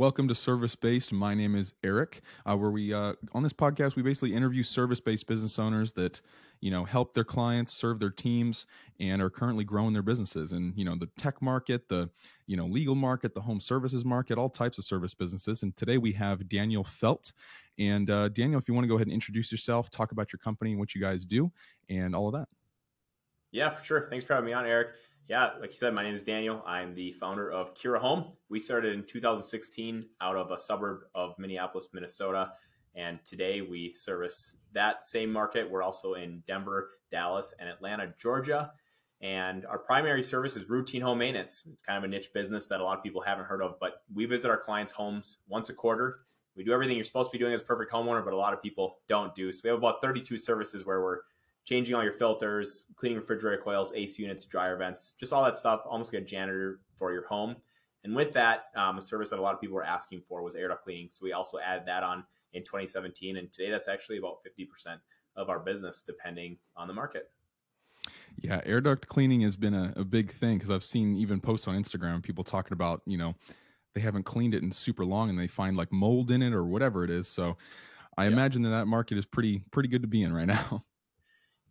Welcome 0.00 0.28
to 0.28 0.34
Service 0.34 0.74
Based. 0.74 1.12
My 1.12 1.34
name 1.34 1.54
is 1.54 1.74
Eric. 1.84 2.22
Uh, 2.46 2.56
where 2.56 2.70
we 2.70 2.94
uh, 2.94 3.12
on 3.34 3.42
this 3.42 3.52
podcast 3.52 3.96
we 3.96 4.02
basically 4.02 4.34
interview 4.34 4.62
service 4.62 4.98
based 4.98 5.26
business 5.26 5.58
owners 5.58 5.92
that 5.92 6.22
you 6.62 6.70
know 6.70 6.86
help 6.86 7.12
their 7.12 7.22
clients 7.22 7.74
serve 7.74 8.00
their 8.00 8.08
teams 8.08 8.64
and 8.98 9.20
are 9.20 9.28
currently 9.28 9.62
growing 9.62 9.92
their 9.92 10.02
businesses. 10.02 10.52
And 10.52 10.74
you 10.74 10.86
know 10.86 10.96
the 10.98 11.10
tech 11.18 11.42
market 11.42 11.86
the 11.90 12.08
you 12.46 12.56
know 12.56 12.64
legal 12.64 12.94
market 12.94 13.34
the 13.34 13.42
home 13.42 13.60
services 13.60 14.02
market 14.02 14.38
all 14.38 14.48
types 14.48 14.78
of 14.78 14.84
service 14.84 15.12
businesses. 15.12 15.62
And 15.64 15.76
today 15.76 15.98
we 15.98 16.12
have 16.12 16.48
daniel 16.48 16.82
felt. 16.82 17.34
And 17.78 18.08
uh, 18.08 18.30
daniel 18.30 18.58
if 18.58 18.68
you 18.68 18.72
want 18.72 18.84
to 18.84 18.88
go 18.88 18.94
ahead 18.94 19.06
and 19.06 19.12
introduce 19.12 19.52
yourself 19.52 19.90
talk 19.90 20.12
about 20.12 20.32
your 20.32 20.38
company 20.38 20.70
and 20.70 20.80
what 20.80 20.94
you 20.94 21.02
guys 21.02 21.26
do 21.26 21.52
and 21.90 22.16
all 22.16 22.26
of 22.26 22.32
that. 22.32 22.48
Yeah 23.52 23.68
for 23.68 23.84
sure. 23.84 24.06
Thanks 24.08 24.24
for 24.24 24.32
having 24.32 24.46
me 24.46 24.54
on 24.54 24.64
eric 24.64 24.94
yeah, 25.30 25.50
like 25.60 25.70
you 25.70 25.78
said, 25.78 25.94
my 25.94 26.02
name 26.02 26.12
is 26.12 26.24
Daniel. 26.24 26.60
I'm 26.66 26.92
the 26.92 27.12
founder 27.12 27.52
of 27.52 27.72
Kura 27.72 28.00
Home. 28.00 28.32
We 28.48 28.58
started 28.58 28.94
in 28.94 29.04
2016 29.04 30.04
out 30.20 30.34
of 30.34 30.50
a 30.50 30.58
suburb 30.58 31.02
of 31.14 31.38
Minneapolis, 31.38 31.90
Minnesota. 31.92 32.50
And 32.96 33.24
today 33.24 33.60
we 33.60 33.94
service 33.94 34.56
that 34.72 35.04
same 35.04 35.32
market. 35.32 35.70
We're 35.70 35.84
also 35.84 36.14
in 36.14 36.42
Denver, 36.48 36.90
Dallas, 37.12 37.54
and 37.60 37.68
Atlanta, 37.68 38.12
Georgia. 38.18 38.72
And 39.20 39.64
our 39.66 39.78
primary 39.78 40.24
service 40.24 40.56
is 40.56 40.68
routine 40.68 41.00
home 41.00 41.18
maintenance. 41.18 41.64
It's 41.72 41.80
kind 41.80 41.96
of 41.96 42.02
a 42.02 42.08
niche 42.08 42.32
business 42.34 42.66
that 42.66 42.80
a 42.80 42.84
lot 42.84 42.98
of 42.98 43.04
people 43.04 43.20
haven't 43.20 43.44
heard 43.44 43.62
of, 43.62 43.78
but 43.78 44.02
we 44.12 44.24
visit 44.24 44.50
our 44.50 44.58
clients' 44.58 44.90
homes 44.90 45.38
once 45.46 45.70
a 45.70 45.74
quarter. 45.74 46.22
We 46.56 46.64
do 46.64 46.72
everything 46.72 46.96
you're 46.96 47.04
supposed 47.04 47.30
to 47.30 47.38
be 47.38 47.38
doing 47.38 47.54
as 47.54 47.60
a 47.60 47.64
perfect 47.64 47.92
homeowner, 47.92 48.24
but 48.24 48.34
a 48.34 48.36
lot 48.36 48.52
of 48.52 48.60
people 48.60 48.98
don't 49.06 49.32
do. 49.36 49.52
So 49.52 49.60
we 49.62 49.70
have 49.70 49.78
about 49.78 50.00
32 50.00 50.36
services 50.36 50.84
where 50.84 51.00
we're 51.00 51.18
changing 51.64 51.94
all 51.94 52.02
your 52.02 52.12
filters, 52.12 52.84
cleaning 52.96 53.18
refrigerator 53.18 53.62
coils, 53.62 53.92
AC 53.94 54.22
units, 54.22 54.44
dryer 54.44 54.76
vents, 54.76 55.14
just 55.18 55.32
all 55.32 55.44
that 55.44 55.56
stuff, 55.56 55.82
almost 55.88 56.12
like 56.12 56.22
a 56.22 56.24
janitor 56.24 56.80
for 56.96 57.12
your 57.12 57.26
home. 57.26 57.56
And 58.04 58.16
with 58.16 58.32
that, 58.32 58.64
um, 58.76 58.98
a 58.98 59.02
service 59.02 59.30
that 59.30 59.38
a 59.38 59.42
lot 59.42 59.54
of 59.54 59.60
people 59.60 59.76
were 59.76 59.84
asking 59.84 60.22
for 60.26 60.42
was 60.42 60.54
air 60.54 60.68
duct 60.68 60.84
cleaning. 60.84 61.08
So 61.10 61.24
we 61.24 61.32
also 61.32 61.58
added 61.58 61.84
that 61.86 62.02
on 62.02 62.24
in 62.54 62.62
2017. 62.62 63.36
And 63.36 63.52
today 63.52 63.70
that's 63.70 63.88
actually 63.88 64.18
about 64.18 64.38
50% 64.44 64.96
of 65.36 65.48
our 65.48 65.58
business, 65.58 66.02
depending 66.02 66.56
on 66.76 66.88
the 66.88 66.94
market. 66.94 67.30
Yeah, 68.38 68.60
air 68.64 68.80
duct 68.80 69.06
cleaning 69.08 69.42
has 69.42 69.56
been 69.56 69.74
a, 69.74 69.92
a 69.96 70.04
big 70.04 70.32
thing 70.32 70.56
because 70.56 70.70
I've 70.70 70.84
seen 70.84 71.14
even 71.16 71.40
posts 71.40 71.68
on 71.68 71.80
Instagram, 71.80 72.22
people 72.22 72.44
talking 72.44 72.72
about, 72.72 73.02
you 73.04 73.18
know, 73.18 73.34
they 73.94 74.00
haven't 74.00 74.22
cleaned 74.22 74.54
it 74.54 74.62
in 74.62 74.72
super 74.72 75.04
long 75.04 75.28
and 75.28 75.38
they 75.38 75.48
find 75.48 75.76
like 75.76 75.92
mold 75.92 76.30
in 76.30 76.42
it 76.42 76.54
or 76.54 76.64
whatever 76.64 77.04
it 77.04 77.10
is. 77.10 77.28
So 77.28 77.56
I 78.16 78.24
yeah. 78.24 78.30
imagine 78.30 78.62
that 78.62 78.70
that 78.70 78.86
market 78.86 79.18
is 79.18 79.26
pretty 79.26 79.62
pretty 79.70 79.88
good 79.88 80.02
to 80.02 80.08
be 80.08 80.22
in 80.22 80.32
right 80.32 80.46
now. 80.46 80.84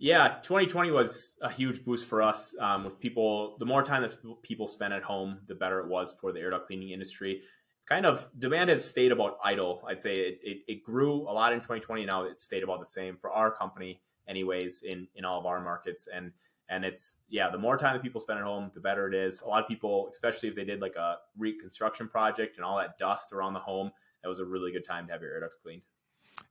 Yeah, 0.01 0.37
2020 0.43 0.91
was 0.91 1.33
a 1.41 1.51
huge 1.51 1.83
boost 1.83 2.07
for 2.07 2.21
us. 2.21 2.55
Um, 2.57 2.85
with 2.85 3.01
people, 3.01 3.57
the 3.59 3.65
more 3.65 3.83
time 3.83 4.01
that 4.01 4.15
people 4.41 4.65
spent 4.65 4.93
at 4.93 5.03
home, 5.03 5.39
the 5.47 5.55
better 5.55 5.79
it 5.81 5.87
was 5.87 6.15
for 6.21 6.31
the 6.31 6.39
air 6.39 6.51
duct 6.51 6.67
cleaning 6.67 6.91
industry. 6.91 7.41
It's 7.77 7.85
kind 7.85 8.05
of 8.05 8.29
demand 8.39 8.69
has 8.69 8.85
stayed 8.85 9.11
about 9.11 9.37
idle. 9.43 9.83
I'd 9.85 9.99
say 9.99 10.15
it, 10.15 10.39
it, 10.41 10.57
it 10.69 10.83
grew 10.83 11.23
a 11.23 11.33
lot 11.33 11.51
in 11.51 11.59
2020. 11.59 12.05
Now 12.05 12.23
it's 12.23 12.45
stayed 12.45 12.63
about 12.63 12.79
the 12.79 12.85
same 12.85 13.17
for 13.17 13.29
our 13.31 13.51
company, 13.51 14.01
anyways, 14.25 14.83
in 14.83 15.05
in 15.15 15.25
all 15.25 15.37
of 15.37 15.45
our 15.45 15.59
markets. 15.59 16.07
And 16.07 16.31
and 16.69 16.85
it's 16.85 17.19
yeah, 17.27 17.49
the 17.49 17.57
more 17.57 17.75
time 17.75 17.93
that 17.93 18.01
people 18.01 18.21
spend 18.21 18.39
at 18.39 18.45
home, 18.45 18.71
the 18.73 18.79
better 18.79 19.05
it 19.09 19.13
is. 19.13 19.41
A 19.41 19.47
lot 19.49 19.61
of 19.61 19.67
people, 19.67 20.07
especially 20.13 20.47
if 20.47 20.55
they 20.55 20.63
did 20.63 20.79
like 20.79 20.95
a 20.95 21.17
reconstruction 21.37 22.07
project 22.07 22.55
and 22.55 22.63
all 22.63 22.77
that 22.77 22.97
dust 22.97 23.33
around 23.33 23.51
the 23.51 23.59
home, 23.59 23.91
that 24.23 24.29
was 24.29 24.39
a 24.39 24.45
really 24.45 24.71
good 24.71 24.85
time 24.85 25.07
to 25.07 25.11
have 25.11 25.21
your 25.21 25.33
air 25.33 25.41
ducts 25.41 25.57
cleaned. 25.61 25.81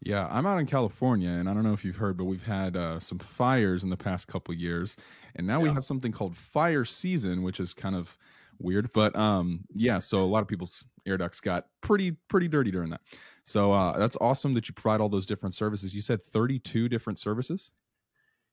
Yeah, 0.03 0.29
I'm 0.31 0.47
out 0.47 0.59
in 0.59 0.67
California, 0.67 1.31
and 1.31 1.49
I 1.49 1.55
don't 1.55 1.65
know 1.65 1.73
if 1.73 1.85
you've 1.85 1.97
heard, 1.97 2.17
but 2.17 2.25
we've 2.25 2.45
had 2.45 2.77
uh, 2.77 3.01
some 3.01 3.19
fires 3.19 3.85
in 3.85 3.91
the 3.91 3.97
past 3.97 4.29
couple 4.29 4.55
years, 4.55 4.97
and 5.37 5.47
now 5.47 5.59
yeah. 5.59 5.65
we 5.65 5.75
have 5.75 5.85
something 5.85 6.13
called 6.13 6.37
fire 6.37 6.85
season, 6.85 7.43
which 7.43 7.61
is 7.61 7.75
kind 7.75 7.97
of 7.97 8.17
weird. 8.59 8.93
But 8.93 9.17
um, 9.17 9.65
yeah, 9.75 9.99
so 9.99 10.23
a 10.23 10.27
lot 10.27 10.43
of 10.43 10.49
people's 10.49 10.85
air 11.07 11.17
ducts 11.17 11.41
got 11.41 11.67
pretty 11.81 12.13
pretty 12.29 12.49
dirty 12.49 12.71
during 12.71 12.91
that. 12.91 13.01
So 13.45 13.73
uh, 13.73 13.99
that's 13.99 14.17
awesome 14.21 14.53
that 14.55 14.69
you 14.69 14.75
provide 14.75 15.01
all 15.01 15.09
those 15.09 15.27
different 15.27 15.55
services. 15.55 15.95
You 15.95 16.03
said 16.03 16.23
32 16.23 16.89
different 16.89 17.19
services. 17.19 17.71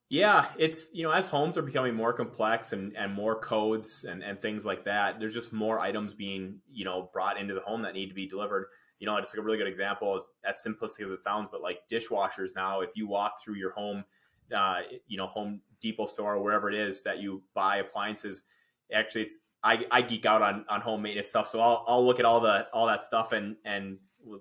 Yeah, 0.09 0.45
it's 0.57 0.87
you 0.93 1.03
know 1.03 1.11
as 1.11 1.25
homes 1.25 1.57
are 1.57 1.63
becoming 1.63 1.95
more 1.95 2.13
complex 2.13 2.73
and, 2.73 2.95
and 2.95 3.11
more 3.11 3.39
codes 3.39 4.05
and, 4.07 4.23
and 4.23 4.39
things 4.39 4.65
like 4.65 4.83
that, 4.83 5.19
there's 5.19 5.33
just 5.33 5.51
more 5.51 5.79
items 5.79 6.13
being 6.13 6.59
you 6.71 6.85
know 6.85 7.09
brought 7.11 7.39
into 7.39 7.55
the 7.55 7.61
home 7.61 7.81
that 7.81 7.95
need 7.95 8.09
to 8.09 8.13
be 8.13 8.27
delivered. 8.27 8.67
You 8.99 9.07
know, 9.07 9.19
just 9.19 9.35
like 9.35 9.41
a 9.41 9.45
really 9.45 9.57
good 9.57 9.67
example, 9.67 10.23
as 10.47 10.63
simplistic 10.65 11.01
as 11.01 11.09
it 11.09 11.17
sounds, 11.17 11.49
but 11.51 11.61
like 11.61 11.79
dishwashers 11.91 12.55
now, 12.55 12.81
if 12.81 12.95
you 12.95 13.07
walk 13.07 13.43
through 13.43 13.55
your 13.55 13.71
home, 13.71 14.05
uh, 14.55 14.81
you 15.07 15.17
know, 15.17 15.25
Home 15.27 15.61
Depot 15.81 16.05
store 16.05 16.35
or 16.35 16.43
wherever 16.43 16.69
it 16.69 16.75
is 16.75 17.03
that 17.03 17.19
you 17.19 17.41
buy 17.53 17.77
appliances, 17.77 18.43
actually, 18.93 19.23
it's 19.23 19.39
I, 19.63 19.85
I 19.91 20.01
geek 20.03 20.27
out 20.27 20.43
on 20.43 20.65
on 20.69 20.81
home 20.81 21.01
maintenance 21.01 21.29
stuff, 21.29 21.47
so 21.47 21.59
I'll 21.59 21.83
I'll 21.87 22.05
look 22.05 22.19
at 22.19 22.25
all 22.25 22.39
the 22.41 22.67
all 22.71 22.85
that 22.85 23.03
stuff 23.03 23.31
and 23.31 23.55
and 23.65 23.97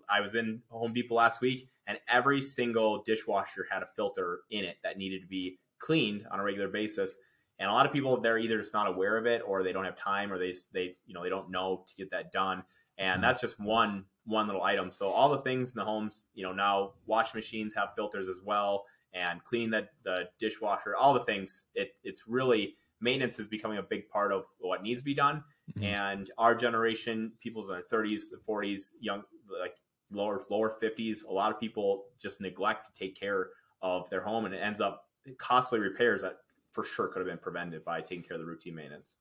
I 0.09 0.21
was 0.21 0.35
in 0.35 0.63
Home 0.69 0.93
Depot 0.93 1.15
last 1.15 1.41
week, 1.41 1.69
and 1.87 1.99
every 2.09 2.43
single 2.43 3.03
dishwasher 3.03 3.67
had 3.71 3.83
a 3.83 3.89
filter 3.95 4.41
in 4.51 4.65
it 4.65 4.77
that 4.83 4.99
needed 4.99 5.23
to 5.23 5.27
be 5.27 5.59
cleaned 5.79 6.27
on 6.31 6.41
a 6.41 6.43
regular 6.43 6.69
basis. 6.69 7.17
And 7.59 7.71
a 7.71 7.73
lot 7.73 7.87
of 7.87 7.93
people 7.93 8.21
they're 8.21 8.39
either 8.39 8.59
just 8.59 8.75
not 8.75 8.89
aware 8.89 9.17
of 9.17 9.27
it, 9.27 9.43
or 9.47 9.63
they 9.63 9.73
don't 9.73 9.85
have 9.85 9.97
time, 9.97 10.33
or 10.33 10.39
they 10.39 10.55
they 10.73 10.97
you 11.07 11.15
know 11.15 11.23
they 11.23 11.29
don't 11.29 11.51
know 11.51 11.85
to 11.87 11.95
get 11.95 12.11
that 12.11 12.33
done. 12.33 12.65
And 12.99 13.15
mm-hmm. 13.15 13.23
that's 13.23 13.41
just 13.41 13.61
one 13.61 14.05
one 14.25 14.47
little 14.47 14.63
item. 14.63 14.91
So 14.91 15.11
all 15.11 15.29
the 15.29 15.43
things 15.43 15.75
in 15.75 15.79
the 15.79 15.85
homes, 15.85 16.27
you 16.35 16.45
know, 16.45 16.53
now 16.53 16.93
wash 17.07 17.35
machines 17.35 17.75
have 17.75 17.91
filters 17.95 18.29
as 18.29 18.41
well, 18.43 18.87
and 19.13 19.43
cleaning 19.45 19.71
the, 19.71 19.89
the 20.03 20.25
dishwasher, 20.39 20.97
all 20.97 21.15
the 21.15 21.21
things. 21.21 21.67
It, 21.75 21.99
it's 22.03 22.27
really 22.27 22.75
maintenance 23.01 23.39
is 23.39 23.47
becoming 23.47 23.79
a 23.79 23.83
big 23.83 24.09
part 24.09 24.33
of 24.33 24.47
what 24.61 24.83
needs 24.83 25.03
to 25.03 25.05
be 25.05 25.15
done. 25.15 25.45
Mm-hmm. 25.71 25.85
And 25.85 26.31
our 26.39 26.55
generation, 26.55 27.33
people's 27.41 27.69
in 27.69 27.75
their 27.75 27.83
thirties, 27.83 28.33
forties, 28.45 28.95
young 29.01 29.23
like 29.61 29.75
lower 30.11 30.41
lower 30.51 30.71
fifties, 30.71 31.25
a 31.25 31.33
lot 31.33 31.53
of 31.53 31.61
people 31.61 32.07
just 32.21 32.41
neglect 32.41 32.87
to 32.87 32.93
take 32.93 33.19
care 33.19 33.49
of 33.83 34.09
their 34.11 34.23
home, 34.23 34.45
and 34.45 34.55
it 34.55 34.59
ends 34.59 34.81
up 34.81 35.09
costly 35.39 35.79
repairs 35.79 36.23
that 36.23 36.39
for 36.73 36.85
sure 36.85 37.09
could 37.09 37.21
have 37.21 37.29
been 37.29 37.39
prevented 37.39 37.85
by 37.85 38.01
taking 38.01 38.23
care 38.23 38.37
of 38.37 38.41
the 38.41 38.47
routine 38.47 38.75
maintenance. 38.75 39.19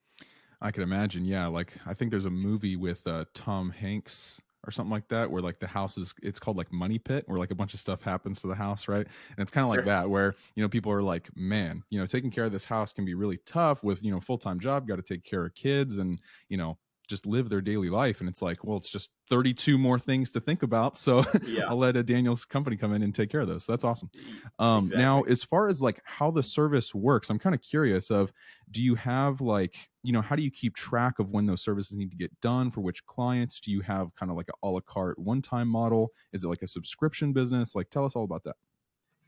I 0.61 0.71
can 0.71 0.83
imagine. 0.83 1.25
Yeah, 1.25 1.47
like 1.47 1.73
I 1.85 1.93
think 1.93 2.11
there's 2.11 2.25
a 2.25 2.29
movie 2.31 2.75
with 2.75 3.05
uh, 3.05 3.25
Tom 3.33 3.69
Hanks 3.69 4.41
or 4.65 4.71
something 4.71 4.91
like 4.91 5.07
that 5.09 5.29
where 5.29 5.41
like 5.41 5.59
the 5.59 5.67
house 5.67 5.97
is 5.97 6.13
it's 6.21 6.39
called 6.39 6.57
like 6.57 6.71
money 6.71 6.97
pit 6.97 7.23
where 7.27 7.37
like 7.37 7.51
a 7.51 7.55
bunch 7.55 7.73
of 7.73 7.79
stuff 7.79 8.01
happens 8.01 8.41
to 8.41 8.47
the 8.47 8.55
house 8.55 8.87
right 8.87 9.05
and 9.05 9.39
it's 9.39 9.51
kind 9.51 9.63
of 9.63 9.69
like 9.69 9.79
sure. 9.79 9.85
that 9.85 10.09
where 10.09 10.35
you 10.55 10.63
know 10.63 10.69
people 10.69 10.91
are 10.91 11.01
like 11.01 11.29
man 11.35 11.83
you 11.89 11.99
know 11.99 12.05
taking 12.05 12.31
care 12.31 12.45
of 12.45 12.51
this 12.51 12.63
house 12.63 12.93
can 12.93 13.03
be 13.03 13.13
really 13.13 13.37
tough 13.45 13.83
with 13.83 14.03
you 14.03 14.11
know 14.11 14.19
full-time 14.19 14.59
job 14.59 14.87
got 14.87 14.95
to 14.95 15.01
take 15.01 15.23
care 15.23 15.45
of 15.45 15.53
kids 15.53 15.97
and 15.97 16.19
you 16.49 16.57
know 16.57 16.77
just 17.13 17.27
live 17.27 17.47
their 17.47 17.61
daily 17.61 17.91
life 17.91 18.21
and 18.21 18.27
it's 18.27 18.41
like 18.41 18.63
well 18.63 18.75
it's 18.75 18.89
just 18.89 19.11
32 19.29 19.77
more 19.77 19.99
things 19.99 20.31
to 20.31 20.39
think 20.39 20.63
about 20.63 20.97
so 20.97 21.23
yeah. 21.45 21.63
i'll 21.69 21.77
let 21.77 21.95
a 21.95 22.01
daniel's 22.01 22.43
company 22.43 22.75
come 22.75 22.91
in 22.91 23.03
and 23.03 23.13
take 23.13 23.29
care 23.29 23.41
of 23.41 23.47
those 23.47 23.67
that's 23.67 23.83
awesome 23.83 24.09
um, 24.57 24.85
exactly. 24.85 25.03
now 25.03 25.21
as 25.21 25.43
far 25.43 25.67
as 25.67 25.79
like 25.79 26.01
how 26.05 26.31
the 26.31 26.41
service 26.41 26.95
works 26.95 27.29
i'm 27.29 27.37
kind 27.37 27.53
of 27.53 27.61
curious 27.61 28.09
of 28.09 28.33
do 28.71 28.81
you 28.81 28.95
have 28.95 29.41
like 29.41 29.75
you 30.03 30.11
know 30.11 30.21
how 30.21 30.35
do 30.35 30.41
you 30.41 30.49
keep 30.49 30.73
track 30.75 31.19
of 31.19 31.29
when 31.29 31.45
those 31.45 31.61
services 31.61 31.95
need 31.95 32.09
to 32.09 32.17
get 32.17 32.31
done 32.41 32.71
for 32.71 32.81
which 32.81 33.05
clients 33.05 33.59
do 33.59 33.69
you 33.69 33.81
have 33.81 34.13
kind 34.15 34.31
of 34.31 34.35
like 34.35 34.49
a 34.49 34.53
a 34.63 34.67
la 34.67 34.79
carte 34.79 35.19
one 35.19 35.41
time 35.41 35.67
model 35.67 36.09
is 36.31 36.43
it 36.43 36.47
like 36.47 36.63
a 36.63 36.67
subscription 36.67 37.31
business 37.31 37.75
like 37.75 37.89
tell 37.91 38.05
us 38.05 38.15
all 38.15 38.23
about 38.23 38.43
that 38.43 38.55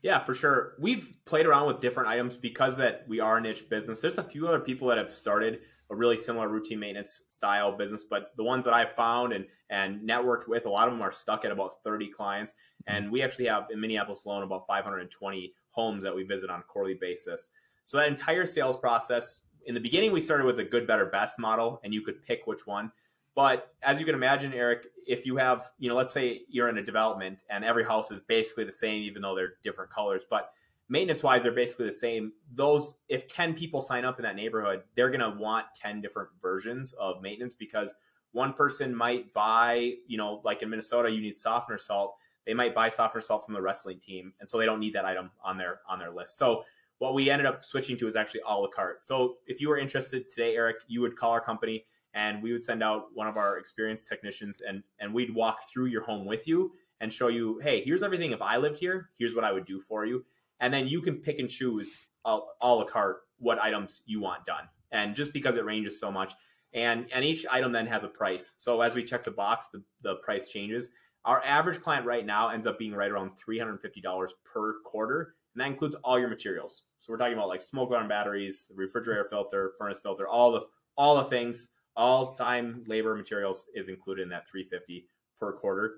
yeah, 0.02 0.20
for 0.20 0.36
sure. 0.36 0.74
We've 0.78 1.12
played 1.24 1.46
around 1.46 1.66
with 1.66 1.80
different 1.80 2.08
items 2.08 2.36
because 2.36 2.76
that 2.76 3.04
we 3.08 3.18
are 3.18 3.38
a 3.38 3.40
niche 3.40 3.68
business. 3.68 4.00
There's 4.00 4.18
a 4.18 4.22
few 4.22 4.46
other 4.46 4.60
people 4.60 4.86
that 4.88 4.98
have 4.98 5.12
started 5.12 5.62
a 5.90 5.94
really 5.94 6.16
similar 6.16 6.48
routine 6.48 6.78
maintenance 6.78 7.22
style 7.28 7.76
business. 7.76 8.04
But 8.04 8.32
the 8.36 8.44
ones 8.44 8.64
that 8.64 8.74
I've 8.74 8.92
found 8.92 9.32
and 9.32 9.46
and 9.70 10.08
networked 10.08 10.48
with, 10.48 10.66
a 10.66 10.70
lot 10.70 10.88
of 10.88 10.94
them 10.94 11.02
are 11.02 11.12
stuck 11.12 11.44
at 11.44 11.52
about 11.52 11.82
30 11.84 12.08
clients. 12.10 12.52
Mm-hmm. 12.52 12.96
And 12.96 13.12
we 13.12 13.22
actually 13.22 13.46
have 13.46 13.66
in 13.70 13.80
Minneapolis 13.80 14.24
alone 14.24 14.42
about 14.42 14.66
520 14.66 15.52
homes 15.70 16.02
that 16.02 16.14
we 16.14 16.24
visit 16.24 16.50
on 16.50 16.60
a 16.60 16.62
quarterly 16.62 16.96
basis. 17.00 17.48
So 17.84 17.98
that 17.98 18.08
entire 18.08 18.46
sales 18.46 18.76
process, 18.76 19.42
in 19.66 19.74
the 19.74 19.80
beginning, 19.80 20.12
we 20.12 20.20
started 20.20 20.44
with 20.44 20.58
a 20.58 20.64
good, 20.64 20.86
better, 20.86 21.06
best 21.06 21.38
model, 21.38 21.80
and 21.84 21.92
you 21.92 22.00
could 22.00 22.22
pick 22.22 22.46
which 22.46 22.66
one. 22.66 22.90
But 23.36 23.74
as 23.82 24.00
you 24.00 24.06
can 24.06 24.14
imagine, 24.14 24.54
Eric, 24.54 24.86
if 25.06 25.26
you 25.26 25.36
have, 25.36 25.70
you 25.78 25.90
know, 25.90 25.94
let's 25.94 26.12
say 26.12 26.42
you're 26.48 26.70
in 26.70 26.78
a 26.78 26.82
development 26.82 27.40
and 27.50 27.64
every 27.64 27.84
house 27.84 28.10
is 28.10 28.20
basically 28.20 28.64
the 28.64 28.72
same, 28.72 29.02
even 29.02 29.20
though 29.20 29.34
they're 29.34 29.54
different 29.62 29.90
colors, 29.90 30.22
but 30.28 30.52
maintenance 30.88 31.22
wise 31.22 31.42
they're 31.42 31.52
basically 31.52 31.86
the 31.86 31.92
same. 31.92 32.32
Those 32.52 32.94
if 33.08 33.26
10 33.26 33.54
people 33.54 33.80
sign 33.80 34.04
up 34.04 34.18
in 34.18 34.22
that 34.24 34.36
neighborhood 34.36 34.82
they're 34.94 35.10
going 35.10 35.20
to 35.20 35.38
want 35.38 35.66
10 35.80 36.00
different 36.00 36.30
versions 36.40 36.92
of 36.94 37.22
maintenance 37.22 37.54
because 37.54 37.94
one 38.32 38.52
person 38.52 38.94
might 38.94 39.32
buy 39.32 39.94
you 40.06 40.18
know 40.18 40.40
like 40.44 40.62
in 40.62 40.70
minnesota 40.70 41.10
you 41.10 41.20
need 41.20 41.36
softener 41.36 41.78
salt. 41.78 42.16
They 42.46 42.54
might 42.54 42.74
buy 42.74 42.88
softener 42.88 43.20
salt 43.20 43.44
from 43.44 43.54
the 43.54 43.62
wrestling 43.62 43.98
team 43.98 44.32
and 44.40 44.48
so 44.48 44.58
they 44.58 44.66
don't 44.66 44.80
need 44.80 44.92
that 44.92 45.04
item 45.04 45.30
on 45.42 45.58
their 45.58 45.80
on 45.88 45.98
their 45.98 46.10
list. 46.10 46.38
So 46.38 46.64
what 46.98 47.14
we 47.14 47.28
ended 47.28 47.46
up 47.46 47.62
switching 47.62 47.96
to 47.98 48.06
is 48.06 48.16
actually 48.16 48.40
a 48.46 48.54
la 48.54 48.68
carte. 48.68 49.02
So 49.02 49.36
if 49.46 49.60
you 49.60 49.68
were 49.68 49.78
interested 49.78 50.30
today 50.30 50.54
eric 50.54 50.76
you 50.86 51.00
would 51.00 51.16
call 51.16 51.32
our 51.32 51.40
company 51.40 51.84
and 52.14 52.42
we 52.42 52.52
would 52.52 52.64
send 52.64 52.82
out 52.82 53.08
one 53.12 53.26
of 53.26 53.36
our 53.36 53.58
experienced 53.58 54.08
technicians 54.08 54.62
and 54.66 54.82
and 55.00 55.12
we'd 55.12 55.34
walk 55.34 55.58
through 55.72 55.86
your 55.86 56.02
home 56.02 56.24
with 56.24 56.46
you 56.46 56.72
and 57.00 57.12
show 57.12 57.28
you 57.28 57.58
hey 57.62 57.82
here's 57.82 58.02
everything. 58.02 58.30
If 58.30 58.42
i 58.42 58.56
lived 58.56 58.78
here 58.78 59.10
here's 59.18 59.34
what 59.34 59.44
i 59.44 59.52
would 59.52 59.66
do 59.66 59.80
for 59.80 60.06
you 60.06 60.24
and 60.60 60.72
then 60.72 60.88
you 60.88 61.00
can 61.00 61.16
pick 61.16 61.38
and 61.38 61.48
choose 61.48 62.00
a, 62.24 62.38
a 62.62 62.68
la 62.74 62.84
carte 62.84 63.18
what 63.38 63.58
items 63.58 64.02
you 64.06 64.20
want 64.20 64.46
done. 64.46 64.64
And 64.90 65.14
just 65.14 65.32
because 65.32 65.56
it 65.56 65.64
ranges 65.64 66.00
so 66.00 66.10
much, 66.10 66.32
And, 66.72 67.06
and 67.12 67.24
each 67.24 67.46
item 67.50 67.72
then 67.72 67.86
has 67.86 68.04
a 68.04 68.08
price. 68.08 68.54
So 68.58 68.80
as 68.80 68.94
we 68.94 69.04
check 69.04 69.24
the 69.24 69.30
box, 69.30 69.68
the, 69.72 69.82
the 70.02 70.16
price 70.16 70.48
changes. 70.48 70.90
Our 71.24 71.42
average 71.44 71.80
client 71.80 72.06
right 72.06 72.24
now 72.24 72.50
ends 72.50 72.66
up 72.66 72.78
being 72.78 72.94
right 72.94 73.10
around 73.10 73.32
$350 73.48 74.30
per 74.44 74.74
quarter. 74.84 75.34
And 75.54 75.60
that 75.60 75.68
includes 75.68 75.96
all 76.04 76.18
your 76.18 76.28
materials. 76.28 76.82
So 76.98 77.12
we're 77.12 77.18
talking 77.18 77.34
about 77.34 77.48
like 77.48 77.62
smoke 77.62 77.90
alarm 77.90 78.08
batteries, 78.08 78.70
refrigerator 78.74 79.26
filter, 79.28 79.72
furnace 79.78 80.00
filter, 80.00 80.28
all 80.28 80.52
the 80.52 80.62
all 80.98 81.16
the 81.16 81.24
things, 81.24 81.68
all 81.94 82.34
time, 82.34 82.84
labor, 82.86 83.14
materials 83.14 83.66
is 83.74 83.88
included 83.88 84.22
in 84.22 84.28
that 84.30 84.46
350 84.48 85.06
per 85.38 85.52
quarter. 85.52 85.96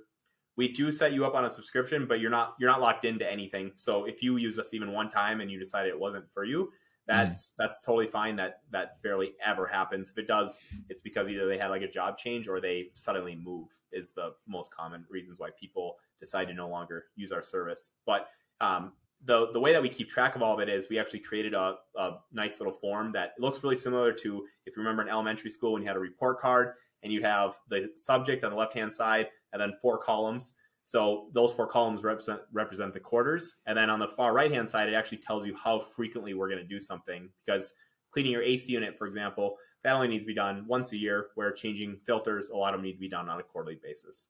We 0.58 0.72
do 0.72 0.90
set 0.90 1.12
you 1.12 1.24
up 1.24 1.34
on 1.34 1.44
a 1.44 1.48
subscription, 1.48 2.04
but 2.06 2.18
you're 2.18 2.32
not 2.32 2.56
you're 2.58 2.68
not 2.68 2.80
locked 2.80 3.04
into 3.04 3.30
anything. 3.30 3.70
So 3.76 4.04
if 4.04 4.22
you 4.22 4.36
use 4.36 4.58
us 4.58 4.74
even 4.74 4.92
one 4.92 5.08
time 5.08 5.40
and 5.40 5.50
you 5.50 5.58
decide 5.58 5.86
it 5.86 5.98
wasn't 5.98 6.24
for 6.34 6.44
you, 6.44 6.70
that's 7.06 7.50
mm. 7.50 7.52
that's 7.58 7.80
totally 7.80 8.08
fine. 8.08 8.34
That 8.34 8.62
that 8.72 9.00
barely 9.02 9.34
ever 9.44 9.68
happens. 9.68 10.10
If 10.10 10.18
it 10.18 10.26
does, 10.26 10.60
it's 10.88 11.00
because 11.00 11.30
either 11.30 11.46
they 11.46 11.58
had 11.58 11.68
like 11.68 11.82
a 11.82 11.90
job 11.90 12.18
change 12.18 12.48
or 12.48 12.60
they 12.60 12.90
suddenly 12.94 13.36
move. 13.36 13.68
Is 13.92 14.12
the 14.12 14.34
most 14.48 14.74
common 14.74 15.04
reasons 15.08 15.38
why 15.38 15.50
people 15.58 15.96
decide 16.18 16.48
to 16.48 16.54
no 16.54 16.68
longer 16.68 17.04
use 17.14 17.30
our 17.30 17.42
service. 17.42 17.92
But 18.04 18.28
um, 18.60 18.92
the 19.24 19.48
the 19.52 19.60
way 19.60 19.72
that 19.72 19.82
we 19.82 19.88
keep 19.88 20.08
track 20.08 20.36
of 20.36 20.42
all 20.42 20.54
of 20.54 20.60
it 20.60 20.68
is 20.68 20.88
we 20.88 20.98
actually 20.98 21.20
created 21.20 21.54
a, 21.54 21.74
a 21.96 22.18
nice 22.32 22.60
little 22.60 22.72
form 22.72 23.12
that 23.12 23.32
looks 23.38 23.62
really 23.62 23.76
similar 23.76 24.12
to 24.12 24.44
if 24.64 24.76
you 24.76 24.82
remember 24.82 25.02
in 25.02 25.08
elementary 25.08 25.50
school 25.50 25.72
when 25.72 25.82
you 25.82 25.88
had 25.88 25.96
a 25.96 26.00
report 26.00 26.40
card 26.40 26.74
and 27.02 27.12
you 27.12 27.20
have 27.22 27.58
the 27.68 27.90
subject 27.96 28.44
on 28.44 28.50
the 28.50 28.56
left 28.56 28.74
hand 28.74 28.92
side 28.92 29.28
and 29.52 29.60
then 29.60 29.72
four 29.80 29.98
columns 29.98 30.54
so 30.88 31.26
those 31.34 31.52
four 31.52 31.66
columns 31.66 32.02
represent 32.02 32.40
represent 32.50 32.94
the 32.94 33.00
quarters, 33.00 33.56
and 33.66 33.76
then 33.76 33.90
on 33.90 33.98
the 33.98 34.08
far 34.08 34.32
right 34.32 34.50
hand 34.50 34.66
side, 34.66 34.88
it 34.88 34.94
actually 34.94 35.18
tells 35.18 35.46
you 35.46 35.54
how 35.54 35.78
frequently 35.78 36.32
we're 36.32 36.48
going 36.48 36.62
to 36.62 36.66
do 36.66 36.80
something. 36.80 37.28
Because 37.44 37.74
cleaning 38.10 38.32
your 38.32 38.42
AC 38.42 38.72
unit, 38.72 38.96
for 38.96 39.06
example, 39.06 39.58
that 39.84 39.92
only 39.92 40.08
needs 40.08 40.24
to 40.24 40.28
be 40.28 40.34
done 40.34 40.64
once 40.66 40.92
a 40.92 40.96
year. 40.96 41.26
Where 41.34 41.52
changing 41.52 41.98
filters, 42.06 42.48
a 42.48 42.56
lot 42.56 42.72
of 42.72 42.78
them 42.78 42.86
need 42.86 42.94
to 42.94 42.98
be 42.98 43.06
done 43.06 43.28
on 43.28 43.38
a 43.38 43.42
quarterly 43.42 43.78
basis. 43.82 44.28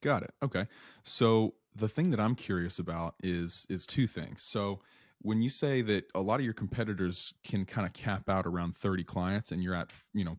Got 0.00 0.22
it. 0.22 0.32
Okay. 0.44 0.64
So 1.02 1.54
the 1.76 1.88
thing 1.88 2.10
that 2.10 2.20
I'm 2.20 2.34
curious 2.34 2.78
about 2.78 3.14
is 3.22 3.66
is 3.68 3.86
two 3.86 4.06
things. 4.06 4.42
So 4.42 4.80
when 5.22 5.40
you 5.42 5.48
say 5.48 5.82
that 5.82 6.04
a 6.14 6.20
lot 6.20 6.40
of 6.40 6.44
your 6.44 6.54
competitors 6.54 7.32
can 7.44 7.64
kind 7.64 7.86
of 7.86 7.92
cap 7.92 8.28
out 8.28 8.46
around 8.46 8.76
30 8.76 9.04
clients 9.04 9.52
and 9.52 9.62
you're 9.62 9.74
at 9.74 9.90
you 10.12 10.24
know 10.24 10.38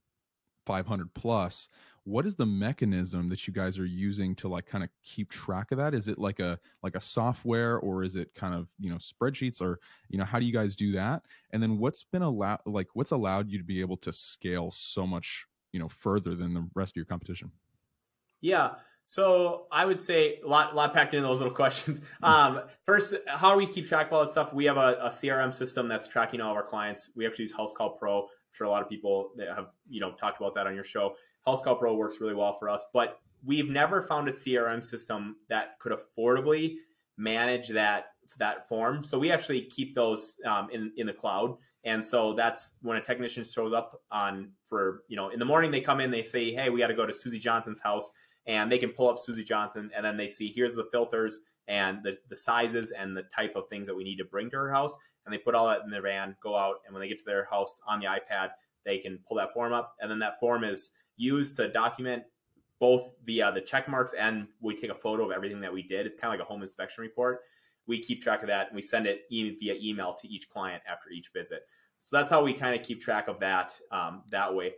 500 0.66 1.14
plus 1.14 1.70
what 2.06 2.28
is 2.28 2.36
the 2.36 2.46
mechanism 2.46 3.30
that 3.30 3.48
you 3.48 3.54
guys 3.54 3.80
are 3.80 3.86
using 3.86 4.36
to 4.36 4.48
like 4.48 4.68
kind 4.68 4.84
of 4.84 4.92
keep 5.04 5.30
track 5.30 5.72
of 5.72 5.80
that? 5.80 5.96
Is 5.96 6.08
it 6.08 6.20
like 6.20 6.40
a 6.40 6.60
like 6.84 6.96
a 6.96 7.02
software 7.02 7.80
or 7.80 8.04
is 8.04 8.16
it 8.16 8.34
kind 8.36 8.54
of 8.54 8.68
you 8.80 8.92
know 8.92 8.98
spreadsheets 8.98 9.60
or 9.60 9.80
you 10.10 10.20
know 10.20 10.24
how 10.24 10.40
do 10.40 10.46
you 10.46 10.54
guys 10.54 10.76
do 10.76 10.92
that? 10.94 11.24
And 11.52 11.62
then 11.62 11.80
what's 11.80 12.04
been 12.04 12.22
allowed 12.22 12.60
like 12.68 12.88
what's 12.94 13.12
allowed 13.12 13.50
you 13.50 13.58
to 13.58 13.64
be 13.64 13.82
able 13.82 13.98
to 13.98 14.14
scale 14.14 14.70
so 14.72 15.08
much 15.08 15.48
you 15.74 15.80
know 15.80 15.90
further 15.90 16.36
than 16.36 16.54
the 16.54 16.68
rest 16.76 16.92
of 16.92 16.96
your 16.96 17.06
competition 17.06 17.52
yeah 18.46 18.70
so 19.08 19.68
I 19.72 19.86
would 19.86 20.00
say 20.00 20.40
a 20.44 20.48
lot, 20.48 20.76
lot 20.76 20.92
packed 20.92 21.14
into 21.14 21.28
those 21.28 21.40
little 21.40 21.54
questions. 21.64 22.02
Um, 22.24 22.62
first, 22.86 23.14
how 23.28 23.52
do 23.52 23.58
we 23.58 23.68
keep 23.68 23.86
track 23.86 24.08
of 24.08 24.14
all 24.14 24.22
that 24.26 24.32
stuff? 24.32 24.52
We 24.52 24.66
have 24.66 24.78
a, 24.78 24.98
a, 25.00 25.10
CRM 25.10 25.54
system 25.54 25.88
that's 25.88 26.08
tracking 26.08 26.42
all 26.42 26.50
of 26.50 26.58
our 26.58 26.64
clients. 26.64 27.12
We 27.16 27.28
actually 27.28 27.44
use 27.44 27.54
Housecall 27.54 28.00
Pro. 28.00 28.24
I'm 28.24 28.28
sure 28.52 28.66
a 28.66 28.70
lot 28.72 28.82
of 28.82 28.90
people 28.90 29.30
that 29.38 29.50
have 29.50 29.76
you 29.88 30.02
know 30.02 30.14
talked 30.14 30.42
about 30.42 30.56
that 30.56 30.66
on 30.66 30.74
your 30.74 30.84
show. 30.84 31.14
Housecall 31.48 31.78
Pro 31.78 31.94
works 31.94 32.20
really 32.20 32.34
well 32.34 32.54
for 32.54 32.68
us, 32.68 32.84
but 32.94 33.20
we've 33.46 33.70
never 33.70 34.02
found 34.02 34.28
a 34.28 34.32
CRM 34.32 34.84
system 34.84 35.36
that 35.50 35.78
could 35.78 35.94
affordably 35.94 36.78
manage 37.16 37.68
that 37.70 38.06
that 38.40 38.68
form. 38.68 39.04
So 39.04 39.20
we 39.20 39.32
actually 39.32 39.66
keep 39.66 39.94
those 39.94 40.36
um, 40.48 40.70
in 40.72 40.92
in 40.98 41.06
the 41.06 41.14
cloud, 41.14 41.58
and 41.84 42.04
so 42.04 42.34
that's 42.34 42.74
when 42.82 42.98
a 42.98 43.02
technician 43.02 43.44
shows 43.44 43.72
up 43.72 44.02
on 44.12 44.50
for 44.66 45.04
you 45.10 45.16
know 45.16 45.30
in 45.30 45.38
the 45.38 45.46
morning 45.46 45.70
they 45.70 45.82
come 45.82 46.00
in 46.00 46.10
they 46.10 46.24
say 46.24 46.56
hey 46.56 46.72
we 46.72 46.80
got 46.80 46.88
to 46.88 46.96
go 46.96 47.06
to 47.06 47.14
Susie 47.14 47.38
Johnson's 47.38 47.82
house 47.82 48.10
and 48.48 48.72
they 48.72 48.78
can 48.78 48.92
pull 48.92 49.10
up 49.10 49.20
Susie 49.20 49.44
Johnson 49.44 49.90
and 49.96 50.06
then 50.06 50.18
they 50.18 50.28
see 50.28 50.52
here's 50.54 50.76
the 50.76 50.88
filters 50.92 51.40
and 51.68 52.04
the, 52.04 52.18
the 52.30 52.38
sizes 52.38 52.92
and 52.92 53.18
the 53.18 53.24
type 53.24 53.56
of 53.56 53.68
things 53.68 53.88
that 53.88 53.96
we 53.96 54.04
need 54.04 54.18
to 54.18 54.26
bring 54.26 54.50
to 54.52 54.58
her 54.58 54.72
house 54.72 54.96
and 55.26 55.34
they 55.34 55.38
put 55.38 55.56
all 55.56 55.68
that 55.68 55.82
in 55.84 55.90
their 55.90 56.04
van 56.04 56.36
go 56.42 56.56
out 56.56 56.76
and 56.86 56.94
when 56.94 57.02
they 57.02 57.08
get 57.08 57.18
to 57.18 57.26
their 57.26 57.46
house 57.46 57.80
on 57.88 58.00
the 58.00 58.06
ipad 58.06 58.50
they 58.86 59.00
can 59.00 59.18
pull 59.28 59.36
that 59.36 59.52
form 59.52 59.74
up 59.74 59.96
and 60.00 60.12
then 60.12 60.20
that 60.20 60.40
form 60.40 60.64
is 60.64 60.92
used 61.18 61.56
to 61.56 61.68
document 61.72 62.22
both 62.80 63.14
via 63.24 63.52
the 63.52 63.62
check 63.62 63.88
marks 63.88 64.14
and 64.14 64.48
we 64.62 64.76
take 64.76 64.92
a 64.92 64.96
photo 64.96 65.26
of 65.26 65.32
everything 65.32 65.62
that 65.62 65.74
we 65.74 65.82
did. 65.82 66.06
It's 66.06 66.18
kind 66.18 66.34
of 66.34 66.40
like 66.40 66.46
a 66.46 66.50
home 66.50 66.62
inspection 66.62 67.04
report. 67.04 67.42
We 67.88 68.02
keep 68.02 68.22
track 68.22 68.42
of 68.42 68.48
that 68.48 68.68
and 68.68 68.76
we 68.76 68.82
send 68.82 69.08
it 69.08 69.22
via 69.30 69.76
email 69.82 70.14
to 70.16 70.28
each 70.28 70.50
client 70.50 70.84
after 70.90 71.10
each 71.10 71.30
visit. 71.34 71.62
So 72.00 72.18
that's 72.18 72.30
how 72.30 72.44
we 72.44 72.54
kind 72.54 72.80
of 72.80 72.86
keep 72.86 73.00
track 73.00 73.28
of 73.28 73.40
that 73.40 73.74
um, 73.92 74.24
that 74.30 74.54
way. 74.54 74.74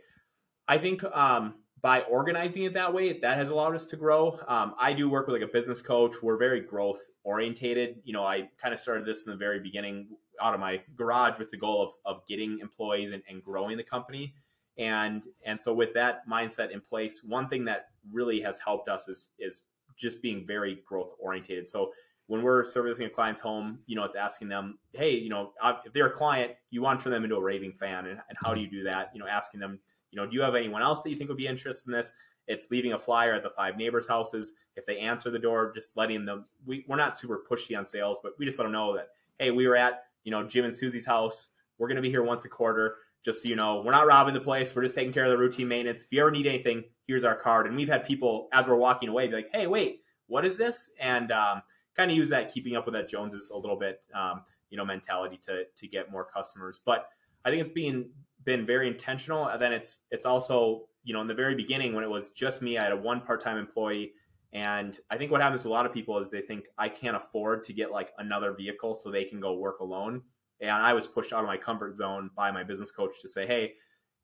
I 0.68 0.78
think 0.78 1.02
um, 1.04 1.54
by 1.80 2.02
organizing 2.02 2.64
it 2.64 2.74
that 2.74 2.92
way, 2.92 3.18
that 3.18 3.36
has 3.36 3.50
allowed 3.50 3.74
us 3.74 3.84
to 3.86 3.96
grow. 3.96 4.38
Um, 4.48 4.74
I 4.78 4.92
do 4.92 5.08
work 5.08 5.26
with 5.26 5.34
like 5.34 5.48
a 5.48 5.52
business 5.52 5.80
coach. 5.80 6.16
We're 6.22 6.36
very 6.36 6.60
growth 6.60 7.00
orientated. 7.24 8.00
You 8.04 8.12
know, 8.12 8.24
I 8.24 8.48
kind 8.60 8.74
of 8.74 8.80
started 8.80 9.04
this 9.04 9.24
in 9.26 9.32
the 9.32 9.36
very 9.36 9.60
beginning 9.60 10.08
out 10.40 10.54
of 10.54 10.60
my 10.60 10.80
garage 10.96 11.38
with 11.38 11.50
the 11.50 11.56
goal 11.56 11.82
of, 11.82 11.92
of 12.04 12.26
getting 12.26 12.58
employees 12.60 13.12
and, 13.12 13.22
and 13.28 13.42
growing 13.42 13.76
the 13.76 13.84
company. 13.84 14.34
And 14.78 15.24
and 15.44 15.60
so 15.60 15.74
with 15.74 15.92
that 15.94 16.28
mindset 16.28 16.70
in 16.70 16.80
place, 16.80 17.22
one 17.24 17.48
thing 17.48 17.64
that 17.64 17.88
really 18.12 18.40
has 18.42 18.58
helped 18.58 18.88
us 18.88 19.08
is 19.08 19.30
is 19.38 19.62
just 19.96 20.22
being 20.22 20.46
very 20.46 20.82
growth 20.86 21.12
orientated. 21.18 21.68
So 21.68 21.92
when 22.28 22.42
we're 22.42 22.62
servicing 22.62 23.06
a 23.06 23.10
client's 23.10 23.40
home, 23.40 23.80
you 23.86 23.96
know, 23.96 24.04
it's 24.04 24.14
asking 24.14 24.48
them, 24.48 24.78
hey, 24.92 25.12
you 25.12 25.30
know, 25.30 25.52
if 25.84 25.92
they're 25.92 26.06
a 26.06 26.12
client, 26.12 26.52
you 26.70 26.82
want 26.82 27.00
to 27.00 27.04
turn 27.04 27.12
them 27.12 27.24
into 27.24 27.36
a 27.36 27.40
raving 27.40 27.72
fan, 27.72 28.06
and, 28.06 28.20
and 28.28 28.38
how 28.40 28.54
do 28.54 28.60
you 28.60 28.70
do 28.70 28.84
that? 28.84 29.10
You 29.14 29.18
know, 29.18 29.26
asking 29.26 29.60
them 29.60 29.80
you 30.10 30.16
know, 30.16 30.26
do 30.26 30.34
you 30.34 30.42
have 30.42 30.54
anyone 30.54 30.82
else 30.82 31.02
that 31.02 31.10
you 31.10 31.16
think 31.16 31.28
would 31.28 31.36
be 31.36 31.46
interested 31.46 31.88
in 31.88 31.92
this? 31.92 32.12
It's 32.46 32.70
leaving 32.70 32.94
a 32.94 32.98
flyer 32.98 33.34
at 33.34 33.42
the 33.42 33.50
five 33.50 33.76
neighbors' 33.76 34.08
houses. 34.08 34.54
If 34.74 34.86
they 34.86 34.98
answer 34.98 35.30
the 35.30 35.38
door, 35.38 35.70
just 35.74 35.96
letting 35.96 36.24
them. 36.24 36.46
We, 36.66 36.84
we're 36.88 36.96
not 36.96 37.16
super 37.16 37.42
pushy 37.48 37.76
on 37.76 37.84
sales, 37.84 38.18
but 38.22 38.32
we 38.38 38.46
just 38.46 38.58
let 38.58 38.64
them 38.64 38.72
know 38.72 38.96
that 38.96 39.08
hey, 39.38 39.50
we 39.50 39.66
were 39.66 39.76
at 39.76 40.04
you 40.24 40.30
know 40.30 40.46
Jim 40.46 40.64
and 40.64 40.74
Susie's 40.74 41.06
house. 41.06 41.48
We're 41.78 41.88
going 41.88 41.96
to 41.96 42.02
be 42.02 42.10
here 42.10 42.22
once 42.22 42.44
a 42.44 42.48
quarter. 42.48 42.96
Just 43.24 43.42
so 43.42 43.48
you 43.48 43.56
know, 43.56 43.82
we're 43.84 43.92
not 43.92 44.06
robbing 44.06 44.34
the 44.34 44.40
place. 44.40 44.74
We're 44.74 44.82
just 44.82 44.94
taking 44.94 45.12
care 45.12 45.24
of 45.24 45.30
the 45.30 45.38
routine 45.38 45.68
maintenance. 45.68 46.02
If 46.02 46.12
you 46.12 46.20
ever 46.20 46.30
need 46.30 46.46
anything, 46.46 46.84
here's 47.06 47.24
our 47.24 47.34
card. 47.34 47.66
And 47.66 47.76
we've 47.76 47.88
had 47.88 48.04
people 48.06 48.48
as 48.52 48.66
we're 48.66 48.76
walking 48.76 49.08
away 49.08 49.26
be 49.26 49.34
like, 49.34 49.50
"Hey, 49.52 49.66
wait, 49.66 50.02
what 50.26 50.44
is 50.44 50.56
this?" 50.56 50.90
And 51.00 51.30
um, 51.32 51.62
kind 51.96 52.10
of 52.10 52.16
use 52.16 52.30
that 52.30 52.52
keeping 52.52 52.76
up 52.76 52.86
with 52.86 52.94
that 52.94 53.08
Joneses 53.08 53.50
a 53.50 53.56
little 53.56 53.76
bit, 53.76 54.06
um, 54.14 54.42
you 54.70 54.76
know, 54.76 54.84
mentality 54.84 55.38
to 55.42 55.64
to 55.64 55.88
get 55.88 56.10
more 56.10 56.24
customers. 56.24 56.80
But 56.84 57.08
I 57.44 57.50
think 57.50 57.60
it's 57.60 57.74
being 57.74 58.10
been 58.44 58.66
very 58.66 58.88
intentional. 58.88 59.48
And 59.48 59.60
then 59.60 59.72
it's 59.72 60.00
it's 60.10 60.24
also 60.24 60.86
you 61.04 61.14
know 61.14 61.20
in 61.20 61.26
the 61.26 61.34
very 61.34 61.54
beginning 61.54 61.94
when 61.94 62.04
it 62.04 62.10
was 62.10 62.30
just 62.30 62.62
me, 62.62 62.78
I 62.78 62.84
had 62.84 62.92
a 62.92 62.96
one 62.96 63.20
part 63.20 63.42
time 63.42 63.58
employee, 63.58 64.12
and 64.52 64.98
I 65.10 65.16
think 65.16 65.30
what 65.30 65.40
happens 65.40 65.62
to 65.62 65.68
a 65.68 65.70
lot 65.70 65.86
of 65.86 65.92
people 65.92 66.18
is 66.18 66.30
they 66.30 66.40
think 66.40 66.64
I 66.78 66.88
can't 66.88 67.16
afford 67.16 67.64
to 67.64 67.72
get 67.72 67.90
like 67.90 68.12
another 68.18 68.52
vehicle 68.52 68.94
so 68.94 69.10
they 69.10 69.24
can 69.24 69.40
go 69.40 69.54
work 69.54 69.80
alone. 69.80 70.22
And 70.60 70.70
I 70.70 70.92
was 70.92 71.06
pushed 71.06 71.32
out 71.32 71.40
of 71.40 71.46
my 71.46 71.56
comfort 71.56 71.96
zone 71.96 72.30
by 72.34 72.50
my 72.50 72.64
business 72.64 72.90
coach 72.90 73.20
to 73.20 73.28
say, 73.28 73.46
hey, 73.46 73.74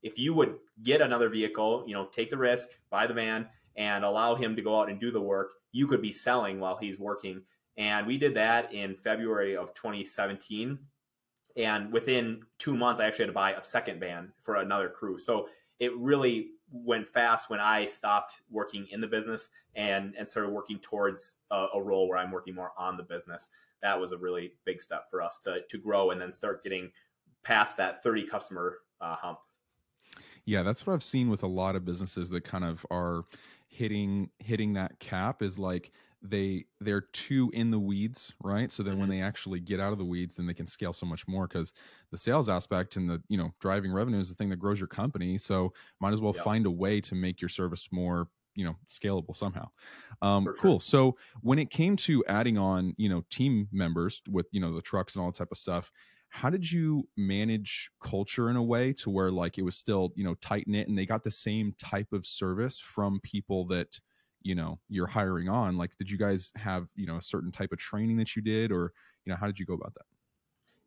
if 0.03 0.19
you 0.19 0.35
would 0.35 0.57
get 0.83 1.01
another 1.01 1.29
vehicle, 1.29 1.85
you 1.87 1.95
know, 1.95 2.07
take 2.07 2.29
the 2.29 2.37
risk, 2.37 2.71
buy 2.91 3.07
the 3.07 3.15
van, 3.15 3.49
and 3.77 4.05
allow 4.05 4.35
him 4.35 4.57
to 4.57 4.63
go 4.63 4.81
out 4.81 4.91
and 4.91 5.01
do 5.01 5.11
the 5.11 5.21
work, 5.21 5.53
you 5.73 5.87
could 5.87 6.03
be 6.03 6.13
selling 6.13 6.59
while 6.61 6.77
he's 6.77 6.99
working. 6.99 7.43
And 7.77 8.07
we 8.07 8.19
did 8.19 8.35
that 8.35 8.73
in 8.73 8.95
February 8.95 9.57
of 9.57 9.75
2017 9.75 10.79
and 11.57 11.93
within 11.93 12.41
two 12.59 12.77
months 12.77 13.01
i 13.01 13.07
actually 13.07 13.25
had 13.25 13.31
to 13.31 13.35
buy 13.35 13.53
a 13.53 13.63
second 13.63 14.01
van 14.01 14.33
for 14.41 14.57
another 14.57 14.89
crew. 14.89 15.19
So 15.19 15.49
it 15.81 15.97
really 15.97 16.49
went 16.73 17.09
fast 17.09 17.51
when 17.51 17.61
i 17.61 17.87
stopped 17.87 18.41
working 18.51 18.87
in 18.91 19.01
the 19.01 19.07
business 19.07 19.49
and 19.77 20.15
and 20.17 20.27
started 20.27 20.51
working 20.51 20.79
towards 20.79 21.37
a, 21.51 21.67
a, 21.75 21.83
role 21.83 22.09
where 22.09 22.19
i'm 22.19 22.31
working 22.31 22.55
more 22.55 22.73
on 22.77 22.97
the 22.97 23.03
business. 23.03 23.49
That 23.83 23.99
was 23.99 24.13
a 24.13 24.19
really 24.19 24.53
big 24.65 24.81
step 24.81 25.11
for 25.11 25.23
us 25.23 25.39
to 25.45 25.61
to 25.69 25.79
grow 25.79 26.11
and 26.11 26.21
then 26.21 26.33
start 26.33 26.63
getting 26.63 26.91
past 27.43 27.77
that 27.77 28.03
30 28.03 28.27
customer 28.27 28.79
uh, 29.01 29.17
hump. 29.17 29.39
Yeah 30.45 30.63
that's 30.63 30.87
what 30.87 30.95
i've 30.95 31.03
seen 31.03 31.29
with 31.31 31.43
a 31.43 31.49
lot 31.49 31.77
of 31.77 31.85
businesses 31.85 32.29
that 32.31 32.45
kind 32.45 32.65
of 32.65 32.85
are 32.91 33.25
hitting 33.69 34.31
hitting 34.39 34.73
that 34.75 34.99
cap 35.01 35.43
is 35.43 35.59
like 35.59 35.93
they 36.25 36.65
they're 36.81 37.03
too 37.13 37.51
in 37.53 37.71
the 37.71 37.79
weeds 37.79 38.33
right 38.43 38.73
so 38.73 38.83
then 38.83 38.95
mm-hmm. 38.95 39.01
when 39.01 39.11
they 39.11 39.21
actually 39.21 39.61
get 39.61 39.79
out 39.79 39.93
of 39.93 39.99
the 39.99 40.05
weeds 40.05 40.35
then 40.35 40.47
they 40.47 40.55
can 40.55 40.67
scale 40.67 40.93
so 40.93 41.05
much 41.05 41.29
more 41.29 41.47
because 41.47 41.73
the 42.11 42.17
sales 42.17 42.49
aspect 42.49 42.97
and 42.97 43.09
the 43.09 43.23
you 43.29 43.37
know 43.37 43.53
driving 43.61 43.93
revenue 43.93 44.19
is 44.19 44.31
the 44.31 44.35
thing 44.35 44.49
that 44.49 44.57
grows 44.57 44.81
your 44.81 44.89
company 44.89 45.37
so 45.37 45.73
might 46.01 46.13
as 46.13 46.21
well 46.21 46.35
yep. 46.35 46.43
find 46.43 46.65
a 46.65 46.71
way 46.71 47.01
to 47.01 47.15
make 47.15 47.41
your 47.43 47.49
service 47.51 47.89
more 47.93 48.27
you 48.55 48.65
know 48.65 48.75
scalable 48.89 49.37
somehow 49.37 49.69
um 50.23 50.45
sure. 50.45 50.55
cool 50.55 50.81
so 50.81 51.15
when 51.43 51.59
it 51.59 51.71
came 51.71 51.95
to 51.95 52.25
adding 52.27 52.57
on 52.57 52.95
you 52.97 53.09
know 53.09 53.23
team 53.31 53.69
members 53.71 54.23
with 54.31 54.47
you 54.51 54.61
know 54.61 54.75
the 54.75 54.83
trucks 54.83 55.15
and 55.15 55.23
all 55.23 55.31
that 55.31 55.37
type 55.37 55.53
of 55.53 55.59
stuff 55.59 55.93
how 56.31 56.49
did 56.49 56.71
you 56.71 57.07
manage 57.17 57.91
culture 58.03 58.49
in 58.51 58.57
a 58.57 58.63
way 58.63 58.93
to 58.93 59.11
where 59.11 59.31
like 59.31 59.59
it 59.59 59.63
was 59.63 59.77
still 59.77 60.11
you 60.17 60.25
know 60.25 60.35
tight 60.37 60.67
knit 60.67 60.89
and 60.89 60.97
they 60.97 61.05
got 61.05 61.23
the 61.23 61.31
same 61.31 61.75
type 61.79 62.13
of 62.13 62.25
service 62.25 62.79
from 62.79 63.21
people 63.23 63.67
that 63.67 64.01
you 64.45 64.55
know 64.55 64.79
you're 64.89 65.07
hiring 65.07 65.49
on 65.49 65.77
like 65.77 65.91
did 65.99 66.09
you 66.09 66.17
guys 66.17 66.53
have 66.55 66.87
you 66.95 67.07
know 67.07 67.17
a 67.17 67.23
certain 67.23 67.51
type 67.51 67.73
of 67.73 67.79
training 67.79 68.17
that 68.17 68.37
you 68.37 68.43
did 68.43 68.71
or 68.71 68.93
you 69.25 69.33
know 69.33 69.37
how 69.37 69.47
did 69.47 69.59
you 69.59 69.67
go 69.67 69.75
about 69.75 69.93
that 69.95 70.05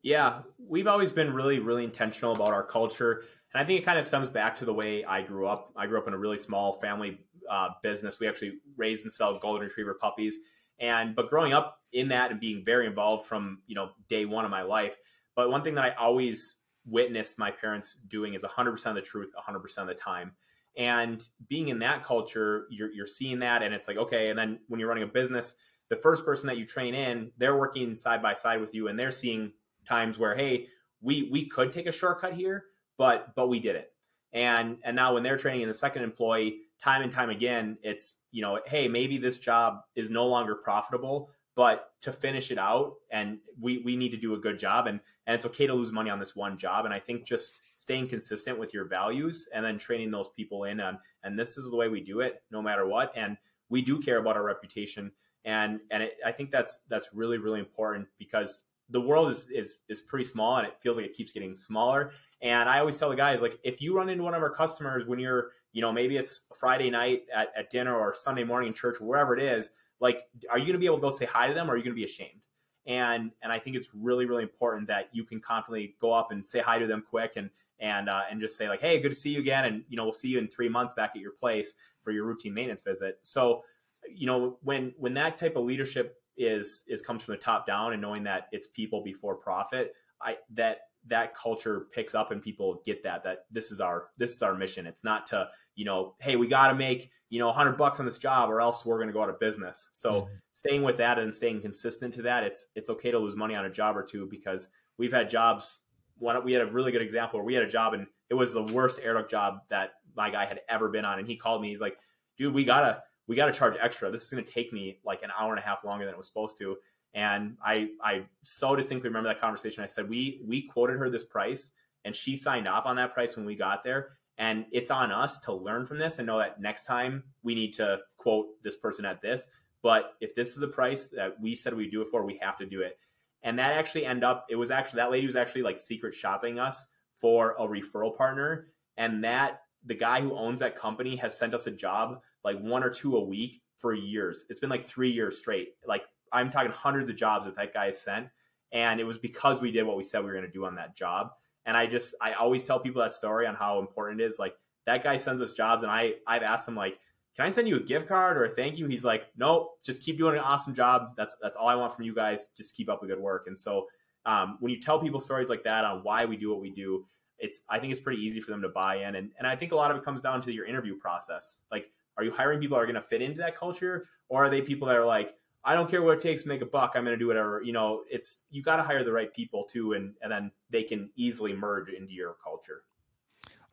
yeah 0.02 0.40
we've 0.58 0.88
always 0.88 1.12
been 1.12 1.34
really 1.34 1.60
really 1.60 1.84
intentional 1.84 2.34
about 2.34 2.50
our 2.50 2.64
culture 2.64 3.24
and 3.54 3.62
I 3.62 3.66
think 3.66 3.82
it 3.82 3.86
kind 3.86 3.98
of 3.98 4.06
stems 4.06 4.30
back 4.30 4.58
to 4.58 4.66
the 4.66 4.74
way 4.74 5.06
I 5.06 5.22
grew 5.22 5.48
up. 5.48 5.72
I 5.76 5.88
grew 5.88 5.98
up 5.98 6.08
in 6.08 6.14
a 6.14 6.18
really 6.18 6.38
small 6.38 6.74
family 6.74 7.20
uh, 7.50 7.70
business. 7.82 8.20
We 8.20 8.28
actually 8.28 8.60
raised 8.76 9.06
and 9.06 9.14
sell 9.14 9.40
golden 9.40 9.64
retriever 9.64 9.94
puppies. 9.94 10.38
And 10.80 11.16
but 11.16 11.30
growing 11.30 11.54
up 11.54 11.80
in 11.94 12.10
that 12.10 12.30
and 12.30 12.40
being 12.40 12.64
very 12.64 12.86
involved 12.86 13.26
from 13.26 13.62
you 13.66 13.76
know 13.76 13.90
day 14.10 14.26
one 14.26 14.46
of 14.46 14.52
my 14.52 14.62
life. 14.62 14.98
But 15.36 15.50
one 15.50 15.64
thing 15.64 15.76
that 15.76 15.84
I 15.84 15.96
always 15.96 16.56
witnessed 16.86 17.40
my 17.40 17.52
parents 17.52 17.96
doing 18.08 18.34
is 18.34 18.44
100% 18.44 18.86
of 18.86 18.96
the 18.96 19.02
truth 19.02 19.32
100% 19.50 19.78
of 19.78 19.88
the 19.88 19.94
time. 19.94 20.34
And 20.78 21.28
being 21.50 21.70
in 21.70 21.80
that 21.80 22.04
culture, 22.04 22.68
you're, 22.70 22.92
you're 22.92 23.08
seeing 23.08 23.40
that, 23.40 23.64
and 23.64 23.74
it's 23.74 23.88
like 23.88 23.98
okay. 23.98 24.30
And 24.30 24.38
then 24.38 24.60
when 24.68 24.80
you're 24.80 24.90
running 24.90 25.04
a 25.04 25.08
business, 25.08 25.56
the 25.90 25.96
first 25.96 26.24
person 26.24 26.48
that 26.48 26.58
you 26.58 26.66
train 26.66 26.94
in, 26.94 27.32
they're 27.38 27.58
working 27.58 27.96
side 27.96 28.22
by 28.22 28.34
side 28.36 28.62
with 28.62 28.76
you, 28.76 28.88
and 28.88 29.00
they're 29.00 29.12
seeing 29.12 29.54
times 29.86 30.20
where 30.20 30.36
hey, 30.36 30.68
we 31.02 31.30
we 31.32 31.48
could 31.48 31.74
take 31.74 31.88
a 31.88 31.92
shortcut 31.92 32.34
here, 32.34 32.66
but 32.98 33.34
but 33.36 33.48
we 33.48 33.60
did 33.60 33.76
it. 33.76 33.92
And 34.34 34.78
and 34.84 34.96
now 34.96 35.14
when 35.14 35.24
they're 35.24 35.38
training 35.38 35.62
in 35.62 35.68
the 35.68 35.74
second 35.74 36.04
employee, 36.04 36.60
time 36.82 37.02
and 37.02 37.12
time 37.12 37.30
again, 37.30 37.78
it's 37.82 38.16
you 38.32 38.42
know, 38.42 38.60
hey, 38.66 38.88
maybe 38.88 39.18
this 39.18 39.38
job 39.38 39.82
is 39.96 40.10
no 40.10 40.28
longer 40.28 40.56
profitable, 40.56 41.32
but 41.56 41.92
to 42.02 42.12
finish 42.12 42.52
it 42.52 42.58
out, 42.58 42.96
and 43.12 43.40
we 43.60 43.80
we 43.80 43.96
need 43.96 44.10
to 44.10 44.18
do 44.18 44.36
a 44.36 44.38
good 44.38 44.60
job, 44.60 44.88
and 44.88 45.00
and 45.26 45.36
it's 45.36 45.46
okay 45.46 45.68
to 45.68 45.74
lose 45.74 45.92
money 45.92 46.10
on 46.10 46.20
this 46.20 46.36
one 46.36 46.58
job. 46.58 46.86
And 46.86 46.94
I 46.94 47.00
think 47.00 47.26
just 47.26 47.54
staying 47.78 48.08
consistent 48.08 48.60
with 48.60 48.74
your 48.74 48.86
values 48.86 49.48
and 49.54 49.64
then 49.64 49.78
training 49.78 50.12
those 50.12 50.30
people 50.30 50.66
in 50.66 50.80
on 50.80 51.00
and 51.24 51.40
this 51.40 51.58
is 51.58 51.70
the 51.70 51.76
way 51.76 51.88
we 51.88 52.02
do 52.02 52.20
it 52.20 52.44
no 52.52 52.62
matter 52.62 52.86
what 52.86 53.12
and 53.16 53.38
we 53.70 53.82
do 53.82 54.00
care 54.00 54.18
about 54.18 54.36
our 54.36 54.44
reputation. 54.44 55.12
And 55.46 55.80
and 55.92 56.04
it, 56.04 56.18
i 56.26 56.32
think 56.32 56.52
that's 56.52 56.82
that's 56.90 57.10
really 57.14 57.38
really 57.38 57.60
important 57.60 58.08
because 58.18 58.64
the 58.90 59.00
world 59.00 59.30
is, 59.30 59.48
is 59.50 59.76
is 59.88 60.02
pretty 60.02 60.26
small 60.26 60.58
and 60.58 60.68
it 60.68 60.76
feels 60.82 60.98
like 60.98 61.06
it 61.06 61.14
keeps 61.14 61.32
getting 61.32 61.56
smaller. 61.56 62.12
And 62.42 62.68
i 62.68 62.80
always 62.80 62.98
tell 62.98 63.10
the 63.10 63.16
guys 63.16 63.42
like 63.42 63.58
if 63.64 63.82
you 63.82 63.96
run 63.96 64.10
into 64.10 64.24
one 64.24 64.34
of 64.34 64.42
our 64.42 64.50
customers 64.50 65.08
when 65.08 65.20
you're 65.20 65.52
you 65.74 65.82
know 65.82 65.92
maybe 65.94 66.18
it's 66.18 66.42
friday 66.58 66.90
night 66.90 67.24
at, 67.34 67.50
at 67.56 67.70
dinner 67.70 67.96
or 67.96 68.14
sunday 68.14 68.44
morning 68.44 68.70
in 68.70 68.74
church 68.74 69.00
wherever 69.00 69.36
it 69.36 69.42
is 69.42 69.72
like 70.00 70.24
are 70.50 70.58
you 70.58 70.66
going 70.66 70.74
to 70.74 70.80
be 70.80 70.86
able 70.86 70.98
to 70.98 71.02
go 71.02 71.10
say 71.10 71.26
hi 71.26 71.48
to 71.48 71.54
them 71.54 71.70
or 71.70 71.74
are 71.74 71.78
you 71.78 71.84
going 71.84 71.94
to 71.94 72.00
be 72.00 72.06
ashamed 72.06 72.42
and 72.88 73.32
and 73.44 73.52
i 73.52 73.60
think 73.60 73.76
it's 73.76 73.90
really 73.94 74.26
really 74.26 74.44
important 74.44 74.88
that 74.88 75.10
you 75.12 75.24
can 75.24 75.40
confidently 75.40 75.96
go 76.02 76.14
up 76.14 76.32
and 76.32 76.46
say 76.46 76.60
hi 76.60 76.80
to 76.80 76.88
them 76.88 77.04
quick 77.08 77.34
and 77.36 77.50
and 77.80 78.10
uh, 78.10 78.22
and 78.30 78.42
just 78.42 78.58
say 78.58 78.68
like 78.70 78.82
hey 78.82 79.00
good 79.00 79.10
to 79.10 79.16
see 79.16 79.32
you 79.32 79.40
again. 79.40 79.66
And 79.66 79.84
you 79.88 79.98
know 79.98 80.04
we'll 80.04 80.14
see 80.14 80.30
you 80.30 80.40
in 80.40 80.48
three 80.48 80.70
months 80.70 80.94
back 80.94 81.12
at 81.16 81.22
your 81.22 81.32
place 81.32 81.74
for 82.02 82.12
your 82.12 82.26
routine 82.26 82.54
maintenance 82.54 82.82
visit. 82.82 83.20
So 83.22 83.64
you 84.10 84.26
know 84.26 84.58
when 84.64 84.94
when 84.98 85.14
that 85.16 85.38
type 85.38 85.56
of 85.56 85.66
leadership 85.66 86.18
is 86.38 86.84
is 86.88 87.02
comes 87.02 87.24
from 87.24 87.34
the 87.34 87.40
top 87.40 87.66
down 87.66 87.94
and 87.94 88.02
knowing 88.02 88.24
that 88.24 88.48
it's 88.52 88.68
people 88.68 89.02
before 89.04 89.36
profit 89.36 89.94
i 90.22 90.36
that 90.52 90.87
that 91.08 91.36
culture 91.36 91.88
picks 91.92 92.16
up 92.16 92.32
and 92.32 92.42
people 92.42 92.82
get 92.86 93.04
that 93.04 93.24
that 93.24 93.46
this 93.52 93.72
is 93.72 93.80
our 93.80 94.10
this 94.18 94.32
is 94.32 94.42
our 94.42 94.54
mission 94.54 94.86
it's 94.86 95.04
not 95.04 95.26
to 95.26 95.48
you 95.76 95.86
know 95.86 96.16
hey 96.20 96.36
we 96.36 96.48
got 96.48 96.68
to 96.68 96.76
make 96.76 97.12
you 97.30 97.40
know 97.40 97.48
100 97.48 97.78
bucks 97.78 98.00
on 98.00 98.06
this 98.06 98.18
job 98.18 98.50
or 98.50 98.62
else 98.62 98.86
we're 98.86 98.98
going 98.98 99.08
to 99.08 99.14
go 99.14 99.22
out 99.22 99.30
of 99.30 99.40
business 99.40 99.90
so 99.94 100.22
mm-hmm. 100.22 100.34
staying 100.54 100.84
with 100.84 100.98
that 100.98 101.20
and 101.20 101.34
staying 101.34 101.62
consistent 101.62 102.14
to 102.14 102.22
that 102.22 102.44
it's 102.44 102.68
it's 102.76 102.90
okay 102.90 103.12
to 103.12 103.20
lose 103.20 103.36
money 103.36 103.56
on 103.56 103.66
a 103.66 103.70
job 103.70 103.96
or 103.96 104.04
two 104.04 104.28
because 104.30 104.70
we've 104.98 105.14
had 105.14 105.30
jobs 105.30 105.82
one 106.18 106.44
we 106.44 106.54
had 106.54 106.62
a 106.62 106.72
really 106.72 106.92
good 106.92 107.02
example 107.02 107.40
where 107.40 107.46
we 107.46 107.54
had 107.54 107.64
a 107.64 107.70
job 107.70 107.94
and 107.94 108.08
it 108.30 108.34
was 108.34 108.54
the 108.54 108.64
worst 108.64 109.00
air 109.04 109.14
duct 109.14 109.30
job 109.30 109.60
that 109.70 109.92
my 110.16 110.30
guy 110.30 110.46
had 110.46 110.60
ever 110.70 110.90
been 110.90 111.06
on 111.06 111.20
and 111.20 111.28
he 111.28 111.36
called 111.36 111.62
me 111.62 111.70
he's 111.70 111.82
like 111.82 111.98
dude 112.38 112.54
we 112.54 112.64
gotta 112.64 113.02
we 113.28 113.36
got 113.36 113.48
to 113.48 113.52
charge 113.52 113.76
extra. 113.80 114.10
This 114.10 114.24
is 114.24 114.30
going 114.30 114.44
to 114.44 114.52
take 114.52 114.74
me 114.74 115.00
like 115.06 115.22
an 115.22 115.30
hour 115.38 115.52
and 115.52 115.60
a 115.60 115.66
half 115.66 115.84
longer 115.84 116.06
than 116.06 116.14
it 116.14 116.18
was 116.18 116.28
supposed 116.28 116.58
to. 116.60 116.78
And 117.18 117.58
I, 117.66 117.88
I 118.00 118.26
so 118.44 118.76
distinctly 118.76 119.10
remember 119.10 119.30
that 119.30 119.42
conversation. 119.42 119.84
I 119.84 119.88
said, 119.88 120.08
we, 120.08 120.40
we 120.46 120.62
quoted 120.62 121.00
her 121.00 121.10
this 121.10 121.24
price 121.24 121.72
and 122.06 122.16
she 122.16 122.36
signed 122.36 122.68
off 122.68 122.86
on 122.86 122.98
that 122.98 123.16
price 123.16 123.36
when 123.36 123.44
we 123.44 123.56
got 123.56 123.84
there. 123.84 124.10
And 124.38 124.66
it's 124.72 124.92
on 124.92 125.12
us 125.12 125.40
to 125.40 125.52
learn 125.52 125.88
from 125.88 125.98
this 125.98 126.20
and 126.20 126.28
know 126.28 126.38
that 126.38 126.62
next 126.62 126.84
time 126.84 127.24
we 127.42 127.56
need 127.56 127.74
to 127.74 127.98
quote 128.18 128.46
this 128.64 128.76
person 128.76 129.04
at 129.04 129.20
this. 129.20 129.48
But 129.82 130.14
if 130.22 130.36
this 130.36 130.56
is 130.56 130.62
a 130.62 130.68
price 130.68 131.08
that 131.08 131.42
we 131.42 131.56
said 131.56 131.74
we'd 131.74 131.90
do 131.90 132.04
it 132.04 132.10
for, 132.12 132.24
we 132.24 132.38
have 132.40 132.56
to 132.58 132.68
do 132.68 132.82
it. 132.82 133.00
And 133.42 133.58
that 133.58 133.72
actually 133.72 134.06
end 134.06 134.24
up, 134.24 134.46
it 134.48 134.56
was 134.56 134.70
actually, 134.70 134.98
that 134.98 135.10
lady 135.10 135.26
was 135.26 135.36
actually 135.36 135.64
like 135.64 135.80
secret 135.80 136.14
shopping 136.14 136.60
us 136.60 136.86
for 137.20 137.56
a 137.58 137.68
referral 137.68 138.16
partner. 138.16 138.68
And 138.96 139.24
that 139.24 139.62
the 139.84 139.96
guy 139.96 140.22
who 140.22 140.38
owns 140.38 140.60
that 140.60 140.76
company 140.76 141.16
has 141.16 141.36
sent 141.36 141.56
us 141.56 141.66
a 141.66 141.72
job 141.72 142.22
like 142.44 142.60
one 142.60 142.84
or 142.84 142.92
two 142.92 143.18
a 143.18 143.24
week 143.24 143.64
for 143.76 143.92
years. 143.92 144.46
It's 144.52 144.60
been 144.60 144.70
like 144.70 144.86
three 144.86 145.10
years 145.10 145.40
straight. 145.40 145.70
Like 145.84 146.04
I'm 146.32 146.52
talking 146.52 146.72
hundreds 146.72 147.10
of 147.10 147.16
jobs 147.16 147.46
that 147.46 147.56
that 147.56 147.74
guy 147.74 147.92
sent, 147.92 148.28
and 148.72 149.00
it 149.00 149.04
was 149.04 149.18
because 149.18 149.62
we 149.62 149.72
did 149.72 149.84
what 149.84 149.98
we 149.98 150.04
said 150.04 150.20
we 150.20 150.28
were 150.28 150.34
going 150.34 150.46
to 150.46 150.52
do 150.52 150.66
on 150.66 150.76
that 150.76 150.96
job. 150.96 151.32
And 151.66 151.76
I 151.76 151.88
just 151.88 152.16
I 152.22 152.34
always 152.34 152.64
tell 152.64 152.80
people 152.80 153.02
that 153.02 153.14
story 153.14 153.48
on 153.48 153.56
how 153.56 153.80
important 153.80 154.22
it 154.22 154.26
is. 154.26 154.40
Like 154.40 154.56
that 154.86 155.04
guy 155.04 155.18
sends 155.18 155.42
us 155.42 155.54
jobs, 155.54 155.84
and 155.84 155.92
I 155.92 156.16
I've 156.26 156.44
asked 156.44 156.68
him 156.68 156.76
like, 156.76 156.98
can 157.38 157.46
I 157.46 157.50
send 157.50 157.68
you 157.68 157.78
a 157.78 157.80
gift 157.80 158.08
card 158.08 158.36
or 158.36 158.46
a 158.46 158.50
thank 158.50 158.80
you? 158.80 158.88
He's 158.88 159.06
like, 159.06 159.28
no, 159.38 159.70
just 159.86 160.02
keep 160.02 160.18
doing 160.18 160.34
an 160.34 160.42
awesome 160.42 160.74
job. 160.74 161.14
That's 161.16 161.36
that's 161.42 161.56
all 161.56 161.68
I 161.68 161.76
want 161.76 161.96
from 161.96 162.06
you 162.06 162.16
guys. 162.16 162.50
Just 162.58 162.76
keep 162.76 162.90
up 162.90 163.00
the 163.00 163.08
good 163.08 163.20
work. 163.20 163.44
And 163.46 163.58
so 163.58 163.86
um, 164.26 164.58
when 164.60 164.72
you 164.72 164.82
tell 164.82 165.00
people 165.00 165.20
stories 165.20 165.48
like 165.48 165.64
that 165.64 165.86
on 165.86 166.00
why 166.04 166.26
we 166.26 166.36
do 166.36 166.50
what 166.50 166.60
we 166.60 166.72
do, 166.72 167.06
it's 167.38 167.62
I 167.70 167.78
think 167.78 167.92
it's 167.92 168.02
pretty 168.02 168.24
easy 168.24 168.42
for 168.42 168.50
them 168.50 168.64
to 168.64 168.70
buy 168.70 168.98
in. 169.08 169.16
And 169.16 169.30
and 169.38 169.48
I 169.48 169.56
think 169.56 169.72
a 169.72 169.76
lot 169.76 169.92
of 169.92 169.98
it 169.98 170.04
comes 170.04 170.20
down 170.20 170.42
to 170.42 170.52
your 170.52 170.66
interview 170.66 170.98
process. 170.98 171.60
Like, 171.72 171.92
are 172.18 172.24
you 172.24 172.32
hiring 172.32 172.60
people 172.60 172.76
that 172.76 172.84
are 172.84 172.88
going 172.88 172.96
to 172.96 173.08
fit 173.08 173.22
into 173.22 173.38
that 173.38 173.56
culture, 173.56 174.08
or 174.30 174.46
are 174.46 174.50
they 174.50 174.62
people 174.62 174.88
that 174.88 174.98
are 174.98 175.06
like, 175.06 175.36
I 175.68 175.76
don't 175.76 175.90
care 175.90 176.02
what 176.02 176.18
it 176.18 176.22
takes 176.22 176.44
to 176.44 176.48
make 176.48 176.62
a 176.62 176.66
buck. 176.66 176.94
I'm 176.96 177.04
going 177.04 177.14
to 177.14 177.20
do 177.20 177.28
whatever. 177.28 177.62
You 177.62 177.74
know, 177.74 178.04
it's 178.10 178.46
you 178.50 178.64
got 178.64 178.78
to 178.78 178.84
hire 178.84 179.04
the 179.04 179.12
right 179.12 179.34
people 179.34 179.66
too, 179.66 179.94
and 179.94 180.16
and 180.22 180.32
then 180.32 180.52
they 180.70 180.84
can 180.84 181.10
easily 181.18 181.54
merge 181.54 181.90
into 181.90 182.14
your 182.14 182.38
culture. 182.42 182.84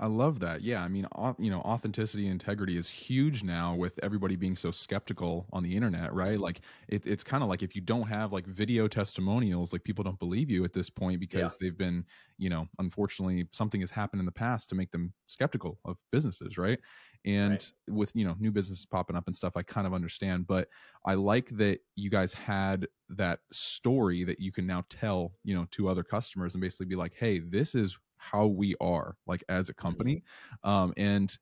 I 0.01 0.07
love 0.07 0.41
that. 0.41 0.63
Yeah, 0.63 0.83
I 0.83 0.89
mean, 0.89 1.07
you 1.39 1.51
know, 1.51 1.61
authenticity 1.61 2.25
and 2.25 2.33
integrity 2.33 2.77
is 2.77 2.89
huge 2.89 3.45
now 3.45 3.77
with 3.77 3.99
everybody 4.03 4.35
being 4.35 4.57
so 4.57 4.73
skeptical 4.73 5.47
on 5.53 5.63
the 5.63 5.75
internet, 5.75 6.13
right? 6.13 6.39
Like, 6.39 6.63
it, 6.89 7.07
it's 7.07 7.23
kind 7.23 7.45
of 7.45 7.49
like 7.49 7.63
if 7.63 7.77
you 7.77 7.81
don't 7.81 8.09
have 8.09 8.33
like 8.33 8.45
video 8.45 8.89
testimonials, 8.89 9.73
like 9.73 9.85
people 9.85 10.03
don't 10.03 10.19
believe 10.19 10.51
you 10.51 10.65
at 10.65 10.73
this 10.73 10.91
point 10.91 11.21
because 11.21 11.53
yeah. 11.53 11.57
they've 11.61 11.79
been, 11.79 12.05
you 12.39 12.51
know, 12.51 12.67
unfortunately, 12.81 13.47
something 13.53 13.81
has 13.83 13.91
happened 13.91 14.19
in 14.19 14.27
the 14.27 14.33
past 14.33 14.69
to 14.71 14.75
make 14.75 14.91
them 14.91 15.13
skeptical 15.29 15.79
of 15.85 15.97
businesses, 16.11 16.59
right? 16.59 16.81
And 17.25 17.53
right. 17.53 17.73
with 17.89 18.11
you 18.15 18.27
know 18.27 18.37
new 18.39 18.51
businesses 18.51 18.85
popping 18.85 19.17
up 19.17 19.29
and 19.29 19.37
stuff, 19.37 19.57
I 19.57 19.63
kind 19.63 19.87
of 19.87 19.95
understand. 19.95 20.47
But 20.47 20.69
I 21.07 21.15
like 21.15 21.49
that 21.57 21.79
you 21.95 22.11
guys 22.11 22.35
had 22.35 22.89
that 23.11 23.39
story 23.53 24.25
that 24.25 24.41
you 24.41 24.51
can 24.51 24.67
now 24.67 24.85
tell, 24.91 25.33
you 25.45 25.55
know, 25.55 25.67
to 25.71 25.89
other 25.89 26.03
customers 26.03 26.55
and 26.55 26.61
basically 26.61 26.87
be 26.87 26.97
like, 26.97 27.15
"Hey, 27.15 27.39
this 27.39 27.75
is 27.75 27.97
how 28.31 28.47
we 28.47 28.75
are 28.81 29.17
like 29.27 29.45
as 29.49 29.69
a 29.69 29.73
mm-hmm. 29.73 29.87
company 29.87 30.23
um 30.63 30.93
and 30.97 31.39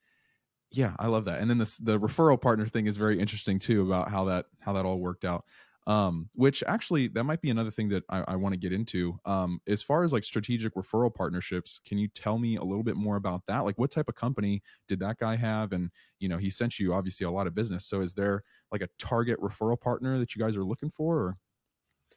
yeah 0.71 0.95
i 0.99 1.07
love 1.07 1.25
that 1.25 1.41
and 1.41 1.49
then 1.49 1.59
this 1.59 1.77
the 1.79 1.99
referral 1.99 2.41
partner 2.41 2.67
thing 2.67 2.87
is 2.87 2.97
very 2.97 3.19
interesting 3.19 3.59
too 3.59 3.83
about 3.83 4.11
how 4.11 4.25
that 4.25 4.47
how 4.61 4.73
that 4.73 4.85
all 4.85 4.99
worked 4.99 5.25
out 5.25 5.45
um 5.89 6.29
which 6.35 6.63
actually 6.69 7.09
that 7.09 7.25
might 7.25 7.41
be 7.41 7.51
another 7.51 7.71
thing 7.71 7.89
that 7.89 8.05
i, 8.09 8.23
I 8.29 8.37
want 8.37 8.53
to 8.53 8.59
get 8.59 8.73
into 8.73 9.19
um 9.25 9.61
as 9.67 9.83
far 9.83 10.05
as 10.05 10.13
like 10.13 10.25
strategic 10.25 10.75
referral 10.75 11.13
partnerships 11.13 11.81
can 11.85 11.99
you 11.99 12.09
tell 12.09 12.39
me 12.39 12.57
a 12.57 12.63
little 12.63 12.85
bit 12.85 12.97
more 12.97 13.17
about 13.17 13.45
that 13.47 13.61
like 13.61 13.79
what 13.79 13.91
type 13.91 14.09
of 14.09 14.15
company 14.15 14.63
did 14.89 15.01
that 15.01 15.19
guy 15.19 15.35
have 15.37 15.73
and 15.73 15.91
you 16.21 16.29
know 16.29 16.39
he 16.39 16.51
sent 16.51 16.79
you 16.79 16.95
obviously 16.95 17.27
a 17.27 17.31
lot 17.31 17.49
of 17.49 17.55
business 17.55 17.85
so 17.85 18.01
is 18.01 18.15
there 18.15 18.45
like 18.71 18.81
a 18.81 18.89
target 18.99 19.41
referral 19.41 19.81
partner 19.81 20.19
that 20.19 20.35
you 20.35 20.43
guys 20.43 20.57
are 20.57 20.65
looking 20.65 20.91
for 20.91 21.19
or? 21.19 21.37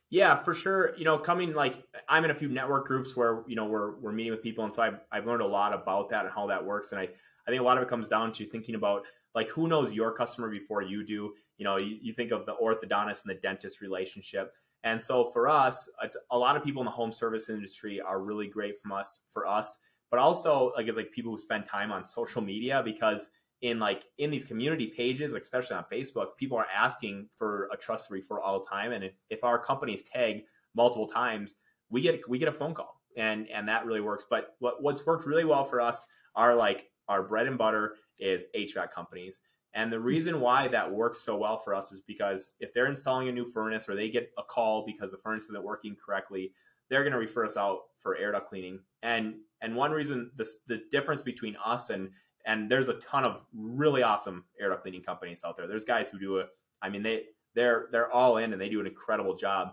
Yeah, 0.10 0.42
for 0.44 0.54
sure. 0.54 0.96
You 0.98 1.04
know, 1.04 1.18
coming 1.18 1.54
like 1.54 1.84
I'm 2.08 2.24
in 2.26 2.32
a 2.32 2.36
few 2.36 2.48
network 2.48 2.88
groups 2.88 3.16
where 3.16 3.44
you 3.48 3.56
know 3.56 3.66
we're 3.66 4.00
we're 4.00 4.12
meeting 4.12 4.32
with 4.32 4.44
people, 4.44 4.64
and 4.64 4.74
so 4.74 4.84
I've 4.84 5.00
I've 5.12 5.26
learned 5.26 5.42
a 5.42 5.48
lot 5.48 5.74
about 5.74 6.10
that 6.10 6.26
and 6.26 6.34
how 6.34 6.48
that 6.48 6.64
works. 6.64 6.92
And 6.92 7.02
I 7.02 7.10
I 7.48 7.52
think 7.52 7.60
a 7.60 7.64
lot 7.64 7.78
of 7.78 7.84
it 7.84 7.90
comes 7.90 8.08
down 8.08 8.32
to 8.34 8.46
thinking 8.46 8.76
about 8.76 9.08
like 9.34 9.48
who 9.48 9.68
knows 9.68 9.94
your 9.94 10.14
customer 10.14 10.50
before 10.50 10.82
you 10.84 11.04
do. 11.04 11.34
You 11.58 11.64
know, 11.66 11.78
you, 11.78 11.98
you 12.02 12.14
think 12.14 12.32
of 12.32 12.46
the 12.46 12.56
orthodontist 12.56 13.24
and 13.26 13.30
the 13.36 13.40
dentist 13.42 13.82
relationship. 13.82 14.54
And 14.84 15.02
so 15.02 15.26
for 15.26 15.48
us, 15.48 15.90
it's 16.04 16.16
a 16.30 16.38
lot 16.38 16.56
of 16.56 16.64
people 16.64 16.82
in 16.82 16.86
the 16.86 16.92
home 16.92 17.12
service 17.12 17.50
industry 17.50 18.00
are 18.00 18.22
really 18.22 18.48
great 18.48 18.80
from 18.80 18.92
us 18.92 19.24
for 19.32 19.48
us, 19.48 19.80
but 20.12 20.20
also 20.20 20.72
like 20.78 20.88
it's 20.88 20.98
like 20.98 21.12
people 21.12 21.32
who 21.32 21.38
spend 21.38 21.66
time 21.66 21.92
on 21.92 22.06
social 22.06 22.42
media 22.42 22.82
because 22.86 23.30
in 23.66 23.80
like 23.80 24.04
in 24.20 24.30
these 24.30 24.46
community 24.46 24.86
pages, 24.86 25.34
especially 25.34 25.76
on 25.76 25.86
Facebook, 25.92 26.38
people 26.38 26.56
are 26.56 26.68
asking 26.74 27.28
for 27.34 27.68
a 27.74 27.78
trusted 27.78 28.16
referral 28.16 28.42
all 28.44 28.60
the 28.60 28.66
time. 28.70 28.92
And 28.92 29.04
if, 29.04 29.14
if 29.32 29.44
our 29.44 29.58
companies 29.58 30.04
tag 30.04 30.44
multiple 30.76 31.08
times, 31.08 31.56
we 31.90 32.02
get 32.02 32.30
we 32.30 32.38
get 32.38 32.48
a 32.48 32.52
phone 32.52 32.76
call, 32.76 33.02
and 33.18 33.50
and 33.50 33.68
that 33.68 33.88
really 33.88 34.02
works. 34.02 34.24
But 34.30 34.56
what 34.60 34.84
what's 34.84 35.04
worked 35.04 35.26
really 35.26 35.46
well 35.46 35.64
for 35.64 35.82
us 35.82 36.06
are 36.36 36.54
like 36.54 36.92
our 37.08 37.24
bread 37.24 37.48
and 37.48 37.58
butter 37.58 37.96
is 38.20 38.46
HVAC 38.56 38.92
companies. 38.92 39.42
And 39.74 39.92
the 39.92 40.00
reason 40.00 40.42
why 40.42 40.68
that 40.68 40.90
works 40.90 41.22
so 41.22 41.36
well 41.36 41.58
for 41.58 41.74
us 41.74 41.92
is 41.92 42.02
because 42.02 42.54
if 42.60 42.72
they're 42.72 42.86
installing 42.86 43.30
a 43.30 43.32
new 43.32 43.46
furnace 43.46 43.90
or 43.90 43.96
they 43.96 44.10
get 44.10 44.32
a 44.38 44.44
call 44.44 44.86
because 44.86 45.12
the 45.12 45.18
furnace 45.18 45.46
isn't 45.46 45.64
working 45.64 45.96
correctly, 45.96 46.54
they're 46.90 47.04
going 47.04 47.14
to 47.14 47.20
refer 47.20 47.46
us 47.46 47.58
out 47.58 47.80
for 47.98 48.16
air 48.16 48.32
duct 48.32 48.48
cleaning. 48.48 48.80
And 49.02 49.38
and 49.62 49.76
one 49.76 49.92
reason 49.92 50.30
this 50.36 50.60
the 50.68 50.84
difference 50.92 51.24
between 51.24 51.56
us 51.66 51.90
and 51.90 52.12
and 52.46 52.70
there's 52.70 52.90
a 52.90 52.96
ton 52.96 53.24
of 53.24 53.46
really 53.54 54.04
awesome 54.04 54.46
air 54.60 54.70
duct 54.70 54.84
cleaning 54.84 55.02
companies 55.02 55.42
out 55.46 55.58
there. 55.58 55.68
There's 55.68 55.86
guys 55.86 56.10
who 56.10 56.20
do 56.20 56.38
it. 56.38 56.48
I 56.82 56.90
mean, 56.90 57.04
they 57.04 57.24
they're 57.56 57.88
they're 57.92 58.12
all 58.12 58.38
in 58.38 58.54
and 58.54 58.62
they 58.62 58.70
do 58.70 58.80
an 58.80 58.88
incredible 58.88 59.36
job. 59.36 59.70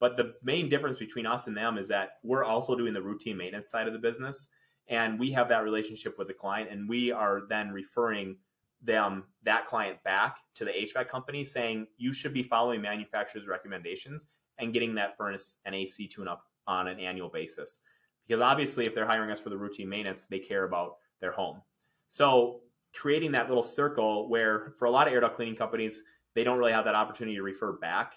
But 0.00 0.16
the 0.16 0.34
main 0.42 0.68
difference 0.68 0.98
between 0.98 1.26
us 1.26 1.46
and 1.46 1.56
them 1.56 1.76
is 1.76 1.88
that 1.88 2.12
we're 2.22 2.44
also 2.44 2.74
doing 2.74 2.94
the 2.94 3.02
routine 3.02 3.36
maintenance 3.36 3.70
side 3.70 3.86
of 3.86 3.92
the 3.92 3.98
business. 3.98 4.48
and 4.88 5.20
we 5.20 5.30
have 5.30 5.48
that 5.48 5.62
relationship 5.62 6.18
with 6.18 6.26
the 6.26 6.34
client, 6.34 6.68
and 6.70 6.88
we 6.88 7.12
are 7.12 7.42
then 7.48 7.70
referring 7.70 8.36
them 8.82 9.24
that 9.44 9.66
client 9.66 10.02
back 10.02 10.38
to 10.54 10.64
the 10.64 10.72
HVAC 10.72 11.06
company 11.06 11.44
saying 11.44 11.86
you 11.96 12.12
should 12.12 12.34
be 12.34 12.42
following 12.42 12.80
manufacturer's 12.80 13.46
recommendations 13.46 14.26
and 14.58 14.72
getting 14.72 14.94
that 14.94 15.16
furnace 15.16 15.58
and 15.64 15.74
AC 15.74 16.08
tune 16.08 16.26
up 16.26 16.42
on 16.66 16.88
an 16.88 16.98
annual 16.98 17.28
basis. 17.28 17.80
Because 18.26 18.42
obviously, 18.42 18.86
if 18.86 18.94
they're 18.94 19.06
hiring 19.06 19.30
us 19.30 19.40
for 19.40 19.50
the 19.50 19.56
routine 19.56 19.88
maintenance, 19.88 20.26
they 20.26 20.38
care 20.38 20.64
about 20.64 20.96
their 21.20 21.32
home. 21.32 21.62
So, 22.10 22.60
creating 22.92 23.32
that 23.32 23.48
little 23.48 23.62
circle 23.62 24.28
where 24.28 24.74
for 24.76 24.84
a 24.84 24.90
lot 24.90 25.06
of 25.06 25.14
air 25.14 25.20
duct 25.20 25.36
cleaning 25.36 25.54
companies, 25.56 26.02
they 26.34 26.44
don't 26.44 26.58
really 26.58 26.72
have 26.72 26.84
that 26.84 26.96
opportunity 26.96 27.36
to 27.36 27.42
refer 27.42 27.72
back. 27.72 28.14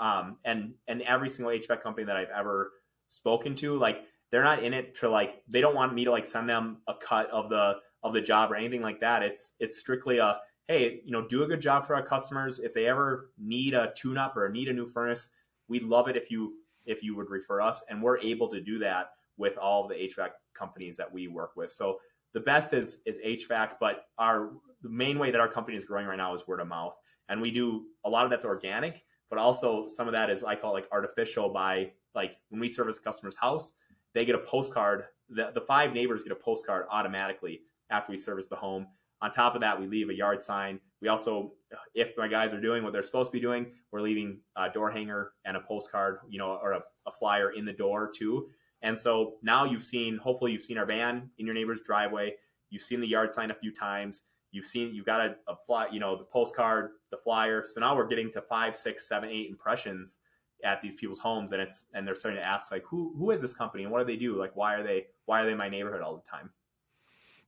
Um, 0.00 0.38
and 0.44 0.72
and 0.88 1.02
every 1.02 1.28
single 1.28 1.52
HVAC 1.52 1.80
company 1.80 2.04
that 2.06 2.16
I've 2.16 2.30
ever 2.30 2.72
spoken 3.10 3.54
to, 3.56 3.76
like 3.76 4.04
they're 4.30 4.42
not 4.42 4.64
in 4.64 4.72
it 4.72 4.94
to 5.00 5.08
like 5.08 5.42
they 5.46 5.60
don't 5.60 5.74
want 5.74 5.94
me 5.94 6.04
to 6.04 6.10
like 6.10 6.24
send 6.24 6.48
them 6.48 6.78
a 6.88 6.94
cut 6.94 7.30
of 7.30 7.50
the 7.50 7.76
of 8.02 8.14
the 8.14 8.20
job 8.20 8.50
or 8.50 8.56
anything 8.56 8.82
like 8.82 8.98
that. 9.00 9.22
It's 9.22 9.52
it's 9.60 9.78
strictly 9.78 10.18
a 10.18 10.40
hey, 10.68 11.02
you 11.04 11.12
know, 11.12 11.26
do 11.26 11.42
a 11.42 11.46
good 11.46 11.60
job 11.60 11.84
for 11.84 11.94
our 11.94 12.02
customers. 12.02 12.58
If 12.58 12.72
they 12.72 12.86
ever 12.86 13.30
need 13.38 13.74
a 13.74 13.92
tune 13.94 14.16
up 14.16 14.36
or 14.36 14.48
need 14.48 14.68
a 14.68 14.72
new 14.72 14.86
furnace, 14.86 15.28
we'd 15.68 15.82
love 15.82 16.08
it 16.08 16.16
if 16.16 16.30
you 16.30 16.54
if 16.86 17.02
you 17.02 17.14
would 17.14 17.30
refer 17.30 17.60
us, 17.60 17.82
and 17.90 18.02
we're 18.02 18.18
able 18.18 18.48
to 18.48 18.60
do 18.60 18.78
that 18.78 19.10
with 19.36 19.58
all 19.58 19.86
the 19.86 19.94
HVAC 19.94 20.30
companies 20.54 20.96
that 20.96 21.12
we 21.12 21.28
work 21.28 21.56
with. 21.56 21.72
So 21.72 21.98
the 22.34 22.40
best 22.40 22.74
is 22.74 22.98
is 23.06 23.18
HVAC, 23.24 23.74
but 23.80 24.06
our 24.18 24.50
the 24.82 24.88
main 24.90 25.18
way 25.18 25.30
that 25.30 25.40
our 25.40 25.48
company 25.48 25.76
is 25.76 25.84
growing 25.84 26.06
right 26.06 26.18
now 26.18 26.34
is 26.34 26.46
word 26.46 26.60
of 26.60 26.68
mouth, 26.68 26.96
and 27.28 27.40
we 27.40 27.50
do 27.50 27.86
a 28.04 28.10
lot 28.10 28.24
of 28.24 28.30
that's 28.30 28.44
organic, 28.44 29.04
but 29.30 29.38
also 29.38 29.86
some 29.88 30.06
of 30.06 30.12
that 30.14 30.28
is 30.28 30.44
I 30.44 30.56
call 30.56 30.72
it 30.72 30.74
like 30.80 30.88
artificial 30.92 31.48
by 31.48 31.92
like 32.14 32.36
when 32.50 32.60
we 32.60 32.68
service 32.68 32.98
a 32.98 33.00
customer's 33.00 33.36
house, 33.36 33.74
they 34.14 34.24
get 34.24 34.34
a 34.34 34.38
postcard. 34.38 35.04
The, 35.30 35.50
the 35.54 35.60
five 35.60 35.92
neighbors 35.92 36.22
get 36.22 36.32
a 36.32 36.36
postcard 36.36 36.86
automatically 36.90 37.62
after 37.90 38.12
we 38.12 38.18
service 38.18 38.46
the 38.46 38.56
home. 38.56 38.86
On 39.22 39.32
top 39.32 39.54
of 39.54 39.60
that, 39.62 39.80
we 39.80 39.86
leave 39.86 40.10
a 40.10 40.14
yard 40.14 40.42
sign. 40.42 40.78
We 41.00 41.08
also, 41.08 41.52
if 41.94 42.12
my 42.18 42.28
guys 42.28 42.52
are 42.52 42.60
doing 42.60 42.82
what 42.82 42.92
they're 42.92 43.02
supposed 43.02 43.30
to 43.30 43.32
be 43.32 43.40
doing, 43.40 43.66
we're 43.90 44.02
leaving 44.02 44.40
a 44.56 44.68
door 44.68 44.90
hanger 44.90 45.32
and 45.46 45.56
a 45.56 45.60
postcard, 45.60 46.18
you 46.28 46.38
know, 46.38 46.58
or 46.62 46.72
a, 46.72 46.82
a 47.06 47.12
flyer 47.12 47.52
in 47.52 47.64
the 47.64 47.72
door 47.72 48.10
too. 48.14 48.48
And 48.84 48.96
so 48.96 49.34
now 49.42 49.64
you've 49.64 49.82
seen, 49.82 50.18
hopefully, 50.18 50.52
you've 50.52 50.62
seen 50.62 50.78
our 50.78 50.86
van 50.86 51.30
in 51.38 51.46
your 51.46 51.54
neighbor's 51.54 51.80
driveway. 51.80 52.34
You've 52.68 52.82
seen 52.82 53.00
the 53.00 53.08
yard 53.08 53.32
sign 53.32 53.50
a 53.50 53.54
few 53.54 53.72
times. 53.72 54.22
You've 54.52 54.66
seen, 54.66 54.94
you've 54.94 55.06
got 55.06 55.20
a, 55.20 55.36
a 55.48 55.56
fly, 55.66 55.88
you 55.90 55.98
know, 55.98 56.16
the 56.16 56.24
postcard, 56.24 56.90
the 57.10 57.16
flyer. 57.16 57.64
So 57.64 57.80
now 57.80 57.96
we're 57.96 58.06
getting 58.06 58.30
to 58.32 58.42
five, 58.42 58.76
six, 58.76 59.08
seven, 59.08 59.30
eight 59.30 59.48
impressions 59.48 60.20
at 60.64 60.80
these 60.80 60.94
people's 60.94 61.18
homes, 61.18 61.52
and 61.52 61.60
it's 61.60 61.86
and 61.94 62.06
they're 62.06 62.14
starting 62.14 62.40
to 62.40 62.46
ask 62.46 62.70
like, 62.70 62.84
who 62.84 63.14
who 63.18 63.30
is 63.30 63.40
this 63.40 63.52
company 63.52 63.84
and 63.84 63.92
what 63.92 63.98
do 63.98 64.04
they 64.04 64.18
do? 64.18 64.36
Like, 64.36 64.54
why 64.54 64.74
are 64.74 64.82
they 64.82 65.06
why 65.24 65.40
are 65.40 65.44
they 65.44 65.52
in 65.52 65.58
my 65.58 65.68
neighborhood 65.68 66.02
all 66.02 66.14
the 66.14 66.22
time? 66.30 66.50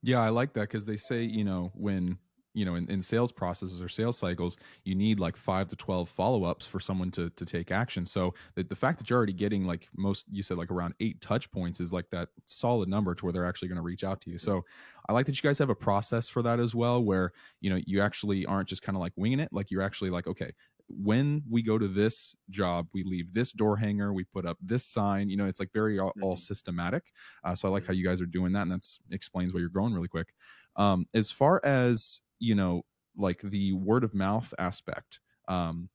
Yeah, 0.02 0.20
I 0.20 0.30
like 0.30 0.52
that 0.54 0.62
because 0.62 0.84
they 0.84 0.96
say, 0.96 1.22
you 1.22 1.44
know, 1.44 1.70
when 1.74 2.18
you 2.56 2.64
know 2.64 2.74
in, 2.74 2.90
in 2.90 3.02
sales 3.02 3.30
processes 3.30 3.82
or 3.82 3.88
sales 3.88 4.18
cycles 4.18 4.56
you 4.84 4.94
need 4.94 5.20
like 5.20 5.36
five 5.36 5.68
to 5.68 5.76
12 5.76 6.08
follow-ups 6.08 6.66
for 6.66 6.80
someone 6.80 7.10
to 7.10 7.30
to 7.30 7.44
take 7.44 7.70
action 7.70 8.06
so 8.06 8.34
the, 8.54 8.64
the 8.64 8.74
fact 8.74 8.98
that 8.98 9.08
you're 9.10 9.16
already 9.18 9.32
getting 9.32 9.64
like 9.64 9.88
most 9.96 10.24
you 10.30 10.42
said 10.42 10.56
like 10.56 10.70
around 10.70 10.94
eight 11.00 11.20
touch 11.20 11.50
points 11.52 11.80
is 11.80 11.92
like 11.92 12.08
that 12.10 12.28
solid 12.46 12.88
number 12.88 13.14
to 13.14 13.24
where 13.24 13.32
they're 13.32 13.46
actually 13.46 13.68
going 13.68 13.76
to 13.76 13.82
reach 13.82 14.02
out 14.02 14.20
to 14.20 14.30
you 14.30 14.38
so 14.38 14.64
i 15.08 15.12
like 15.12 15.26
that 15.26 15.36
you 15.36 15.46
guys 15.46 15.58
have 15.58 15.70
a 15.70 15.74
process 15.74 16.28
for 16.28 16.42
that 16.42 16.58
as 16.58 16.74
well 16.74 17.02
where 17.02 17.32
you 17.60 17.70
know 17.70 17.78
you 17.86 18.00
actually 18.00 18.46
aren't 18.46 18.68
just 18.68 18.82
kind 18.82 18.96
of 18.96 19.00
like 19.00 19.12
winging 19.16 19.40
it 19.40 19.52
like 19.52 19.70
you're 19.70 19.82
actually 19.82 20.10
like 20.10 20.26
okay 20.26 20.50
when 20.88 21.42
we 21.50 21.62
go 21.62 21.78
to 21.78 21.88
this 21.88 22.36
job, 22.50 22.86
we 22.92 23.02
leave 23.02 23.32
this 23.32 23.52
door 23.52 23.76
hanger, 23.76 24.12
we 24.12 24.24
put 24.24 24.46
up 24.46 24.56
this 24.62 24.84
sign. 24.84 25.28
You 25.28 25.36
know, 25.36 25.46
it's 25.46 25.58
like 25.58 25.72
very 25.72 25.98
all, 25.98 26.10
mm-hmm. 26.10 26.24
all 26.24 26.36
systematic. 26.36 27.04
Uh, 27.44 27.54
so 27.54 27.68
I 27.68 27.70
like 27.70 27.86
how 27.86 27.92
you 27.92 28.04
guys 28.04 28.20
are 28.20 28.26
doing 28.26 28.52
that, 28.52 28.62
and 28.62 28.72
that 28.72 28.86
explains 29.10 29.52
why 29.52 29.60
you're 29.60 29.68
growing 29.68 29.94
really 29.94 30.08
quick. 30.08 30.28
Um, 30.76 31.06
as 31.14 31.30
far 31.30 31.60
as 31.64 32.20
you 32.38 32.54
know, 32.54 32.84
like 33.16 33.40
the 33.42 33.72
word 33.72 34.04
of 34.04 34.14
mouth 34.14 34.52
aspect, 34.58 35.20
um, 35.48 35.88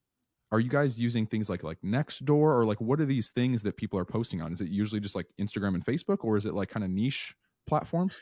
are 0.52 0.60
you 0.60 0.70
guys 0.70 1.00
using 1.00 1.26
things 1.26 1.50
like 1.50 1.64
like 1.64 1.80
Nextdoor 1.82 2.30
or 2.30 2.66
like 2.66 2.82
what 2.82 3.00
are 3.00 3.06
these 3.06 3.30
things 3.30 3.64
that 3.64 3.78
people 3.78 3.98
are 3.98 4.06
posting 4.06 4.42
on? 4.42 4.52
Is 4.52 4.62
it 4.62 4.68
usually 4.68 5.00
just 5.00 5.16
like 5.16 5.28
Instagram 5.40 5.76
and 5.76 5.86
Facebook, 5.86 6.20
or 6.22 6.38
is 6.38 6.46
it 6.46 6.54
like 6.54 6.70
kind 6.70 6.84
of 6.84 6.90
niche 6.90 7.36
platforms? 7.68 8.18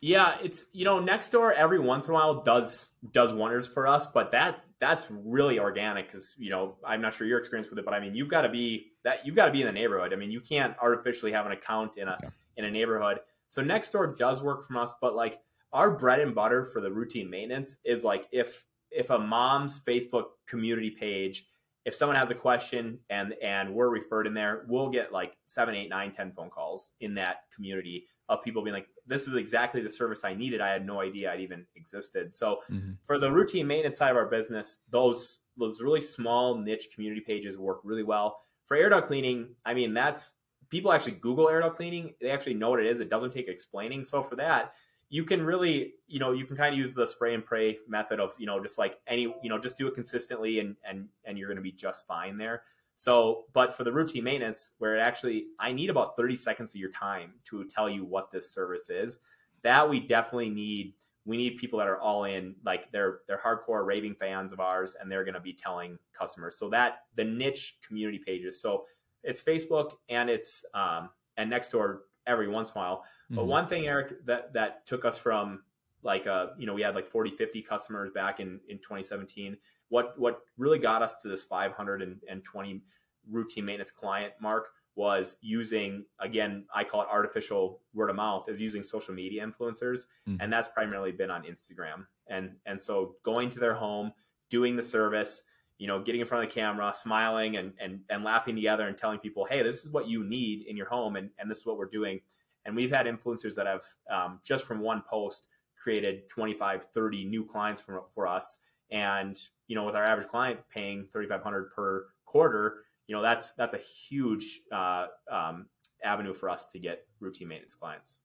Yeah, 0.00 0.36
it's 0.42 0.66
you 0.72 0.84
know 0.84 1.00
Nextdoor 1.00 1.54
every 1.54 1.80
once 1.80 2.06
in 2.06 2.10
a 2.10 2.14
while 2.14 2.42
does 2.42 2.88
does 3.10 3.32
wonders 3.32 3.66
for 3.66 3.86
us, 3.86 4.04
but 4.04 4.32
that 4.32 4.62
that's 4.78 5.10
really 5.10 5.58
organic 5.58 6.06
because 6.08 6.34
you 6.36 6.50
know 6.50 6.76
I'm 6.86 7.00
not 7.00 7.14
sure 7.14 7.26
your 7.26 7.38
experience 7.38 7.70
with 7.70 7.78
it, 7.78 7.86
but 7.86 7.94
I 7.94 8.00
mean 8.00 8.14
you've 8.14 8.28
got 8.28 8.42
to 8.42 8.50
be 8.50 8.92
that 9.04 9.24
you've 9.24 9.34
got 9.34 9.46
to 9.46 9.52
be 9.52 9.62
in 9.62 9.66
the 9.66 9.72
neighborhood. 9.72 10.12
I 10.12 10.16
mean 10.16 10.30
you 10.30 10.40
can't 10.40 10.76
artificially 10.82 11.32
have 11.32 11.46
an 11.46 11.52
account 11.52 11.96
in 11.96 12.08
a 12.08 12.18
okay. 12.22 12.28
in 12.58 12.66
a 12.66 12.70
neighborhood. 12.70 13.20
So 13.48 13.62
Nextdoor 13.62 14.18
does 14.18 14.42
work 14.42 14.66
from 14.66 14.76
us, 14.76 14.92
but 15.00 15.14
like 15.14 15.40
our 15.74 15.90
bread 15.90 16.20
and 16.20 16.34
butter 16.34 16.64
for 16.64 16.80
the 16.80 16.90
routine 16.90 17.28
maintenance 17.28 17.76
is 17.84 18.04
like 18.04 18.26
if 18.32 18.64
if 18.90 19.10
a 19.10 19.18
mom's 19.18 19.80
Facebook 19.80 20.26
community 20.46 20.90
page 20.90 21.46
if 21.84 21.94
someone 21.94 22.16
has 22.16 22.30
a 22.30 22.34
question 22.34 22.98
and 23.10 23.34
and 23.42 23.74
we're 23.74 23.90
referred 23.90 24.26
in 24.26 24.34
there, 24.34 24.64
we'll 24.68 24.88
get 24.88 25.12
like 25.12 25.36
seven, 25.44 25.74
eight, 25.74 25.90
nine, 25.90 26.10
ten 26.10 26.32
phone 26.32 26.48
calls 26.48 26.92
in 27.00 27.14
that 27.14 27.42
community 27.54 28.06
of 28.28 28.42
people 28.42 28.62
being 28.62 28.74
like, 28.74 28.88
"This 29.06 29.28
is 29.28 29.36
exactly 29.36 29.82
the 29.82 29.90
service 29.90 30.24
I 30.24 30.34
needed. 30.34 30.62
I 30.62 30.70
had 30.70 30.86
no 30.86 31.00
idea 31.00 31.30
I'd 31.30 31.40
even 31.40 31.66
existed." 31.76 32.32
So 32.32 32.60
mm-hmm. 32.70 32.92
for 33.04 33.18
the 33.18 33.30
routine 33.30 33.66
maintenance 33.66 33.98
side 33.98 34.10
of 34.10 34.16
our 34.16 34.26
business, 34.26 34.80
those 34.88 35.40
those 35.58 35.82
really 35.82 36.00
small 36.00 36.56
niche 36.56 36.88
community 36.94 37.20
pages 37.20 37.58
work 37.58 37.80
really 37.84 38.02
well. 38.02 38.38
For 38.64 38.76
air 38.78 38.88
duct 38.88 39.06
cleaning, 39.06 39.54
I 39.66 39.74
mean 39.74 39.92
that's 39.92 40.36
people 40.70 40.90
actually 40.90 41.12
Google 41.12 41.50
air 41.50 41.60
duct 41.60 41.76
cleaning. 41.76 42.14
They 42.18 42.30
actually 42.30 42.54
know 42.54 42.70
what 42.70 42.80
it 42.80 42.86
is. 42.86 43.00
It 43.00 43.10
doesn't 43.10 43.32
take 43.32 43.48
explaining. 43.48 44.04
So 44.04 44.22
for 44.22 44.36
that, 44.36 44.72
you 45.08 45.24
can 45.24 45.42
really, 45.42 45.94
you 46.06 46.18
know, 46.18 46.32
you 46.32 46.44
can 46.44 46.56
kind 46.56 46.72
of 46.72 46.78
use 46.78 46.94
the 46.94 47.06
spray 47.06 47.34
and 47.34 47.44
pray 47.44 47.78
method 47.88 48.20
of, 48.20 48.34
you 48.38 48.46
know, 48.46 48.60
just 48.62 48.78
like 48.78 48.98
any, 49.06 49.22
you 49.42 49.48
know, 49.48 49.58
just 49.58 49.78
do 49.78 49.86
it 49.86 49.94
consistently 49.94 50.58
and 50.60 50.76
and 50.88 51.08
and 51.24 51.38
you're 51.38 51.48
going 51.48 51.56
to 51.56 51.62
be 51.62 51.72
just 51.72 52.06
fine 52.06 52.36
there. 52.36 52.62
So, 52.96 53.46
but 53.52 53.74
for 53.74 53.84
the 53.84 53.92
routine 53.92 54.24
maintenance, 54.24 54.72
where 54.78 54.96
it 54.96 55.00
actually, 55.00 55.46
I 55.58 55.72
need 55.72 55.90
about 55.90 56.16
30 56.16 56.36
seconds 56.36 56.74
of 56.74 56.80
your 56.80 56.90
time 56.90 57.32
to 57.46 57.64
tell 57.64 57.90
you 57.90 58.04
what 58.04 58.30
this 58.30 58.50
service 58.50 58.88
is. 58.88 59.18
That 59.62 59.88
we 59.88 60.00
definitely 60.00 60.50
need. 60.50 60.94
We 61.26 61.38
need 61.38 61.56
people 61.56 61.78
that 61.78 61.88
are 61.88 61.98
all 61.98 62.24
in, 62.24 62.54
like 62.66 62.92
they're 62.92 63.20
they're 63.26 63.40
hardcore 63.42 63.86
raving 63.86 64.14
fans 64.16 64.52
of 64.52 64.60
ours, 64.60 64.94
and 65.00 65.10
they're 65.10 65.24
going 65.24 65.34
to 65.34 65.40
be 65.40 65.54
telling 65.54 65.98
customers. 66.12 66.58
So 66.58 66.68
that 66.68 66.98
the 67.16 67.24
niche 67.24 67.78
community 67.86 68.18
pages. 68.18 68.60
So 68.60 68.84
it's 69.22 69.40
Facebook 69.42 69.92
and 70.10 70.28
it's 70.28 70.64
um, 70.74 71.08
and 71.38 71.50
Nextdoor 71.50 72.00
every 72.26 72.48
once 72.48 72.70
in 72.70 72.78
a 72.78 72.80
while. 72.80 72.96
Mm-hmm. 72.98 73.36
But 73.36 73.46
one 73.46 73.66
thing, 73.66 73.86
Eric, 73.86 74.24
that 74.26 74.52
that 74.54 74.86
took 74.86 75.04
us 75.04 75.18
from 75.18 75.62
like 76.02 76.26
uh, 76.26 76.48
you 76.58 76.66
know, 76.66 76.74
we 76.74 76.82
had 76.82 76.94
like 76.94 77.06
40, 77.06 77.30
50 77.30 77.62
customers 77.62 78.10
back 78.10 78.40
in 78.40 78.60
in 78.68 78.78
2017. 78.78 79.56
What 79.88 80.18
what 80.18 80.40
really 80.56 80.78
got 80.78 81.02
us 81.02 81.14
to 81.22 81.28
this 81.28 81.42
520 81.44 82.82
routine 83.30 83.64
maintenance 83.64 83.90
client 83.90 84.34
mark 84.40 84.68
was 84.96 85.36
using 85.40 86.04
again 86.20 86.64
i 86.74 86.84
call 86.84 87.02
it 87.02 87.08
artificial 87.10 87.80
word 87.94 88.10
of 88.10 88.16
mouth 88.16 88.48
is 88.48 88.60
using 88.60 88.82
social 88.82 89.14
media 89.14 89.44
influencers 89.44 90.06
mm. 90.28 90.36
and 90.40 90.52
that's 90.52 90.68
primarily 90.68 91.10
been 91.10 91.30
on 91.30 91.42
instagram 91.44 92.06
and 92.28 92.52
and 92.66 92.80
so 92.80 93.16
going 93.22 93.50
to 93.50 93.58
their 93.58 93.74
home 93.74 94.12
doing 94.50 94.76
the 94.76 94.82
service 94.82 95.42
you 95.78 95.86
know, 95.86 96.02
getting 96.02 96.20
in 96.20 96.26
front 96.26 96.44
of 96.44 96.50
the 96.50 96.54
camera, 96.54 96.92
smiling 96.94 97.56
and, 97.56 97.72
and, 97.80 98.00
and 98.08 98.24
laughing 98.24 98.54
together 98.54 98.86
and 98.86 98.96
telling 98.96 99.18
people, 99.18 99.46
hey, 99.48 99.62
this 99.62 99.84
is 99.84 99.90
what 99.90 100.08
you 100.08 100.24
need 100.24 100.66
in 100.66 100.76
your 100.76 100.88
home 100.88 101.16
and, 101.16 101.30
and 101.38 101.50
this 101.50 101.58
is 101.58 101.66
what 101.66 101.76
we're 101.76 101.86
doing. 101.86 102.20
And 102.64 102.74
we've 102.76 102.90
had 102.90 103.06
influencers 103.06 103.54
that 103.56 103.66
have 103.66 103.82
um, 104.10 104.40
just 104.44 104.64
from 104.64 104.80
one 104.80 105.02
post 105.08 105.48
created 105.76 106.28
25, 106.28 106.86
30 106.94 107.24
new 107.24 107.44
clients 107.44 107.80
for, 107.80 108.04
for 108.14 108.26
us. 108.26 108.58
And, 108.90 109.38
you 109.66 109.74
know, 109.74 109.84
with 109.84 109.94
our 109.94 110.04
average 110.04 110.28
client 110.28 110.60
paying 110.72 111.06
3,500 111.12 111.70
per 111.72 112.06
quarter, 112.24 112.84
you 113.06 113.14
know, 113.14 113.20
that's, 113.20 113.52
that's 113.52 113.74
a 113.74 113.78
huge 113.78 114.60
uh, 114.72 115.06
um, 115.30 115.66
avenue 116.02 116.32
for 116.32 116.48
us 116.48 116.66
to 116.66 116.78
get 116.78 117.06
routine 117.20 117.48
maintenance 117.48 117.74
clients. 117.74 118.18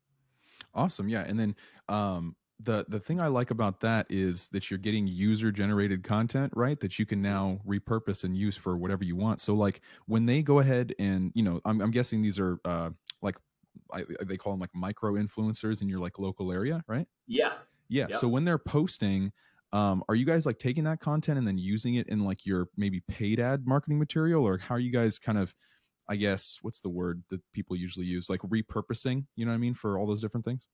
Awesome. 0.73 1.09
Yeah. 1.09 1.21
And 1.21 1.39
then, 1.39 1.55
um, 1.89 2.35
the 2.61 2.85
the 2.89 2.99
thing 2.99 3.21
I 3.21 3.27
like 3.27 3.51
about 3.51 3.79
that 3.81 4.07
is 4.09 4.49
that 4.49 4.69
you're 4.69 4.77
getting 4.77 5.07
user 5.07 5.51
generated 5.51 6.03
content, 6.03 6.51
right? 6.55 6.79
That 6.79 6.99
you 6.99 7.05
can 7.05 7.21
now 7.21 7.59
repurpose 7.67 8.23
and 8.23 8.35
use 8.35 8.57
for 8.57 8.77
whatever 8.77 9.03
you 9.03 9.15
want. 9.15 9.39
So 9.39 9.53
like 9.53 9.81
when 10.07 10.25
they 10.25 10.41
go 10.41 10.59
ahead 10.59 10.93
and 10.99 11.31
you 11.35 11.43
know, 11.43 11.61
I'm, 11.65 11.81
I'm 11.81 11.91
guessing 11.91 12.21
these 12.21 12.39
are 12.39 12.59
uh, 12.65 12.89
like 13.21 13.35
I, 13.93 14.03
they 14.25 14.37
call 14.37 14.53
them 14.53 14.59
like 14.59 14.75
micro 14.75 15.13
influencers 15.13 15.81
in 15.81 15.89
your 15.89 15.99
like 15.99 16.19
local 16.19 16.51
area, 16.51 16.83
right? 16.87 17.07
Yeah. 17.27 17.53
Yeah. 17.87 18.07
Yep. 18.09 18.19
So 18.19 18.27
when 18.27 18.45
they're 18.45 18.57
posting, 18.57 19.31
um, 19.71 20.03
are 20.09 20.15
you 20.15 20.25
guys 20.25 20.45
like 20.45 20.59
taking 20.59 20.83
that 20.83 20.99
content 20.99 21.37
and 21.37 21.47
then 21.47 21.57
using 21.57 21.95
it 21.95 22.07
in 22.07 22.23
like 22.23 22.45
your 22.45 22.67
maybe 22.75 23.01
paid 23.07 23.39
ad 23.39 23.65
marketing 23.65 23.99
material, 23.99 24.45
or 24.45 24.57
how 24.57 24.75
are 24.75 24.79
you 24.79 24.91
guys 24.91 25.17
kind 25.17 25.37
of, 25.37 25.53
I 26.09 26.15
guess, 26.15 26.59
what's 26.61 26.81
the 26.81 26.89
word 26.89 27.23
that 27.29 27.41
people 27.53 27.75
usually 27.75 28.05
use, 28.05 28.29
like 28.29 28.41
repurposing? 28.41 29.25
You 29.35 29.45
know 29.45 29.51
what 29.51 29.55
I 29.55 29.59
mean 29.59 29.75
for 29.75 29.97
all 29.97 30.07
those 30.07 30.21
different 30.21 30.45
things? 30.45 30.67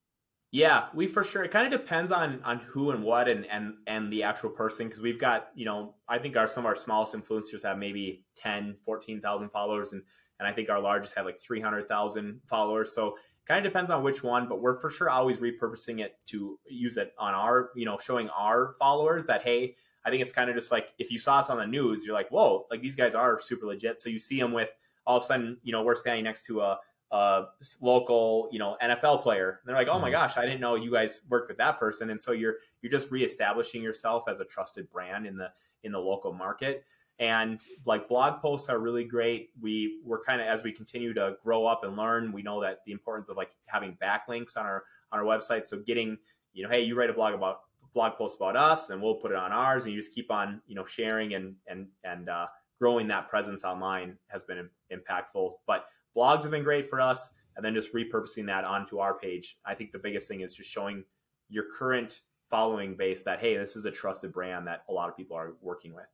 Yeah, 0.55 0.85
we 0.93 1.05
for 1.05 1.21
sure. 1.21 1.43
It 1.43 1.51
kind 1.51 1.71
of 1.73 1.81
depends 1.81 2.13
on 2.13 2.39
on 2.45 2.59
who 2.59 2.91
and 2.91 3.03
what 3.03 3.27
and 3.27 3.45
and 3.47 3.73
and 3.87 4.09
the 4.09 4.23
actual 4.23 4.49
person 4.49 4.87
because 4.87 5.01
we've 5.01 5.19
got 5.19 5.49
you 5.53 5.65
know 5.65 5.95
I 6.07 6.17
think 6.17 6.37
our 6.37 6.47
some 6.47 6.61
of 6.61 6.67
our 6.67 6.77
smallest 6.77 7.13
influencers 7.13 7.63
have 7.63 7.77
maybe 7.77 8.23
10, 8.37 8.77
14,000 8.85 9.49
followers 9.49 9.91
and 9.91 10.01
and 10.39 10.47
I 10.47 10.53
think 10.53 10.69
our 10.69 10.79
largest 10.79 11.13
have 11.15 11.25
like 11.25 11.41
three 11.41 11.59
hundred 11.59 11.89
thousand 11.89 12.39
followers. 12.45 12.95
So 12.95 13.17
kind 13.45 13.65
of 13.65 13.69
depends 13.69 13.91
on 13.91 14.01
which 14.01 14.23
one, 14.23 14.47
but 14.47 14.61
we're 14.61 14.79
for 14.79 14.89
sure 14.89 15.09
always 15.09 15.39
repurposing 15.39 15.99
it 15.99 16.13
to 16.27 16.57
use 16.69 16.95
it 16.95 17.11
on 17.19 17.33
our, 17.33 17.71
you 17.75 17.83
know, 17.83 17.97
showing 17.97 18.29
our 18.29 18.75
followers 18.79 19.25
that, 19.25 19.43
hey, 19.43 19.75
I 20.05 20.09
think 20.09 20.21
it's 20.21 20.31
kind 20.31 20.49
of 20.49 20.55
just 20.55 20.71
like 20.71 20.87
if 20.97 21.11
you 21.11 21.19
saw 21.19 21.39
us 21.39 21.49
on 21.49 21.57
the 21.57 21.67
news, 21.67 22.05
you're 22.05 22.15
like, 22.15 22.29
whoa, 22.29 22.65
like 22.71 22.81
these 22.81 22.95
guys 22.95 23.13
are 23.13 23.41
super 23.41 23.65
legit. 23.65 23.99
So 23.99 24.07
you 24.07 24.19
see 24.19 24.39
them 24.39 24.53
with 24.53 24.71
all 25.05 25.17
of 25.17 25.23
a 25.23 25.25
sudden, 25.25 25.57
you 25.63 25.73
know, 25.73 25.83
we're 25.83 25.95
standing 25.95 26.23
next 26.23 26.45
to 26.45 26.61
a, 26.61 26.79
a 27.15 27.47
local, 27.81 28.49
you 28.51 28.59
know, 28.59 28.75
NFL 28.83 29.21
player. 29.21 29.59
And 29.61 29.69
they're 29.69 29.75
like, 29.75 29.87
oh 29.87 29.99
my 29.99 30.11
gosh, 30.11 30.37
I 30.37 30.41
didn't 30.41 30.59
know 30.59 30.75
you 30.75 30.91
guys 30.91 31.21
worked 31.29 31.47
with 31.47 31.57
that 31.57 31.77
person. 31.77 32.09
And 32.09 32.21
so 32.21 32.33
you're 32.33 32.55
you're 32.81 32.91
just 32.91 33.09
reestablishing 33.11 33.81
yourself 33.81 34.25
as 34.27 34.41
a 34.41 34.45
trusted 34.45 34.89
brand 34.91 35.25
in 35.25 35.37
the 35.37 35.49
in 35.83 35.91
the 35.91 35.99
local 35.99 36.33
market. 36.33 36.83
And 37.17 37.61
like 37.85 38.09
blog 38.09 38.41
posts 38.41 38.67
are 38.67 38.79
really 38.79 39.05
great. 39.05 39.51
We 39.61 40.01
we're 40.03 40.21
kind 40.21 40.41
of 40.41 40.47
as 40.47 40.63
we 40.63 40.73
continue 40.73 41.13
to 41.13 41.37
grow 41.41 41.65
up 41.65 41.85
and 41.85 41.95
learn, 41.95 42.33
we 42.33 42.41
know 42.41 42.61
that 42.61 42.79
the 42.85 42.91
importance 42.91 43.29
of 43.29 43.37
like 43.37 43.51
having 43.67 43.97
backlinks 44.03 44.57
on 44.57 44.65
our 44.65 44.83
on 45.13 45.19
our 45.19 45.25
website. 45.25 45.65
So 45.65 45.79
getting, 45.79 46.17
you 46.53 46.63
know, 46.63 46.69
hey, 46.69 46.83
you 46.83 46.95
write 46.95 47.09
a 47.09 47.13
blog 47.13 47.33
about 47.33 47.61
blog 47.93 48.17
post 48.17 48.35
about 48.35 48.57
us, 48.57 48.89
and 48.89 49.01
we'll 49.01 49.15
put 49.15 49.31
it 49.31 49.37
on 49.37 49.53
ours, 49.53 49.85
and 49.85 49.93
you 49.93 49.99
just 50.01 50.13
keep 50.13 50.29
on, 50.29 50.61
you 50.67 50.75
know, 50.75 50.83
sharing 50.83 51.33
and 51.33 51.55
and 51.67 51.87
and 52.03 52.27
uh, 52.27 52.47
growing 52.77 53.07
that 53.07 53.29
presence 53.29 53.63
online 53.63 54.17
has 54.27 54.43
been 54.43 54.69
impactful. 54.91 55.53
But 55.65 55.85
blogs 56.15 56.41
have 56.43 56.51
been 56.51 56.63
great 56.63 56.89
for 56.89 57.01
us, 57.01 57.31
and 57.55 57.63
then 57.63 57.73
just 57.73 57.93
repurposing 57.93 58.45
that 58.47 58.63
onto 58.63 58.99
our 58.99 59.17
page. 59.17 59.57
I 59.65 59.75
think 59.75 59.91
the 59.91 59.99
biggest 59.99 60.27
thing 60.27 60.41
is 60.41 60.53
just 60.53 60.69
showing 60.69 61.03
your 61.49 61.65
current 61.77 62.21
following 62.49 62.95
base 62.95 63.23
that 63.23 63.39
hey, 63.39 63.57
this 63.57 63.75
is 63.75 63.85
a 63.85 63.91
trusted 63.91 64.31
brand 64.31 64.67
that 64.67 64.83
a 64.89 64.93
lot 64.93 65.09
of 65.09 65.17
people 65.17 65.37
are 65.37 65.53
working 65.61 65.93
with. 65.93 66.05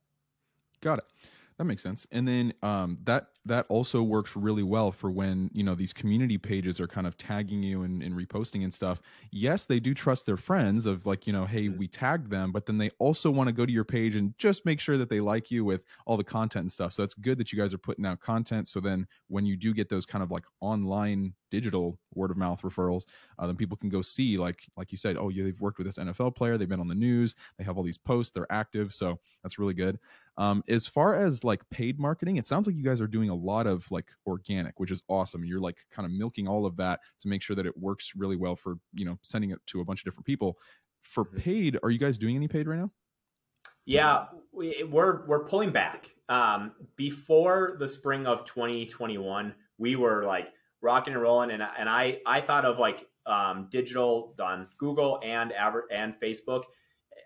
Got 0.80 0.98
it. 0.98 1.04
That 1.58 1.64
makes 1.64 1.82
sense. 1.82 2.06
And 2.10 2.26
then 2.26 2.54
um, 2.62 2.98
that 3.04 3.28
that 3.44 3.66
also 3.68 4.02
works 4.02 4.36
really 4.36 4.62
well 4.62 4.90
for 4.90 5.10
when 5.10 5.50
you 5.52 5.62
know 5.62 5.74
these 5.74 5.92
community 5.92 6.38
pages 6.38 6.80
are 6.80 6.86
kind 6.86 7.06
of 7.06 7.16
tagging 7.16 7.62
you 7.62 7.82
and, 7.82 8.02
and, 8.02 8.14
reposting 8.14 8.62
and 8.64 8.72
stuff. 8.72 9.00
Yes, 9.30 9.66
they 9.66 9.78
do 9.80 9.94
trust 9.94 10.26
their 10.26 10.36
friends 10.36 10.86
of 10.86 11.06
like 11.06 11.26
you 11.26 11.32
know, 11.32 11.44
hey, 11.44 11.68
mm-hmm. 11.68 11.78
we 11.78 11.88
tagged 11.88 12.30
them, 12.30 12.52
but 12.52 12.66
then 12.66 12.78
they 12.78 12.90
also 12.98 13.30
want 13.30 13.48
to 13.48 13.52
go 13.52 13.66
to 13.66 13.72
your 13.72 13.84
page 13.84 14.16
and 14.16 14.36
just 14.38 14.64
make 14.64 14.80
sure 14.80 14.96
that 14.96 15.08
they 15.08 15.20
like 15.20 15.50
you 15.50 15.64
with 15.64 15.84
all 16.06 16.16
the 16.16 16.24
content 16.24 16.62
and 16.62 16.72
stuff. 16.72 16.92
So 16.92 17.02
it's 17.02 17.14
good 17.14 17.38
that 17.38 17.52
you 17.52 17.58
guys 17.58 17.74
are 17.74 17.78
putting 17.78 18.06
out 18.06 18.20
content. 18.20 18.68
So 18.68 18.80
then 18.80 19.06
when 19.28 19.44
you 19.44 19.56
do 19.56 19.74
get 19.74 19.88
those 19.88 20.06
kind 20.06 20.22
of 20.22 20.30
like 20.30 20.44
online 20.60 21.34
digital 21.52 21.98
word 22.14 22.30
of 22.30 22.38
mouth 22.38 22.62
referrals, 22.62 23.04
uh, 23.38 23.46
then 23.46 23.56
people 23.56 23.76
can 23.76 23.90
go 23.90 24.00
see 24.00 24.38
like 24.38 24.60
like 24.76 24.90
you 24.90 24.96
said, 24.96 25.18
oh 25.18 25.28
yeah, 25.28 25.44
they've 25.44 25.60
worked 25.60 25.76
with 25.76 25.86
this 25.86 25.98
NFL 25.98 26.34
player, 26.34 26.56
they've 26.56 26.68
been 26.68 26.80
on 26.80 26.88
the 26.88 26.94
news, 26.94 27.34
they 27.58 27.64
have 27.64 27.76
all 27.76 27.82
these 27.82 27.98
posts, 27.98 28.32
they're 28.32 28.50
active, 28.50 28.94
so 28.94 29.18
that's 29.42 29.58
really 29.58 29.74
good. 29.74 29.98
Um, 30.38 30.64
as 30.66 30.86
far 30.86 31.14
as 31.14 31.44
like 31.44 31.60
paid 31.68 32.00
marketing, 32.00 32.36
it 32.36 32.46
sounds 32.46 32.66
like 32.66 32.74
you 32.74 32.82
guys 32.82 33.02
are 33.02 33.06
doing 33.06 33.28
a 33.28 33.34
lot 33.34 33.66
of 33.66 33.88
like 33.90 34.06
organic, 34.26 34.80
which 34.80 34.90
is 34.90 35.02
awesome. 35.08 35.44
You're 35.44 35.60
like 35.60 35.76
kind 35.90 36.06
of 36.06 36.12
milking 36.12 36.48
all 36.48 36.64
of 36.64 36.74
that 36.78 37.00
to 37.20 37.28
make 37.28 37.42
sure 37.42 37.54
that 37.54 37.66
it 37.66 37.76
works 37.76 38.12
really 38.16 38.36
well 38.36 38.56
for 38.56 38.78
you 38.94 39.04
know 39.04 39.18
sending 39.20 39.50
it 39.50 39.60
to 39.66 39.82
a 39.82 39.84
bunch 39.84 40.00
of 40.00 40.04
different 40.06 40.26
people. 40.26 40.58
For 41.02 41.26
mm-hmm. 41.26 41.36
paid, 41.36 41.78
are 41.82 41.90
you 41.90 41.98
guys 41.98 42.16
doing 42.16 42.34
any 42.34 42.48
paid 42.48 42.66
right 42.66 42.78
now? 42.78 42.90
Yeah, 43.84 44.26
we, 44.52 44.84
we're 44.84 45.26
we're 45.26 45.44
pulling 45.44 45.70
back. 45.70 46.14
Um, 46.28 46.72
before 46.96 47.76
the 47.78 47.88
spring 47.88 48.26
of 48.26 48.44
2021, 48.44 49.54
we 49.78 49.96
were 49.96 50.24
like 50.24 50.48
rocking 50.82 51.14
and 51.14 51.22
rolling, 51.22 51.50
and 51.50 51.62
and 51.62 51.88
I 51.88 52.18
I 52.26 52.40
thought 52.40 52.64
of 52.64 52.78
like 52.78 53.06
um, 53.26 53.68
digital 53.70 54.34
on 54.42 54.68
Google 54.78 55.20
and 55.22 55.52
and 55.90 56.14
Facebook. 56.20 56.64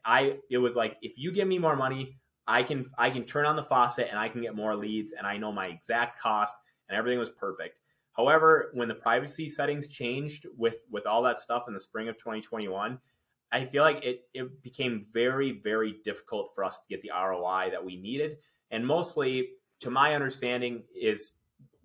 I 0.05 0.37
it 0.51 0.59
was 0.59 0.77
like 0.77 0.97
if 1.03 1.19
you 1.19 1.33
give 1.33 1.49
me 1.49 1.59
more 1.59 1.77
money, 1.77 2.19
I 2.47 2.63
can 2.63 2.87
I 2.97 3.11
can 3.11 3.25
turn 3.25 3.47
on 3.47 3.57
the 3.57 3.63
faucet 3.63 4.09
and 4.11 4.19
I 4.19 4.29
can 4.29 4.43
get 4.43 4.55
more 4.55 4.77
leads, 4.77 5.13
and 5.13 5.27
I 5.27 5.37
know 5.39 5.51
my 5.51 5.67
exact 5.67 6.21
cost, 6.21 6.57
and 6.89 6.97
everything 6.97 7.19
was 7.19 7.31
perfect. 7.31 7.81
However, 8.13 8.71
when 8.73 8.89
the 8.89 8.95
privacy 8.95 9.49
settings 9.49 9.89
changed 9.89 10.47
with 10.57 10.77
with 10.91 11.07
all 11.07 11.23
that 11.23 11.41
stuff 11.41 11.65
in 11.67 11.75
the 11.75 11.81
spring 11.81 12.09
of 12.09 12.17
2021, 12.17 12.99
I 13.53 13.65
feel 13.65 13.83
like 13.83 14.05
it 14.05 14.23
it 14.33 14.63
became 14.63 15.07
very 15.13 15.61
very 15.63 15.97
difficult 16.05 16.53
for 16.55 16.65
us 16.65 16.79
to 16.79 16.87
get 16.89 17.01
the 17.01 17.11
ROI 17.11 17.71
that 17.73 17.85
we 17.85 17.97
needed, 17.97 18.39
and 18.71 18.87
mostly, 18.87 19.51
to 19.81 19.91
my 19.91 20.15
understanding, 20.15 20.85
is 20.95 21.33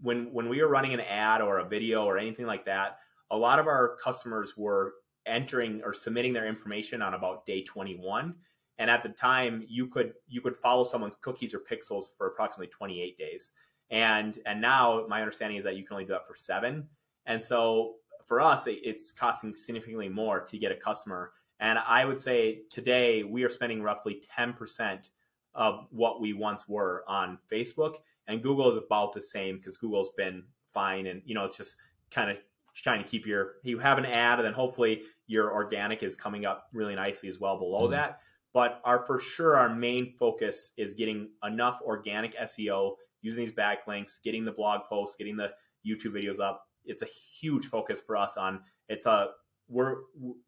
when 0.01 0.31
when 0.33 0.49
we 0.49 0.61
were 0.61 0.67
running 0.67 0.93
an 0.93 1.01
ad 1.01 1.41
or 1.41 1.59
a 1.59 1.65
video 1.65 2.05
or 2.05 2.17
anything 2.17 2.45
like 2.45 2.65
that, 2.65 2.97
a 3.29 3.37
lot 3.37 3.59
of 3.59 3.67
our 3.67 3.95
customers 3.97 4.55
were 4.57 4.93
entering 5.25 5.81
or 5.83 5.93
submitting 5.93 6.33
their 6.33 6.47
information 6.47 7.01
on 7.01 7.13
about 7.13 7.45
day 7.45 7.63
21 7.63 8.33
and 8.81 8.89
at 8.89 9.03
the 9.03 9.09
time 9.09 9.63
you 9.69 9.85
could 9.85 10.13
you 10.27 10.41
could 10.41 10.57
follow 10.57 10.83
someone's 10.83 11.15
cookies 11.15 11.53
or 11.53 11.59
pixels 11.59 12.05
for 12.17 12.25
approximately 12.25 12.67
28 12.67 13.15
days. 13.15 13.51
And 13.91 14.39
and 14.47 14.59
now 14.59 15.05
my 15.07 15.21
understanding 15.21 15.57
is 15.57 15.63
that 15.65 15.75
you 15.75 15.85
can 15.85 15.93
only 15.93 16.05
do 16.05 16.13
that 16.13 16.27
for 16.27 16.35
seven. 16.35 16.87
And 17.27 17.39
so 17.39 17.97
for 18.25 18.41
us 18.41 18.65
it, 18.65 18.79
it's 18.83 19.11
costing 19.11 19.55
significantly 19.55 20.09
more 20.09 20.39
to 20.41 20.57
get 20.57 20.71
a 20.71 20.75
customer. 20.75 21.31
And 21.59 21.77
i 21.77 22.05
would 22.05 22.19
say 22.19 22.61
today 22.71 23.23
we 23.23 23.43
are 23.43 23.49
spending 23.49 23.83
roughly 23.83 24.19
10% 24.35 25.09
of 25.53 25.85
what 25.91 26.19
we 26.19 26.33
once 26.33 26.67
were 26.67 27.03
on 27.07 27.37
facebook 27.51 27.97
and 28.31 28.41
Google 28.41 28.69
is 28.71 28.77
about 28.77 29.13
the 29.13 29.21
same 29.21 29.57
because 29.57 29.77
Google's 29.77 30.11
been 30.17 30.43
fine, 30.73 31.07
and 31.07 31.21
you 31.25 31.35
know 31.35 31.43
it's 31.43 31.57
just 31.57 31.75
kind 32.09 32.31
of 32.31 32.37
trying 32.73 33.03
to 33.03 33.09
keep 33.09 33.25
your 33.25 33.53
you 33.63 33.79
have 33.79 33.97
an 33.97 34.05
ad, 34.05 34.39
and 34.39 34.45
then 34.45 34.53
hopefully 34.53 35.03
your 35.27 35.53
organic 35.53 36.03
is 36.03 36.15
coming 36.15 36.45
up 36.45 36.67
really 36.73 36.95
nicely 36.95 37.29
as 37.29 37.39
well 37.39 37.57
below 37.57 37.83
mm-hmm. 37.83 37.93
that. 37.93 38.19
But 38.53 38.81
our 38.83 39.05
for 39.05 39.19
sure 39.19 39.57
our 39.57 39.73
main 39.73 40.13
focus 40.17 40.71
is 40.77 40.93
getting 40.93 41.29
enough 41.43 41.79
organic 41.81 42.35
SEO 42.37 42.95
using 43.21 43.43
these 43.43 43.53
backlinks, 43.53 44.21
getting 44.23 44.45
the 44.45 44.51
blog 44.51 44.81
posts, 44.89 45.15
getting 45.15 45.37
the 45.37 45.51
YouTube 45.85 46.13
videos 46.13 46.39
up. 46.39 46.65
It's 46.85 47.01
a 47.01 47.05
huge 47.05 47.67
focus 47.67 47.99
for 47.99 48.17
us 48.17 48.37
on 48.37 48.61
it's 48.89 49.05
a 49.05 49.29
we're 49.67 49.97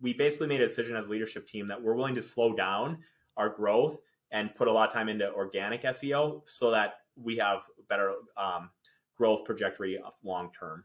we 0.01 0.13
basically 0.13 0.47
made 0.47 0.61
a 0.61 0.67
decision 0.67 0.95
as 0.95 1.07
a 1.07 1.11
leadership 1.11 1.47
team 1.47 1.67
that 1.67 1.81
we're 1.81 1.95
willing 1.95 2.15
to 2.15 2.21
slow 2.21 2.53
down 2.53 2.99
our 3.37 3.49
growth 3.49 3.97
and 4.31 4.53
put 4.55 4.67
a 4.67 4.71
lot 4.71 4.87
of 4.87 4.93
time 4.93 5.09
into 5.09 5.31
organic 5.31 5.83
SEO 5.83 6.41
so 6.45 6.71
that 6.71 6.95
we 7.15 7.37
have 7.37 7.63
better 7.89 8.13
um, 8.37 8.69
growth 9.17 9.45
trajectory 9.45 9.99
long 10.23 10.51
term. 10.57 10.83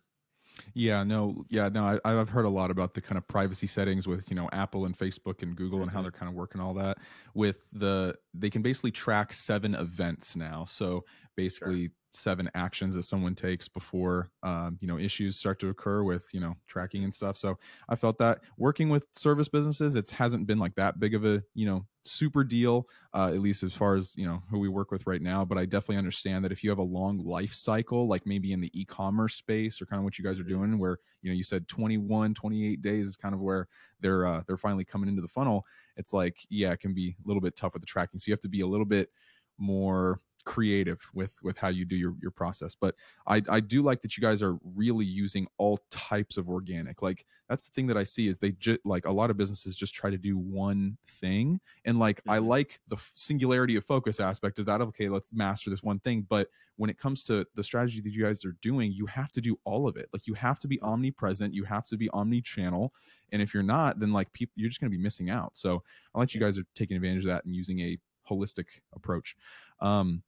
Yeah, 0.75 1.05
no, 1.05 1.45
yeah, 1.49 1.69
no. 1.69 2.01
I, 2.05 2.11
have 2.11 2.29
heard 2.29 2.45
a 2.45 2.49
lot 2.49 2.71
about 2.71 2.93
the 2.93 3.01
kind 3.01 3.17
of 3.17 3.27
privacy 3.29 3.67
settings 3.67 4.09
with 4.09 4.29
you 4.29 4.37
know 4.37 4.49
Apple 4.53 4.87
and 4.87 4.97
Facebook 4.97 5.43
and 5.43 5.55
Google 5.55 5.83
and 5.83 5.91
how 5.91 5.99
mm-hmm. 5.99 6.05
they're 6.05 6.13
kind 6.13 6.29
of 6.29 6.35
working 6.35 6.61
all 6.61 6.75
that. 6.75 6.99
With 7.35 7.59
the 7.73 8.17
they 8.35 8.51
can 8.51 8.63
basically 8.63 8.91
track 8.91 9.33
seven 9.33 9.75
events 9.75 10.35
now. 10.37 10.65
So 10.69 11.05
basically, 11.37 11.83
sure 11.85 11.93
seven 12.13 12.51
actions 12.55 12.95
that 12.95 13.03
someone 13.03 13.35
takes 13.35 13.69
before 13.69 14.31
um, 14.43 14.79
you 14.81 14.89
know 14.89 14.99
issues 14.99 15.37
start 15.37 15.59
to 15.59 15.69
occur 15.69 16.03
with 16.03 16.27
you 16.33 16.41
know 16.41 16.55
tracking 16.67 17.05
and 17.05 17.13
stuff. 17.13 17.37
So 17.37 17.59
i 17.89 17.95
felt 17.95 18.19
that 18.19 18.41
working 18.57 18.89
with 18.89 19.07
service 19.13 19.49
businesses 19.49 19.95
it 19.97 20.11
hasn't 20.11 20.47
been 20.47 20.59
like 20.59 20.75
that 20.77 20.99
big 20.99 21.15
of 21.15 21.25
a 21.25 21.43
you 21.55 21.67
know 21.67 21.85
super 22.05 22.43
deal 22.43 22.87
uh, 23.13 23.29
at 23.29 23.41
least 23.41 23.63
as 23.63 23.75
far 23.75 23.95
as 23.95 24.15
you 24.17 24.27
know 24.27 24.43
who 24.51 24.59
we 24.59 24.69
work 24.69 24.91
with 24.91 25.07
right 25.07 25.23
now. 25.23 25.45
But 25.45 25.59
i 25.59 25.65
definitely 25.65 25.99
understand 25.99 26.45
that 26.45 26.53
if 26.53 26.65
you 26.65 26.71
have 26.71 26.79
a 26.79 26.83
long 26.83 27.19
life 27.19 27.53
cycle 27.53 28.09
like 28.09 28.27
maybe 28.27 28.53
in 28.53 28.61
the 28.61 28.71
e-commerce 28.79 29.35
space 29.35 29.81
or 29.81 29.87
kind 29.87 30.01
of 30.01 30.05
what 30.05 30.19
you 30.19 30.25
guys 30.25 30.41
are 30.41 30.45
doing 30.45 30.79
where 30.79 30.99
you 31.23 31.31
know 31.31 31.37
you 31.37 31.45
said 31.45 31.69
21 31.69 32.35
28 32.35 32.83
days 32.83 33.07
is 33.07 33.17
kind 33.17 33.35
of 33.35 33.41
where 33.41 33.69
they're 34.01 34.25
uh, 34.25 34.43
they're 34.47 34.57
finally 34.57 34.85
coming 34.85 35.09
into 35.09 35.23
the 35.23 35.29
funnel 35.29 35.65
it's 35.99 36.13
like 36.13 36.39
yeah 36.49 36.73
it 36.73 36.81
can 36.81 36.95
be 36.95 37.15
a 37.23 37.29
little 37.29 37.43
bit 37.43 37.57
tough 37.57 37.75
with 37.75 37.83
the 37.83 37.87
tracking. 37.87 38.19
So 38.19 38.29
you 38.29 38.33
have 38.33 38.41
to 38.41 38.49
be 38.49 38.63
a 38.63 38.67
little 38.67 38.87
bit 38.87 39.11
more 39.59 40.21
creative 40.49 41.07
with 41.13 41.35
with 41.43 41.59
how 41.59 41.69
you 41.69 41.85
do 41.85 41.95
your 41.95 42.15
your 42.23 42.31
process 42.31 42.75
but 42.75 42.95
i 43.27 43.43
i 43.51 43.61
do 43.61 43.83
like 43.83 44.01
that 44.01 44.17
you 44.17 44.23
guys 44.23 44.43
are 44.43 44.57
really 44.75 45.05
using 45.05 45.47
all 45.59 45.79
types 45.91 46.39
of 46.39 46.49
organic 46.49 47.03
like 47.03 47.27
that's 47.51 47.67
the 47.67 47.71
thing 47.73 47.87
that 47.87 47.99
i 47.99 48.03
see 48.03 48.29
is 48.29 48.39
they 48.39 48.53
just 48.53 48.81
like 48.87 49.05
a 49.05 49.13
lot 49.13 49.29
of 49.29 49.37
businesses 49.37 49.77
just 49.77 49.95
try 49.95 50.09
to 50.09 50.17
do 50.17 50.39
one 50.39 50.97
thing 51.07 51.61
and 51.85 51.99
like 51.99 52.21
mm-hmm. 52.21 52.31
i 52.31 52.39
like 52.39 52.81
the 52.89 52.97
singularity 53.15 53.77
of 53.77 53.85
focus 53.85 54.21
aspect 54.21 54.59
of 54.59 54.65
that 54.65 54.81
okay 54.81 55.11
let's 55.11 55.35
master 55.35 55.69
this 55.69 55.83
one 55.83 55.99
thing 55.99 56.25
but 56.31 56.49
when 56.77 56.89
it 56.89 56.99
comes 56.99 57.23
to 57.23 57.47
the 57.55 57.63
strategy 57.63 58.01
that 58.01 58.15
you 58.15 58.25
guys 58.25 58.43
are 58.47 58.57
doing 58.63 58.91
you 58.91 59.05
have 59.05 59.31
to 59.31 59.43
do 59.43 59.55
all 59.65 59.87
of 59.87 59.99
it 59.99 60.09
like 60.15 60.27
you 60.27 60.33
have 60.33 60.59
to 60.59 60.67
be 60.67 60.81
omnipresent 60.81 61.53
you 61.53 61.63
have 61.63 61.87
to 61.87 61.99
be 61.99 62.09
omni-channel 62.15 62.91
and 63.33 63.43
if 63.43 63.53
you're 63.53 63.63
not 63.63 63.99
then 63.99 64.15
like 64.15 64.33
people 64.33 64.55
you're 64.57 64.71
just 64.71 64.81
going 64.81 64.91
to 64.91 64.97
be 64.97 65.03
missing 65.03 65.29
out 65.29 65.55
so 65.55 65.83
i 66.15 66.19
like 66.19 66.33
you 66.33 66.41
guys 66.41 66.57
are 66.57 66.65
taking 66.75 66.97
advantage 66.97 67.25
of 67.25 67.29
that 67.29 67.45
and 67.45 67.55
using 67.55 67.81
a 67.81 67.99
holistic 68.27 68.67
approach 68.95 69.37
um, 69.81 70.23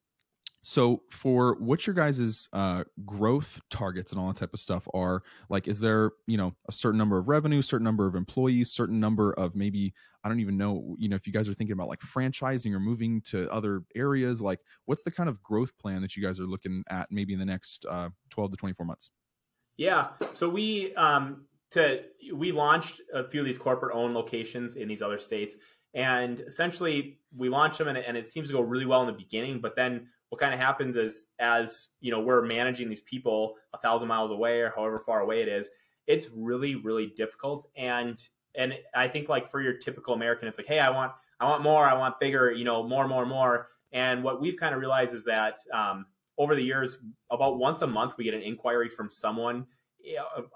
so 0.63 1.03
for 1.11 1.57
what 1.59 1.87
your 1.87 1.95
guys' 1.95 2.49
uh, 2.53 2.85
growth 3.07 3.61
targets 3.71 4.13
and 4.13 4.21
all 4.21 4.27
that 4.29 4.37
type 4.37 4.53
of 4.53 4.61
stuff 4.61 4.87
are, 4.93 5.23
like, 5.49 5.67
is 5.67 5.81
there, 5.81 6.13
you 6.27 6.37
know, 6.37 6.55
a 6.69 6.73
certain 6.73 6.99
number 6.99 7.17
of 7.17 7.29
revenue, 7.29 7.63
certain 7.63 7.85
number 7.85 8.07
of 8.07 8.15
employees, 8.15 8.71
certain 8.71 9.01
number 9.01 9.33
of 9.33 9.57
maybe, 9.57 9.95
I 10.23 10.29
don't 10.29 10.41
even 10.41 10.59
know, 10.59 10.97
you 10.99 11.09
know, 11.09 11.17
if 11.17 11.27
you 11.27 11.33
guys 11.33 11.49
are 11.49 11.55
thinking 11.55 11.73
about 11.73 11.89
like 11.89 12.01
franchising 12.01 12.75
or 12.75 12.81
moving 12.81 13.23
to 13.23 13.51
other 13.51 13.85
areas, 13.95 14.43
like 14.43 14.61
what's 14.85 15.03
the 15.03 15.11
kind 15.11 15.31
of 15.31 15.43
growth 15.43 15.77
plan 15.79 16.03
that 16.03 16.15
you 16.15 16.23
guys 16.23 16.39
are 16.39 16.47
looking 16.47 16.85
at 16.91 17.09
maybe 17.11 17.33
in 17.33 17.39
the 17.39 17.47
next 17.47 17.87
uh, 17.89 18.11
12 18.29 18.51
to 18.51 18.57
24 18.59 18.85
months? 18.85 19.11
Yeah. 19.79 20.09
So 20.31 20.47
we, 20.47 20.95
um, 20.95 21.47
to, 21.71 22.03
we 22.35 22.53
launched 22.53 23.01
a 23.15 23.27
few 23.27 23.41
of 23.41 23.47
these 23.47 23.57
corporate 23.57 23.95
owned 23.95 24.13
locations 24.13 24.77
in 24.77 24.89
these 24.89 25.01
other 25.01 25.19
states 25.19 25.57
and 25.95 26.41
essentially 26.41 27.19
we 27.35 27.49
launch 27.49 27.79
them 27.79 27.89
and 27.89 28.17
it 28.17 28.29
seems 28.29 28.49
to 28.49 28.55
go 28.55 28.61
really 28.61 28.87
well 28.87 29.01
in 29.01 29.07
the 29.07 29.13
beginning, 29.13 29.61
but 29.61 29.75
then 29.75 30.09
what 30.31 30.41
kind 30.41 30.55
of 30.55 30.59
happens 30.59 30.97
is 30.97 31.29
as 31.39 31.89
you 32.01 32.11
know 32.11 32.21
we're 32.21 32.43
managing 32.43 32.89
these 32.89 33.03
people 33.03 33.57
a 33.75 33.79
thousand 33.79 34.09
miles 34.09 34.31
away 34.31 34.61
or 34.61 34.73
however 34.75 34.99
far 34.99 35.21
away 35.21 35.43
it 35.43 35.49
is 35.49 35.69
it's 36.07 36.29
really 36.35 36.75
really 36.75 37.13
difficult 37.17 37.69
and 37.77 38.21
and 38.55 38.75
I 38.95 39.09
think 39.09 39.29
like 39.29 39.51
for 39.51 39.61
your 39.61 39.75
typical 39.75 40.15
American, 40.15 40.49
it's 40.49 40.59
like, 40.59 40.67
hey, 40.67 40.81
I 40.81 40.91
want 40.91 41.13
I 41.39 41.49
want 41.49 41.63
more, 41.63 41.87
I 41.87 41.95
want 41.95 42.21
bigger, 42.21 42.51
you 42.51 42.65
know, 42.65 42.83
more, 42.83 43.09
more, 43.09 43.25
more. 43.25 43.69
And 43.93 44.23
what 44.23 44.41
we've 44.41 44.57
kind 44.57 44.75
of 44.75 44.81
realized 44.81 45.15
is 45.15 45.25
that 45.25 45.59
um, 45.73 46.07
over 46.37 46.55
the 46.55 46.63
years, 46.63 46.99
about 47.31 47.59
once 47.59 47.83
a 47.83 47.87
month, 47.87 48.17
we 48.19 48.25
get 48.25 48.35
an 48.35 48.43
inquiry 48.43 48.89
from 48.89 49.11
someone 49.11 49.67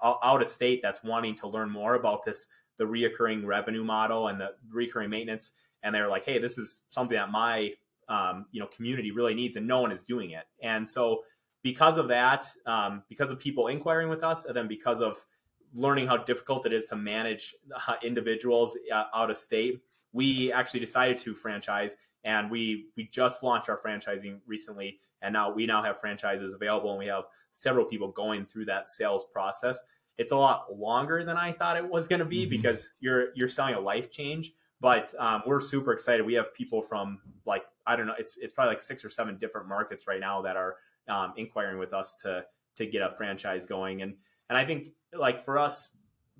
out 0.03 0.41
of 0.41 0.47
state 0.47 0.81
that's 0.81 1.03
wanting 1.03 1.35
to 1.35 1.47
learn 1.47 1.69
more 1.69 1.95
about 1.95 2.23
this, 2.23 2.47
the 2.77 2.83
reoccurring 2.83 3.45
revenue 3.45 3.83
model 3.83 4.27
and 4.27 4.39
the 4.39 4.49
recurring 4.71 5.09
maintenance. 5.09 5.51
And 5.83 5.93
they're 5.93 6.07
like, 6.07 6.25
hey, 6.25 6.39
this 6.39 6.57
is 6.57 6.81
something 6.89 7.17
that 7.17 7.31
my 7.31 7.73
um, 8.09 8.45
you 8.51 8.59
know 8.59 8.67
community 8.67 9.11
really 9.11 9.33
needs, 9.33 9.55
and 9.55 9.67
no 9.67 9.81
one 9.81 9.91
is 9.91 10.03
doing 10.03 10.31
it. 10.31 10.45
And 10.61 10.87
so 10.87 11.21
because 11.61 11.97
of 11.97 12.07
that, 12.09 12.47
um, 12.65 13.03
because 13.09 13.31
of 13.31 13.39
people 13.39 13.67
inquiring 13.67 14.09
with 14.09 14.23
us, 14.23 14.45
and 14.45 14.55
then 14.55 14.67
because 14.67 15.01
of 15.01 15.25
learning 15.73 16.07
how 16.07 16.17
difficult 16.17 16.65
it 16.65 16.73
is 16.73 16.85
to 16.85 16.95
manage 16.95 17.53
uh, 17.87 17.95
individuals 18.03 18.77
uh, 18.93 19.05
out 19.13 19.29
of 19.29 19.37
state, 19.37 19.81
we 20.13 20.51
actually 20.53 20.79
decided 20.79 21.17
to 21.17 21.35
franchise 21.35 21.97
and 22.25 22.49
we 22.49 22.87
we 22.97 23.07
just 23.07 23.43
launched 23.43 23.69
our 23.69 23.77
franchising 23.77 24.39
recently 24.45 24.99
and 25.21 25.31
now 25.31 25.51
we 25.51 25.65
now 25.65 25.81
have 25.81 25.99
franchises 25.99 26.53
available 26.53 26.89
and 26.89 26.99
we 26.99 27.05
have 27.05 27.25
several 27.51 27.85
people 27.85 28.11
going 28.11 28.45
through 28.45 28.65
that 28.65 28.87
sales 28.87 29.25
process 29.31 29.79
it's 30.17 30.31
a 30.31 30.35
lot 30.35 30.65
longer 30.75 31.23
than 31.23 31.37
i 31.37 31.51
thought 31.51 31.77
it 31.77 31.87
was 31.87 32.07
going 32.07 32.19
to 32.19 32.25
be 32.25 32.41
mm-hmm. 32.41 32.51
because 32.51 32.91
you're 32.99 33.33
you're 33.35 33.47
selling 33.47 33.75
a 33.75 33.79
life 33.79 34.11
change 34.11 34.53
but 34.81 35.13
um, 35.19 35.41
we're 35.45 35.61
super 35.61 35.93
excited 35.93 36.25
we 36.25 36.33
have 36.33 36.53
people 36.53 36.81
from 36.81 37.19
like 37.45 37.63
i 37.87 37.95
don't 37.95 38.07
know 38.07 38.15
it's, 38.17 38.37
it's 38.39 38.53
probably 38.53 38.71
like 38.71 38.81
six 38.81 39.03
or 39.03 39.09
seven 39.09 39.37
different 39.37 39.67
markets 39.67 40.07
right 40.07 40.19
now 40.19 40.41
that 40.41 40.57
are 40.57 40.75
um, 41.07 41.33
inquiring 41.37 41.77
with 41.77 41.93
us 41.93 42.15
to 42.15 42.43
to 42.75 42.85
get 42.85 43.01
a 43.01 43.09
franchise 43.09 43.65
going 43.65 44.01
and 44.01 44.15
and 44.49 44.57
i 44.57 44.65
think 44.65 44.89
like 45.13 45.43
for 45.43 45.57
us 45.57 45.97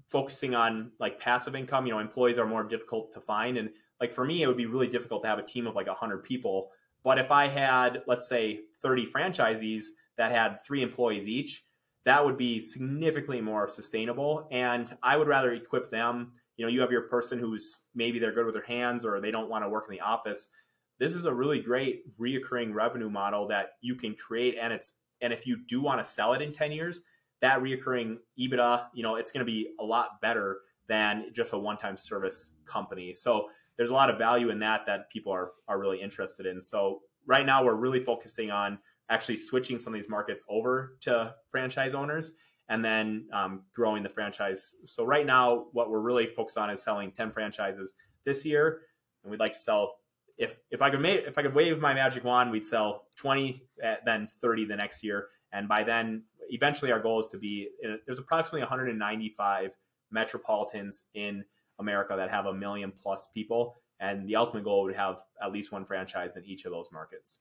focusing 0.10 0.56
on 0.56 0.92
like 1.00 1.20
passive 1.20 1.56
income, 1.56 1.86
you 1.86 1.94
know, 1.94 2.00
employees 2.00 2.38
are 2.38 2.46
more 2.46 2.64
difficult 2.64 3.14
to 3.14 3.22
find. 3.22 3.58
And 3.58 3.70
like 4.00 4.12
for 4.12 4.26
me, 4.26 4.44
it 4.44 4.48
would 4.48 4.58
be 4.58 4.66
really 4.66 4.88
difficult 4.88 5.24
to 5.24 5.30
have 5.30 5.40
a 5.40 5.44
team 5.44 5.68
of 5.68 5.76
like 5.76 5.88
100 5.88 6.24
people. 6.24 6.72
But 7.04 7.20
if 7.20 7.32
I 7.32 7.48
had, 7.48 8.04
let's 8.08 8.28
say, 8.28 8.62
30 8.82 9.06
franchisees 9.08 9.86
that 10.18 10.32
had 10.32 10.64
three 10.64 10.82
employees 10.82 11.28
each, 11.28 11.64
that 12.06 12.24
would 12.24 12.38
be 12.38 12.60
significantly 12.60 13.42
more 13.42 13.68
sustainable. 13.68 14.48
And 14.52 14.96
I 15.02 15.18
would 15.18 15.28
rather 15.28 15.54
equip 15.54 15.90
them. 15.90 16.34
You 16.58 16.66
know, 16.66 16.72
you 16.72 16.82
have 16.82 16.92
your 16.92 17.04
person 17.04 17.40
who's 17.40 17.76
maybe 17.96 18.20
they're 18.20 18.32
good 18.32 18.46
with 18.46 18.54
their 18.54 18.64
hands 18.64 19.04
or 19.04 19.20
they 19.20 19.32
don't 19.32 19.50
want 19.50 19.64
to 19.66 19.70
work 19.70 19.86
in 19.90 19.92
the 19.92 20.02
office. 20.02 20.50
This 21.00 21.14
is 21.14 21.26
a 21.26 21.34
really 21.34 21.60
great 21.60 22.04
reoccurring 22.18 22.74
revenue 22.74 23.10
model 23.10 23.48
that 23.50 23.72
you 23.82 23.96
can 23.96 24.16
create. 24.16 24.56
And 24.60 24.72
it's, 24.72 24.96
and 25.22 25.34
if 25.34 25.46
you 25.46 25.58
do 25.68 25.82
want 25.82 26.00
to 26.00 26.06
sell 26.06 26.34
it 26.34 26.42
in 26.42 26.52
10 26.52 26.72
years, 26.72 27.02
that 27.42 27.62
reoccurring 27.62 28.18
EBITDA, 28.40 28.86
you 28.94 29.04
know, 29.04 29.16
it's 29.16 29.32
going 29.32 29.46
to 29.46 29.52
be 29.52 29.74
a 29.80 29.84
lot 29.84 30.22
better 30.22 30.60
than 30.88 31.26
just 31.34 31.54
a 31.54 31.58
one-time 31.58 31.98
service 31.98 32.54
company. 32.66 33.14
So 33.14 33.50
there's 33.78 33.90
a 33.90 33.94
lot 33.94 34.10
of 34.10 34.18
value 34.18 34.50
in 34.50 34.60
that 34.60 34.86
that 34.86 35.10
people 35.10 35.32
are 35.34 35.52
are 35.68 35.80
really 35.80 36.02
interested 36.02 36.46
in. 36.46 36.62
So 36.62 37.02
right 37.26 37.46
now 37.46 37.64
we're 37.64 37.76
really 37.76 38.00
focusing 38.00 38.52
on 38.52 38.80
actually 39.10 39.36
switching 39.36 39.78
some 39.78 39.94
of 39.94 40.00
these 40.00 40.10
markets 40.10 40.44
over 40.50 40.98
to 41.02 41.34
franchise 41.52 41.94
owners 41.94 42.34
and 42.70 42.84
then 42.84 43.28
um, 43.32 43.62
growing 43.74 44.02
the 44.02 44.10
franchise. 44.10 44.74
So 44.86 45.06
right 45.06 45.26
now, 45.26 45.66
what 45.74 45.90
we're 45.90 46.00
really 46.00 46.26
focused 46.26 46.58
on 46.58 46.70
is 46.72 46.82
selling 46.82 47.12
10 47.12 47.32
franchises 47.32 47.94
this 48.26 48.44
year, 48.44 48.82
and 49.24 49.30
we'd 49.30 49.40
like 49.40 49.54
to 49.54 49.60
sell. 49.60 49.98
If 50.38 50.60
if 50.70 50.82
I 50.82 50.90
could 50.90 51.06
if 51.06 51.38
I 51.38 51.42
could 51.42 51.56
wave 51.56 51.80
my 51.80 51.94
magic 51.94 52.24
wand, 52.24 52.52
we'd 52.52 52.66
sell 52.66 53.08
20, 53.16 53.62
eh, 53.82 53.96
then 54.06 54.28
30 54.42 54.66
the 54.66 54.76
next 54.76 55.04
year, 55.04 55.28
and 55.54 55.68
by 55.68 55.84
then 55.84 56.24
eventually 56.50 56.92
our 56.92 57.00
goal 57.00 57.20
is 57.20 57.28
to 57.28 57.38
be 57.38 57.70
there's 58.06 58.20
approximately 58.20 58.62
195 58.62 59.72
metropolitans 60.12 61.04
in 61.14 61.44
America 61.80 62.16
that 62.16 62.30
have 62.30 62.46
a 62.46 62.54
million 62.54 62.92
plus 63.02 63.28
people, 63.34 63.76
and 64.00 64.28
the 64.28 64.36
ultimate 64.36 64.64
goal 64.64 64.84
would 64.84 64.96
have 64.96 65.24
at 65.42 65.52
least 65.52 65.72
one 65.72 65.86
franchise 65.86 66.36
in 66.36 66.46
each 66.46 66.66
of 66.66 66.72
those 66.72 66.90
markets. 66.92 67.40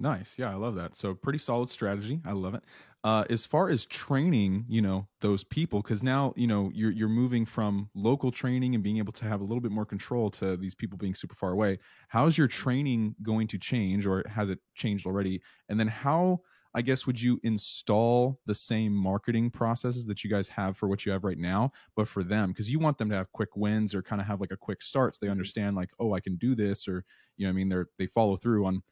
Nice. 0.00 0.38
Yeah, 0.38 0.50
I 0.50 0.54
love 0.54 0.76
that. 0.76 0.96
So 0.96 1.14
pretty 1.14 1.38
solid 1.38 1.68
strategy. 1.68 2.20
I 2.24 2.32
love 2.32 2.54
it. 2.54 2.64
Uh, 3.04 3.24
as 3.28 3.44
far 3.44 3.68
as 3.68 3.84
training, 3.84 4.64
you 4.66 4.80
know, 4.80 5.06
those 5.20 5.44
people, 5.44 5.82
because 5.82 6.02
now, 6.02 6.32
you 6.36 6.46
know, 6.46 6.70
you're 6.74 6.90
you're 6.90 7.08
moving 7.08 7.44
from 7.44 7.90
local 7.94 8.30
training 8.30 8.74
and 8.74 8.82
being 8.82 8.96
able 8.96 9.12
to 9.12 9.26
have 9.26 9.42
a 9.42 9.44
little 9.44 9.60
bit 9.60 9.72
more 9.72 9.84
control 9.86 10.30
to 10.30 10.56
these 10.56 10.74
people 10.74 10.96
being 10.98 11.14
super 11.14 11.34
far 11.34 11.52
away. 11.52 11.78
How's 12.08 12.38
your 12.38 12.48
training 12.48 13.14
going 13.22 13.46
to 13.48 13.58
change, 13.58 14.06
or 14.06 14.24
has 14.26 14.48
it 14.48 14.58
changed 14.74 15.06
already? 15.06 15.42
And 15.68 15.78
then 15.78 15.88
how 15.88 16.40
I 16.74 16.82
guess 16.82 17.06
would 17.06 17.20
you 17.20 17.38
install 17.42 18.40
the 18.46 18.54
same 18.54 18.94
marketing 18.94 19.50
processes 19.50 20.06
that 20.06 20.24
you 20.24 20.30
guys 20.30 20.48
have 20.48 20.76
for 20.78 20.88
what 20.88 21.04
you 21.04 21.12
have 21.12 21.24
right 21.24 21.38
now, 21.38 21.70
but 21.96 22.08
for 22.08 22.22
them 22.22 22.50
because 22.52 22.70
you 22.70 22.78
want 22.78 22.96
them 22.98 23.10
to 23.10 23.16
have 23.16 23.32
quick 23.32 23.56
wins 23.56 23.94
or 23.94 24.02
kind 24.02 24.20
of 24.20 24.26
have 24.28 24.40
like 24.40 24.52
a 24.52 24.56
quick 24.56 24.80
start 24.82 25.14
so 25.14 25.18
they 25.20 25.26
mm-hmm. 25.26 25.32
understand 25.32 25.76
like, 25.76 25.90
oh, 25.98 26.14
I 26.14 26.20
can 26.20 26.36
do 26.36 26.54
this, 26.54 26.88
or 26.88 27.04
you 27.36 27.46
know, 27.46 27.50
I 27.50 27.52
mean, 27.52 27.68
they're 27.68 27.88
they 27.98 28.06
follow 28.06 28.36
through 28.36 28.64
on 28.66 28.82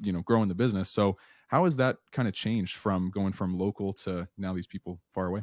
you 0.00 0.12
know 0.12 0.22
growing 0.22 0.48
the 0.48 0.54
business. 0.54 0.90
So 0.90 1.16
how 1.48 1.64
has 1.64 1.76
that 1.76 1.96
kind 2.12 2.28
of 2.28 2.34
changed 2.34 2.76
from 2.76 3.10
going 3.10 3.32
from 3.32 3.58
local 3.58 3.92
to 3.94 4.28
now 4.36 4.52
these 4.52 4.66
people 4.66 5.00
far 5.12 5.26
away? 5.26 5.42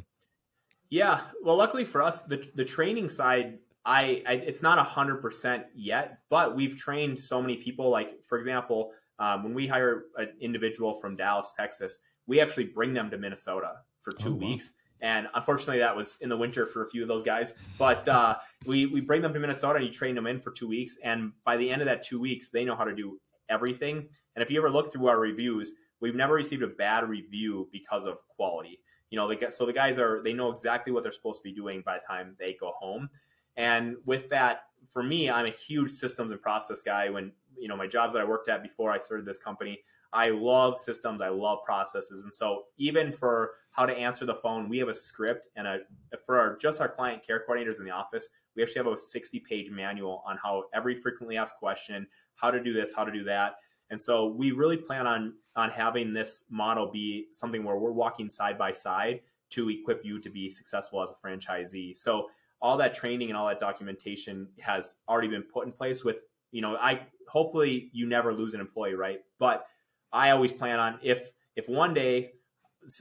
Yeah, 0.88 1.20
well, 1.42 1.56
luckily 1.56 1.84
for 1.84 2.02
us, 2.02 2.22
the 2.22 2.48
the 2.54 2.64
training 2.64 3.08
side 3.08 3.58
I, 3.86 4.24
I, 4.26 4.32
it's 4.34 4.62
not 4.62 4.78
a 4.78 4.82
hundred 4.82 5.22
percent 5.22 5.64
yet, 5.72 6.18
but 6.28 6.56
we've 6.56 6.76
trained 6.76 7.16
so 7.18 7.40
many 7.40 7.56
people. 7.56 7.88
Like 7.88 8.22
for 8.24 8.36
example, 8.36 8.90
um, 9.20 9.44
when 9.44 9.54
we 9.54 9.68
hire 9.68 10.06
an 10.16 10.30
individual 10.40 10.92
from 10.94 11.16
Dallas, 11.16 11.54
Texas, 11.56 12.00
we 12.26 12.40
actually 12.40 12.64
bring 12.64 12.92
them 12.92 13.08
to 13.10 13.16
Minnesota 13.16 13.74
for 14.02 14.12
two 14.12 14.30
oh, 14.30 14.32
wow. 14.32 14.48
weeks. 14.48 14.72
And 15.00 15.28
unfortunately, 15.34 15.78
that 15.78 15.94
was 15.94 16.18
in 16.20 16.28
the 16.28 16.36
winter 16.36 16.66
for 16.66 16.82
a 16.82 16.88
few 16.88 17.02
of 17.02 17.08
those 17.08 17.22
guys. 17.22 17.54
But 17.78 18.08
uh, 18.08 18.36
we 18.66 18.86
we 18.86 19.00
bring 19.00 19.22
them 19.22 19.32
to 19.32 19.38
Minnesota 19.38 19.76
and 19.76 19.86
you 19.86 19.92
train 19.92 20.16
them 20.16 20.26
in 20.26 20.40
for 20.40 20.50
two 20.50 20.66
weeks. 20.66 20.96
And 21.04 21.32
by 21.44 21.56
the 21.56 21.70
end 21.70 21.80
of 21.80 21.86
that 21.86 22.04
two 22.04 22.18
weeks, 22.18 22.50
they 22.50 22.64
know 22.64 22.74
how 22.74 22.84
to 22.84 22.94
do 22.94 23.20
everything. 23.48 24.08
And 24.34 24.42
if 24.42 24.50
you 24.50 24.58
ever 24.58 24.70
look 24.70 24.92
through 24.92 25.06
our 25.06 25.18
reviews, 25.18 25.72
we've 26.00 26.14
never 26.14 26.34
received 26.34 26.62
a 26.62 26.68
bad 26.68 27.08
review 27.08 27.68
because 27.72 28.04
of 28.04 28.26
quality. 28.28 28.80
You 29.10 29.18
know, 29.18 29.32
get, 29.34 29.52
so 29.52 29.66
the 29.66 29.72
guys 29.72 29.98
are 29.98 30.22
they 30.22 30.32
know 30.32 30.50
exactly 30.50 30.92
what 30.92 31.02
they're 31.02 31.12
supposed 31.12 31.40
to 31.40 31.44
be 31.44 31.54
doing 31.54 31.82
by 31.84 31.94
the 31.98 32.04
time 32.06 32.36
they 32.38 32.56
go 32.58 32.72
home. 32.78 33.08
And 33.56 33.96
with 34.04 34.28
that, 34.30 34.64
for 34.90 35.02
me, 35.02 35.30
I'm 35.30 35.46
a 35.46 35.50
huge 35.50 35.90
systems 35.90 36.32
and 36.32 36.40
process 36.40 36.82
guy. 36.82 37.08
When 37.08 37.32
you 37.58 37.68
know 37.68 37.76
my 37.76 37.86
jobs 37.86 38.12
that 38.12 38.20
I 38.20 38.24
worked 38.24 38.48
at 38.48 38.62
before 38.62 38.92
I 38.92 38.98
started 38.98 39.26
this 39.26 39.38
company. 39.38 39.80
I 40.12 40.30
love 40.30 40.78
systems. 40.78 41.20
I 41.20 41.28
love 41.28 41.58
processes, 41.64 42.24
and 42.24 42.32
so 42.32 42.64
even 42.78 43.12
for 43.12 43.52
how 43.72 43.84
to 43.84 43.92
answer 43.92 44.24
the 44.24 44.34
phone, 44.34 44.68
we 44.68 44.78
have 44.78 44.88
a 44.88 44.94
script 44.94 45.48
and 45.56 45.66
a 45.66 45.80
for 46.24 46.38
our 46.38 46.56
just 46.56 46.80
our 46.80 46.88
client 46.88 47.26
care 47.26 47.42
coordinators 47.46 47.78
in 47.78 47.84
the 47.84 47.90
office. 47.90 48.28
We 48.54 48.62
actually 48.62 48.84
have 48.84 48.86
a 48.86 48.96
60 48.96 49.40
page 49.40 49.70
manual 49.70 50.22
on 50.26 50.38
how 50.42 50.64
every 50.72 50.94
frequently 50.94 51.36
asked 51.36 51.56
question, 51.56 52.06
how 52.36 52.50
to 52.50 52.62
do 52.62 52.72
this, 52.72 52.92
how 52.94 53.04
to 53.04 53.12
do 53.12 53.24
that. 53.24 53.56
And 53.90 54.00
so 54.00 54.28
we 54.28 54.52
really 54.52 54.76
plan 54.76 55.06
on 55.06 55.34
on 55.54 55.70
having 55.70 56.12
this 56.12 56.44
model 56.50 56.90
be 56.90 57.26
something 57.32 57.64
where 57.64 57.76
we're 57.76 57.92
walking 57.92 58.28
side 58.28 58.58
by 58.58 58.72
side 58.72 59.20
to 59.48 59.70
equip 59.70 60.04
you 60.04 60.20
to 60.20 60.28
be 60.28 60.50
successful 60.50 61.02
as 61.02 61.10
a 61.10 61.14
franchisee. 61.14 61.96
So 61.96 62.28
all 62.60 62.76
that 62.76 62.94
training 62.94 63.28
and 63.28 63.36
all 63.36 63.46
that 63.46 63.60
documentation 63.60 64.48
has 64.58 64.96
already 65.08 65.28
been 65.28 65.42
put 65.42 65.66
in 65.66 65.72
place 65.72 66.04
with 66.04 66.16
you 66.52 66.62
know 66.62 66.76
i 66.76 67.00
hopefully 67.28 67.90
you 67.92 68.06
never 68.06 68.32
lose 68.32 68.54
an 68.54 68.60
employee, 68.60 68.94
right? 68.94 69.20
But 69.38 69.66
I 70.12 70.30
always 70.30 70.52
plan 70.52 70.78
on 70.78 70.98
if 71.02 71.32
if 71.54 71.68
one 71.68 71.94
day 71.94 72.32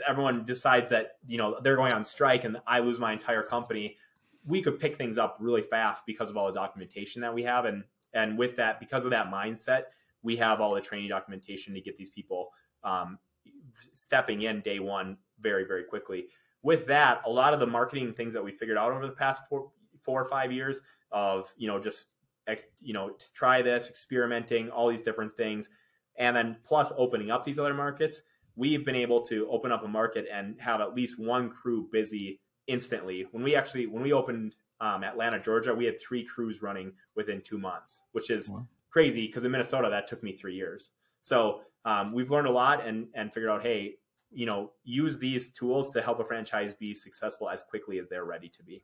everyone 0.07 0.45
decides 0.45 0.89
that 0.89 1.17
you 1.27 1.37
know 1.37 1.59
they're 1.61 1.75
going 1.75 1.93
on 1.93 2.03
strike 2.03 2.43
and 2.43 2.57
I 2.67 2.79
lose 2.79 2.99
my 2.99 3.13
entire 3.13 3.43
company, 3.43 3.97
we 4.45 4.61
could 4.61 4.79
pick 4.79 4.97
things 4.97 5.17
up 5.17 5.37
really 5.39 5.61
fast 5.61 6.05
because 6.05 6.29
of 6.29 6.37
all 6.37 6.47
the 6.47 6.53
documentation 6.53 7.21
that 7.21 7.33
we 7.33 7.43
have, 7.43 7.65
and 7.65 7.83
and 8.15 8.38
with 8.38 8.56
that, 8.56 8.80
because 8.80 9.06
of 9.06 9.12
that 9.12 9.28
mindset, 9.28 9.84
we 10.23 10.36
have 10.38 10.60
all 10.60 10.73
the 10.73 10.82
training 10.82 11.10
documentation 11.10 11.73
to 11.75 11.82
get 11.82 11.95
these 11.95 12.10
people 12.10 12.49
um, 12.84 13.19
stepping 13.71 14.41
in 14.43 14.62
day 14.62 14.80
one 14.80 15.17
very 15.39 15.65
very 15.65 15.84
quickly. 15.84 16.28
With 16.63 16.88
that, 16.88 17.21
a 17.25 17.30
lot 17.30 17.54
of 17.54 17.60
the 17.60 17.67
marketing 17.67 18.13
things 18.13 18.34
that 18.34 18.43
we 18.43 18.51
figured 18.51 18.78
out 18.78 18.91
over 18.91 19.06
the 19.06 19.13
past 19.13 19.43
four 19.47 19.69
four 20.01 20.19
or 20.19 20.25
five 20.25 20.51
years 20.51 20.82
of 21.12 21.54
you 21.58 21.67
know 21.67 21.80
just 21.80 22.08
you 22.82 22.93
know, 22.93 23.15
try 23.34 23.62
this, 23.62 23.89
experimenting, 23.89 24.69
all 24.69 24.89
these 24.89 25.01
different 25.01 25.36
things. 25.36 25.69
And 26.17 26.36
then 26.36 26.58
plus 26.63 26.93
opening 26.97 27.32
up 27.32 27.43
these 27.43 27.60
other 27.60 27.73
markets, 27.73 28.21
we've 28.56 28.86
been 28.86 28.95
able 28.95 29.21
to 29.23 29.47
open 29.49 29.71
up 29.71 29.84
a 29.84 29.88
market 29.88 30.28
and 30.32 30.60
have 30.60 30.82
at 30.82 30.95
least 30.95 31.19
one 31.19 31.49
crew 31.49 31.88
busy 31.91 32.39
instantly. 32.67 33.25
When 33.32 33.43
we 33.43 33.56
actually, 33.56 33.88
when 33.88 34.04
we 34.04 34.13
opened 34.13 34.56
um, 34.85 35.03
Atlanta, 35.03 35.39
Georgia, 35.39 35.73
we 35.73 35.85
had 35.85 35.99
three 35.99 36.23
crews 36.23 36.61
running 36.61 36.93
within 37.15 37.41
two 37.41 37.57
months, 37.57 38.01
which 38.11 38.29
is 38.29 38.49
wow. 38.49 38.67
crazy 38.91 39.25
because 39.25 39.43
in 39.43 39.51
Minnesota, 39.51 39.89
that 39.89 40.07
took 40.07 40.21
me 40.21 40.33
three 40.33 40.55
years. 40.55 40.91
So 41.21 41.61
um, 41.85 42.13
we've 42.13 42.29
learned 42.29 42.47
a 42.47 42.51
lot 42.51 42.85
and, 42.85 43.07
and 43.15 43.33
figured 43.33 43.49
out, 43.49 43.63
hey, 43.63 43.95
you 44.31 44.45
know, 44.45 44.71
use 44.83 45.17
these 45.17 45.49
tools 45.49 45.89
to 45.91 46.01
help 46.01 46.19
a 46.19 46.23
franchise 46.23 46.75
be 46.75 46.93
successful 46.93 47.49
as 47.49 47.63
quickly 47.63 47.97
as 47.97 48.07
they're 48.07 48.25
ready 48.25 48.49
to 48.49 48.63
be. 48.63 48.83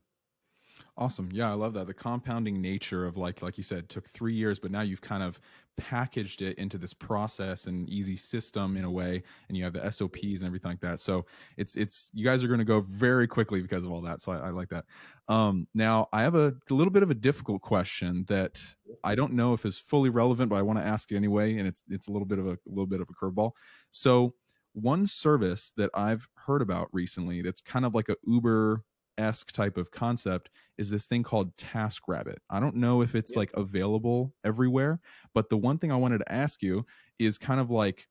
Awesome. 0.98 1.30
Yeah, 1.32 1.50
I 1.50 1.54
love 1.54 1.74
that. 1.74 1.88
The 1.88 1.94
compounding 1.94 2.62
nature 2.62 3.06
of 3.06 3.18
like 3.18 3.42
like 3.42 3.58
you 3.58 3.64
said 3.64 3.90
took 3.90 4.08
3 4.08 4.34
years 4.34 4.60
but 4.60 4.72
now 4.72 4.82
you've 4.82 5.02
kind 5.02 5.24
of 5.24 5.40
packaged 5.78 6.42
it 6.42 6.58
into 6.58 6.78
this 6.78 6.94
process 6.94 7.66
and 7.66 7.90
easy 7.90 8.16
system 8.18 8.76
in 8.76 8.84
a 8.84 8.92
way 8.92 9.24
and 9.48 9.58
you 9.58 9.64
have 9.64 9.74
the 9.74 9.90
SOPs 9.90 10.22
and 10.24 10.44
everything 10.44 10.72
like 10.72 10.82
that. 10.82 11.00
So 11.00 11.26
it's 11.58 11.76
it's 11.76 12.12
you 12.14 12.26
guys 12.26 12.44
are 12.44 12.48
going 12.48 12.60
to 12.60 12.66
go 12.66 12.82
very 12.82 13.28
quickly 13.28 13.62
because 13.62 13.86
of 13.86 13.92
all 13.92 14.02
that. 14.02 14.22
So 14.22 14.34
I, 14.34 14.48
I 14.48 14.50
like 14.50 14.70
that. 14.70 14.86
Um, 15.28 15.66
now 15.74 16.08
I 16.12 16.22
have 16.24 16.36
a, 16.36 16.54
a, 16.70 16.74
little 16.74 16.92
bit 16.92 17.04
of 17.04 17.10
a 17.10 17.16
difficult 17.16 17.62
question 17.62 18.26
that 18.28 18.62
I 19.04 19.16
don't 19.16 19.34
know 19.34 19.54
if 19.54 19.66
is 19.66 19.78
fully 19.78 20.10
relevant, 20.10 20.50
but 20.50 20.58
I 20.58 20.62
want 20.62 20.78
to 20.80 20.86
ask 20.86 21.12
it 21.12 21.16
anyway, 21.16 21.58
and 21.58 21.68
it's 21.68 21.84
it's 21.90 22.10
a 22.10 22.12
little 22.12 22.28
bit 22.28 22.38
of 22.38 22.48
a, 22.48 22.52
a 22.52 22.70
little 22.70 22.86
bit 22.86 23.02
of 23.02 23.08
a 23.10 23.14
curveball. 23.14 23.52
So 23.92 24.34
one 24.74 25.06
service 25.06 25.74
that 25.78 25.90
I've 25.94 26.28
heard 26.36 26.62
about 26.62 26.90
recently 26.92 27.42
that's 27.42 27.62
kind 27.62 27.86
of 27.86 27.96
like 27.96 28.10
a 28.10 28.16
Uber 28.26 28.84
esque 29.22 29.52
type 29.52 29.78
of 29.78 29.92
concept 29.92 30.50
is 30.78 30.90
this 30.90 31.06
thing 31.06 31.24
called 31.24 31.56
TaskRabbit. 31.58 32.38
I 32.50 32.60
don't 32.60 32.76
know 32.76 33.02
if 33.02 33.16
it's 33.16 33.36
like 33.36 33.52
available 33.54 34.34
everywhere, 34.44 35.00
but 35.34 35.50
the 35.50 35.58
one 35.58 35.78
thing 35.78 35.92
I 35.92 35.96
wanted 35.96 36.20
to 36.20 36.32
ask 36.32 36.62
you 36.62 36.86
is 37.20 37.38
kind 37.38 37.62
of 37.62 37.70
like 37.70 38.08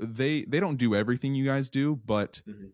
they 0.00 0.44
they 0.44 0.60
don't 0.60 0.76
do 0.76 0.94
everything 0.94 1.34
you 1.34 1.44
guys 1.44 1.70
do, 1.70 2.00
but 2.04 2.42
mm-hmm. 2.48 2.66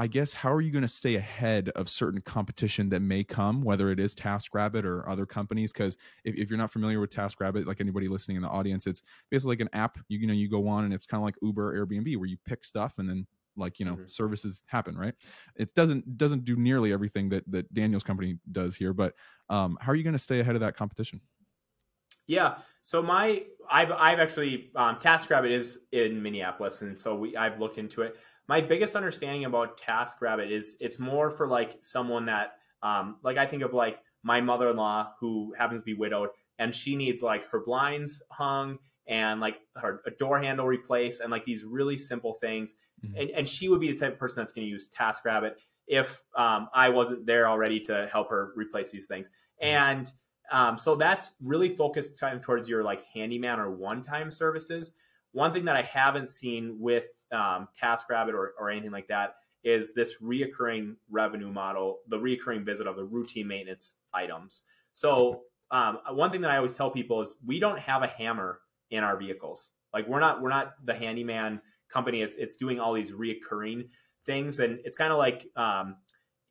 I 0.00 0.06
guess 0.06 0.32
how 0.32 0.52
are 0.52 0.60
you 0.60 0.70
going 0.70 0.82
to 0.82 0.88
stay 0.88 1.16
ahead 1.16 1.70
of 1.70 1.88
certain 1.88 2.20
competition 2.20 2.88
that 2.90 3.00
may 3.00 3.24
come, 3.24 3.62
whether 3.62 3.90
it 3.90 3.98
is 3.98 4.14
TaskRabbit 4.14 4.84
or 4.84 5.08
other 5.08 5.26
companies? 5.26 5.72
Because 5.72 5.96
if, 6.24 6.36
if, 6.36 6.48
you're 6.48 6.58
not 6.58 6.70
familiar 6.70 7.00
with 7.00 7.10
TaskRabbit, 7.10 7.66
like 7.66 7.80
anybody 7.80 8.06
listening 8.06 8.36
in 8.36 8.44
the 8.44 8.48
audience, 8.48 8.86
it's 8.86 9.02
basically 9.28 9.56
like 9.56 9.60
an 9.60 9.70
app. 9.72 9.98
You, 10.06 10.20
you 10.20 10.28
know, 10.28 10.34
you 10.34 10.48
go 10.48 10.68
on 10.68 10.84
and 10.84 10.94
it's 10.94 11.04
kind 11.04 11.20
of 11.20 11.24
like 11.24 11.34
Uber, 11.42 11.74
Airbnb, 11.76 12.16
where 12.16 12.28
you 12.28 12.36
pick 12.46 12.64
stuff 12.64 12.94
and 12.98 13.08
then 13.08 13.26
like 13.58 13.78
you 13.78 13.84
know 13.84 13.94
mm-hmm. 13.94 14.06
services 14.06 14.62
happen 14.66 14.96
right 14.96 15.14
it 15.56 15.74
doesn't 15.74 16.16
doesn't 16.16 16.44
do 16.44 16.56
nearly 16.56 16.92
everything 16.92 17.28
that 17.28 17.44
that 17.50 17.72
daniel's 17.74 18.02
company 18.02 18.38
does 18.52 18.76
here 18.76 18.92
but 18.92 19.14
um 19.50 19.76
how 19.80 19.92
are 19.92 19.94
you 19.94 20.02
going 20.02 20.14
to 20.14 20.18
stay 20.18 20.40
ahead 20.40 20.54
of 20.54 20.60
that 20.60 20.76
competition 20.76 21.20
yeah 22.26 22.56
so 22.82 23.02
my 23.02 23.42
i've 23.70 23.92
i've 23.92 24.18
actually 24.18 24.70
um 24.76 24.96
taskrabbit 24.96 25.50
is 25.50 25.80
in 25.92 26.22
minneapolis 26.22 26.82
and 26.82 26.98
so 26.98 27.14
we 27.14 27.36
i've 27.36 27.58
looked 27.58 27.78
into 27.78 28.02
it 28.02 28.16
my 28.48 28.60
biggest 28.60 28.96
understanding 28.96 29.44
about 29.44 29.78
taskrabbit 29.78 30.50
is 30.50 30.76
it's 30.80 30.98
more 30.98 31.30
for 31.30 31.46
like 31.46 31.76
someone 31.80 32.26
that 32.26 32.52
um 32.82 33.16
like 33.22 33.36
i 33.36 33.46
think 33.46 33.62
of 33.62 33.74
like 33.74 34.00
my 34.22 34.40
mother-in-law 34.40 35.12
who 35.20 35.54
happens 35.56 35.82
to 35.82 35.86
be 35.86 35.94
widowed 35.94 36.28
and 36.58 36.74
she 36.74 36.96
needs 36.96 37.22
like 37.22 37.48
her 37.50 37.60
blinds 37.60 38.22
hung 38.30 38.78
and 39.06 39.40
like 39.40 39.60
her 39.76 40.02
a 40.06 40.10
door 40.10 40.38
handle 40.38 40.66
replaced 40.66 41.20
and 41.20 41.30
like 41.30 41.44
these 41.44 41.64
really 41.64 41.96
simple 41.96 42.34
things. 42.34 42.74
Mm-hmm. 43.04 43.16
And, 43.16 43.30
and 43.30 43.48
she 43.48 43.68
would 43.68 43.80
be 43.80 43.92
the 43.92 43.98
type 43.98 44.14
of 44.14 44.18
person 44.18 44.40
that's 44.40 44.52
going 44.52 44.66
to 44.66 44.70
use 44.70 44.88
TaskRabbit 44.88 45.60
if 45.86 46.22
um, 46.36 46.68
I 46.74 46.88
wasn't 46.90 47.26
there 47.26 47.48
already 47.48 47.80
to 47.80 48.08
help 48.12 48.30
her 48.30 48.52
replace 48.56 48.90
these 48.90 49.06
things. 49.06 49.28
Mm-hmm. 49.28 49.66
And 49.66 50.12
um, 50.50 50.78
so 50.78 50.94
that's 50.94 51.32
really 51.42 51.68
focused 51.68 52.18
time 52.18 52.40
towards 52.40 52.68
your 52.68 52.82
like 52.82 53.04
handyman 53.14 53.60
or 53.60 53.70
one-time 53.70 54.30
services. 54.30 54.92
One 55.32 55.52
thing 55.52 55.66
that 55.66 55.76
I 55.76 55.82
haven't 55.82 56.30
seen 56.30 56.76
with 56.80 57.08
um, 57.32 57.68
TaskRabbit 57.80 58.32
or, 58.32 58.54
or 58.58 58.70
anything 58.70 58.90
like 58.90 59.08
that 59.08 59.34
is 59.64 59.92
this 59.92 60.14
reoccurring 60.22 60.96
revenue 61.10 61.50
model, 61.50 61.98
the 62.08 62.18
reoccurring 62.18 62.64
visit 62.64 62.86
of 62.86 62.96
the 62.96 63.04
routine 63.04 63.46
maintenance 63.46 63.96
items. 64.14 64.62
So 64.94 65.42
um, 65.70 65.98
one 66.12 66.30
thing 66.30 66.40
that 66.42 66.50
I 66.50 66.56
always 66.56 66.74
tell 66.74 66.90
people 66.90 67.20
is 67.20 67.34
we 67.44 67.60
don't 67.60 67.78
have 67.78 68.02
a 68.02 68.06
hammer 68.06 68.60
in 68.90 69.04
our 69.04 69.16
vehicles. 69.16 69.70
Like 69.92 70.08
we're 70.08 70.20
not 70.20 70.40
we're 70.40 70.48
not 70.48 70.74
the 70.84 70.94
handyman 70.94 71.60
company. 71.88 72.22
It's 72.22 72.36
it's 72.36 72.56
doing 72.56 72.80
all 72.80 72.92
these 72.94 73.12
reoccurring 73.12 73.88
things, 74.24 74.60
and 74.60 74.78
it's 74.84 74.96
kind 74.96 75.12
of 75.12 75.18
like 75.18 75.46
um, 75.56 75.96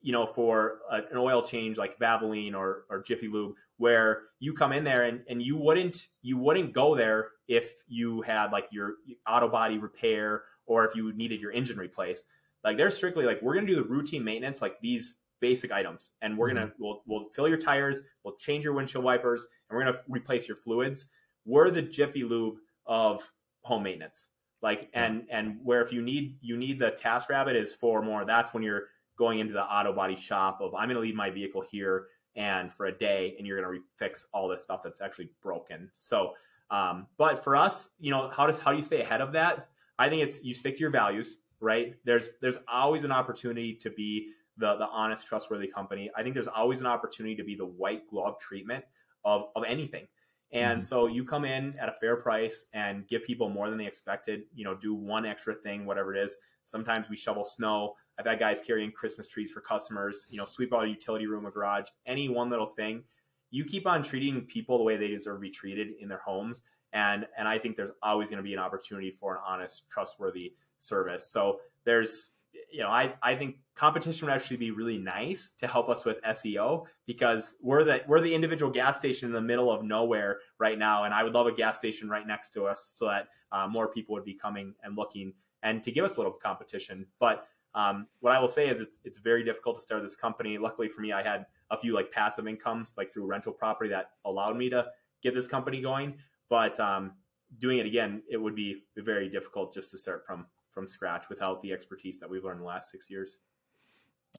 you 0.01 0.11
know 0.11 0.25
for 0.25 0.79
a, 0.91 0.97
an 1.11 1.17
oil 1.17 1.41
change 1.41 1.77
like 1.77 1.97
Valvoline 1.99 2.53
or 2.55 2.85
or 2.89 3.01
Jiffy 3.01 3.27
Lube, 3.27 3.55
where 3.77 4.23
you 4.39 4.53
come 4.53 4.73
in 4.73 4.83
there 4.83 5.03
and 5.03 5.21
and 5.29 5.41
you 5.41 5.57
wouldn't 5.57 6.07
you 6.21 6.37
wouldn't 6.37 6.73
go 6.73 6.95
there 6.95 7.29
if 7.47 7.71
you 7.87 8.21
had 8.21 8.51
like 8.51 8.67
your 8.71 8.95
auto 9.27 9.47
body 9.47 9.77
repair 9.77 10.43
or 10.65 10.85
if 10.85 10.95
you 10.95 11.13
needed 11.13 11.39
your 11.39 11.51
engine 11.51 11.77
replaced. 11.77 12.25
Like 12.63 12.77
they're 12.77 12.91
strictly 12.91 13.25
like 13.25 13.41
we're 13.41 13.53
gonna 13.53 13.67
do 13.67 13.75
the 13.75 13.83
routine 13.83 14.23
maintenance 14.23 14.61
like 14.61 14.79
these 14.81 15.15
basic 15.39 15.71
items 15.71 16.11
and 16.21 16.35
we're 16.35 16.47
gonna 16.47 16.67
mm-hmm. 16.67 16.83
we'll, 16.83 17.03
we'll 17.05 17.29
fill 17.29 17.47
your 17.47 17.59
tires 17.59 18.01
we'll 18.23 18.35
change 18.37 18.65
your 18.65 18.73
windshield 18.73 19.03
wipers 19.03 19.45
and 19.69 19.77
we're 19.77 19.85
gonna 19.85 19.99
replace 20.09 20.47
your 20.47 20.57
fluids 20.57 21.05
we're 21.47 21.71
the 21.71 21.81
Jiffy 21.81 22.23
Lube 22.23 22.57
of 22.85 23.31
home 23.61 23.83
maintenance. 23.83 24.29
Like 24.61 24.89
and 24.93 25.25
and 25.29 25.59
where 25.63 25.81
if 25.81 25.91
you 25.93 26.01
need 26.01 26.37
you 26.41 26.57
need 26.57 26.79
the 26.79 26.91
task 26.91 27.29
rabbit 27.29 27.55
is 27.55 27.73
for 27.73 28.01
more. 28.01 28.25
That's 28.25 28.53
when 28.53 28.63
you're 28.63 28.85
going 29.17 29.39
into 29.39 29.53
the 29.53 29.63
auto 29.63 29.93
body 29.93 30.15
shop 30.15 30.59
of 30.61 30.73
I'm 30.73 30.87
going 30.87 30.95
to 30.95 31.01
leave 31.01 31.15
my 31.15 31.29
vehicle 31.29 31.63
here 31.69 32.07
and 32.35 32.71
for 32.71 32.85
a 32.85 32.91
day, 32.91 33.35
and 33.37 33.47
you're 33.47 33.61
going 33.61 33.75
to 33.75 33.83
fix 33.97 34.27
all 34.31 34.47
this 34.47 34.61
stuff 34.61 34.81
that's 34.83 35.01
actually 35.01 35.29
broken. 35.41 35.89
So, 35.95 36.33
um, 36.69 37.07
but 37.17 37.43
for 37.43 37.55
us, 37.55 37.89
you 37.99 38.11
know, 38.11 38.29
how 38.29 38.45
does 38.45 38.59
how 38.59 38.71
do 38.71 38.77
you 38.77 38.83
stay 38.83 39.01
ahead 39.01 39.21
of 39.21 39.33
that? 39.33 39.69
I 39.99 40.09
think 40.09 40.21
it's 40.21 40.43
you 40.43 40.53
stick 40.53 40.75
to 40.75 40.81
your 40.81 40.91
values, 40.91 41.37
right? 41.59 41.95
There's 42.05 42.31
there's 42.41 42.59
always 42.67 43.03
an 43.03 43.11
opportunity 43.11 43.73
to 43.81 43.89
be 43.89 44.33
the 44.57 44.75
the 44.75 44.87
honest, 44.87 45.27
trustworthy 45.27 45.67
company. 45.67 46.11
I 46.15 46.23
think 46.23 46.35
there's 46.35 46.47
always 46.47 46.81
an 46.81 46.87
opportunity 46.87 47.35
to 47.35 47.43
be 47.43 47.55
the 47.55 47.65
white 47.65 48.07
glove 48.07 48.39
treatment 48.39 48.85
of 49.25 49.45
of 49.55 49.63
anything. 49.67 50.07
And 50.51 50.79
mm-hmm. 50.79 50.81
so 50.81 51.07
you 51.07 51.23
come 51.25 51.45
in 51.45 51.75
at 51.79 51.89
a 51.89 51.93
fair 51.93 52.15
price 52.15 52.65
and 52.73 53.07
give 53.07 53.23
people 53.23 53.49
more 53.49 53.69
than 53.69 53.77
they 53.77 53.85
expected, 53.85 54.43
you 54.53 54.63
know, 54.63 54.75
do 54.75 54.93
one 54.93 55.25
extra 55.25 55.53
thing, 55.53 55.85
whatever 55.85 56.15
it 56.15 56.23
is. 56.23 56.37
Sometimes 56.63 57.09
we 57.09 57.15
shovel 57.15 57.43
snow. 57.43 57.95
I've 58.19 58.25
had 58.25 58.39
guys 58.39 58.61
carrying 58.61 58.91
Christmas 58.91 59.27
trees 59.27 59.51
for 59.51 59.61
customers, 59.61 60.27
you 60.29 60.37
know, 60.37 60.45
sweep 60.45 60.73
out 60.73 60.85
a 60.85 60.87
utility 60.87 61.27
room 61.27 61.45
or 61.45 61.51
garage, 61.51 61.87
any 62.05 62.29
one 62.29 62.49
little 62.49 62.65
thing. 62.65 63.03
You 63.51 63.65
keep 63.65 63.85
on 63.87 64.01
treating 64.01 64.41
people 64.41 64.77
the 64.77 64.83
way 64.83 64.97
they 64.97 65.07
deserve 65.07 65.37
to 65.37 65.41
be 65.41 65.49
treated 65.49 65.89
in 65.99 66.07
their 66.09 66.21
homes. 66.25 66.63
And 66.93 67.25
and 67.37 67.47
I 67.47 67.59
think 67.59 67.75
there's 67.75 67.91
always 68.01 68.29
going 68.29 68.37
to 68.37 68.43
be 68.43 68.53
an 68.53 68.59
opportunity 68.59 69.11
for 69.11 69.35
an 69.35 69.41
honest, 69.45 69.89
trustworthy 69.89 70.53
service. 70.77 71.29
So 71.29 71.59
there's 71.83 72.31
you 72.71 72.81
know, 72.81 72.89
I, 72.89 73.13
I 73.21 73.35
think 73.35 73.57
competition 73.75 74.27
would 74.27 74.33
actually 74.33 74.57
be 74.57 74.71
really 74.71 74.97
nice 74.97 75.51
to 75.59 75.67
help 75.67 75.89
us 75.89 76.03
with 76.03 76.21
SEO 76.23 76.85
because 77.05 77.55
we're 77.61 77.83
the 77.83 78.01
we're 78.07 78.21
the 78.21 78.33
individual 78.33 78.71
gas 78.71 78.97
station 78.97 79.27
in 79.27 79.33
the 79.33 79.41
middle 79.41 79.71
of 79.71 79.83
nowhere 79.83 80.39
right 80.59 80.77
now, 80.77 81.05
and 81.05 81.13
I 81.13 81.23
would 81.23 81.33
love 81.33 81.47
a 81.47 81.51
gas 81.51 81.77
station 81.77 82.09
right 82.09 82.25
next 82.25 82.49
to 82.51 82.65
us 82.65 82.93
so 82.95 83.05
that 83.05 83.27
uh, 83.51 83.67
more 83.67 83.87
people 83.87 84.13
would 84.15 84.25
be 84.25 84.33
coming 84.33 84.73
and 84.83 84.97
looking 84.97 85.33
and 85.63 85.83
to 85.83 85.91
give 85.91 86.05
us 86.05 86.17
a 86.17 86.19
little 86.19 86.33
competition. 86.33 87.05
But 87.19 87.47
um, 87.73 88.07
what 88.19 88.33
I 88.33 88.39
will 88.39 88.47
say 88.47 88.69
is 88.69 88.79
it's 88.79 88.99
it's 89.03 89.17
very 89.17 89.43
difficult 89.43 89.75
to 89.75 89.81
start 89.81 90.01
this 90.03 90.15
company. 90.15 90.57
Luckily 90.57 90.87
for 90.87 91.01
me, 91.01 91.11
I 91.13 91.23
had 91.23 91.45
a 91.71 91.77
few 91.77 91.93
like 91.93 92.11
passive 92.11 92.47
incomes 92.47 92.93
like 92.97 93.11
through 93.11 93.25
rental 93.25 93.53
property 93.53 93.89
that 93.91 94.11
allowed 94.25 94.57
me 94.57 94.69
to 94.69 94.87
get 95.21 95.33
this 95.33 95.47
company 95.47 95.81
going. 95.81 96.15
But 96.49 96.79
um, 96.79 97.13
doing 97.59 97.77
it 97.77 97.85
again, 97.85 98.23
it 98.29 98.37
would 98.37 98.55
be 98.55 98.83
very 98.97 99.29
difficult 99.29 99.73
just 99.73 99.91
to 99.91 99.97
start 99.97 100.25
from 100.25 100.47
from 100.77 100.87
scratch 100.87 101.27
without 101.27 101.59
the 101.63 101.73
expertise 101.73 102.19
that 102.19 102.29
we've 102.29 102.43
learned 102.43 102.57
in 102.57 102.61
the 102.61 102.67
last 102.67 102.91
six 102.91 103.09
years. 103.09 103.39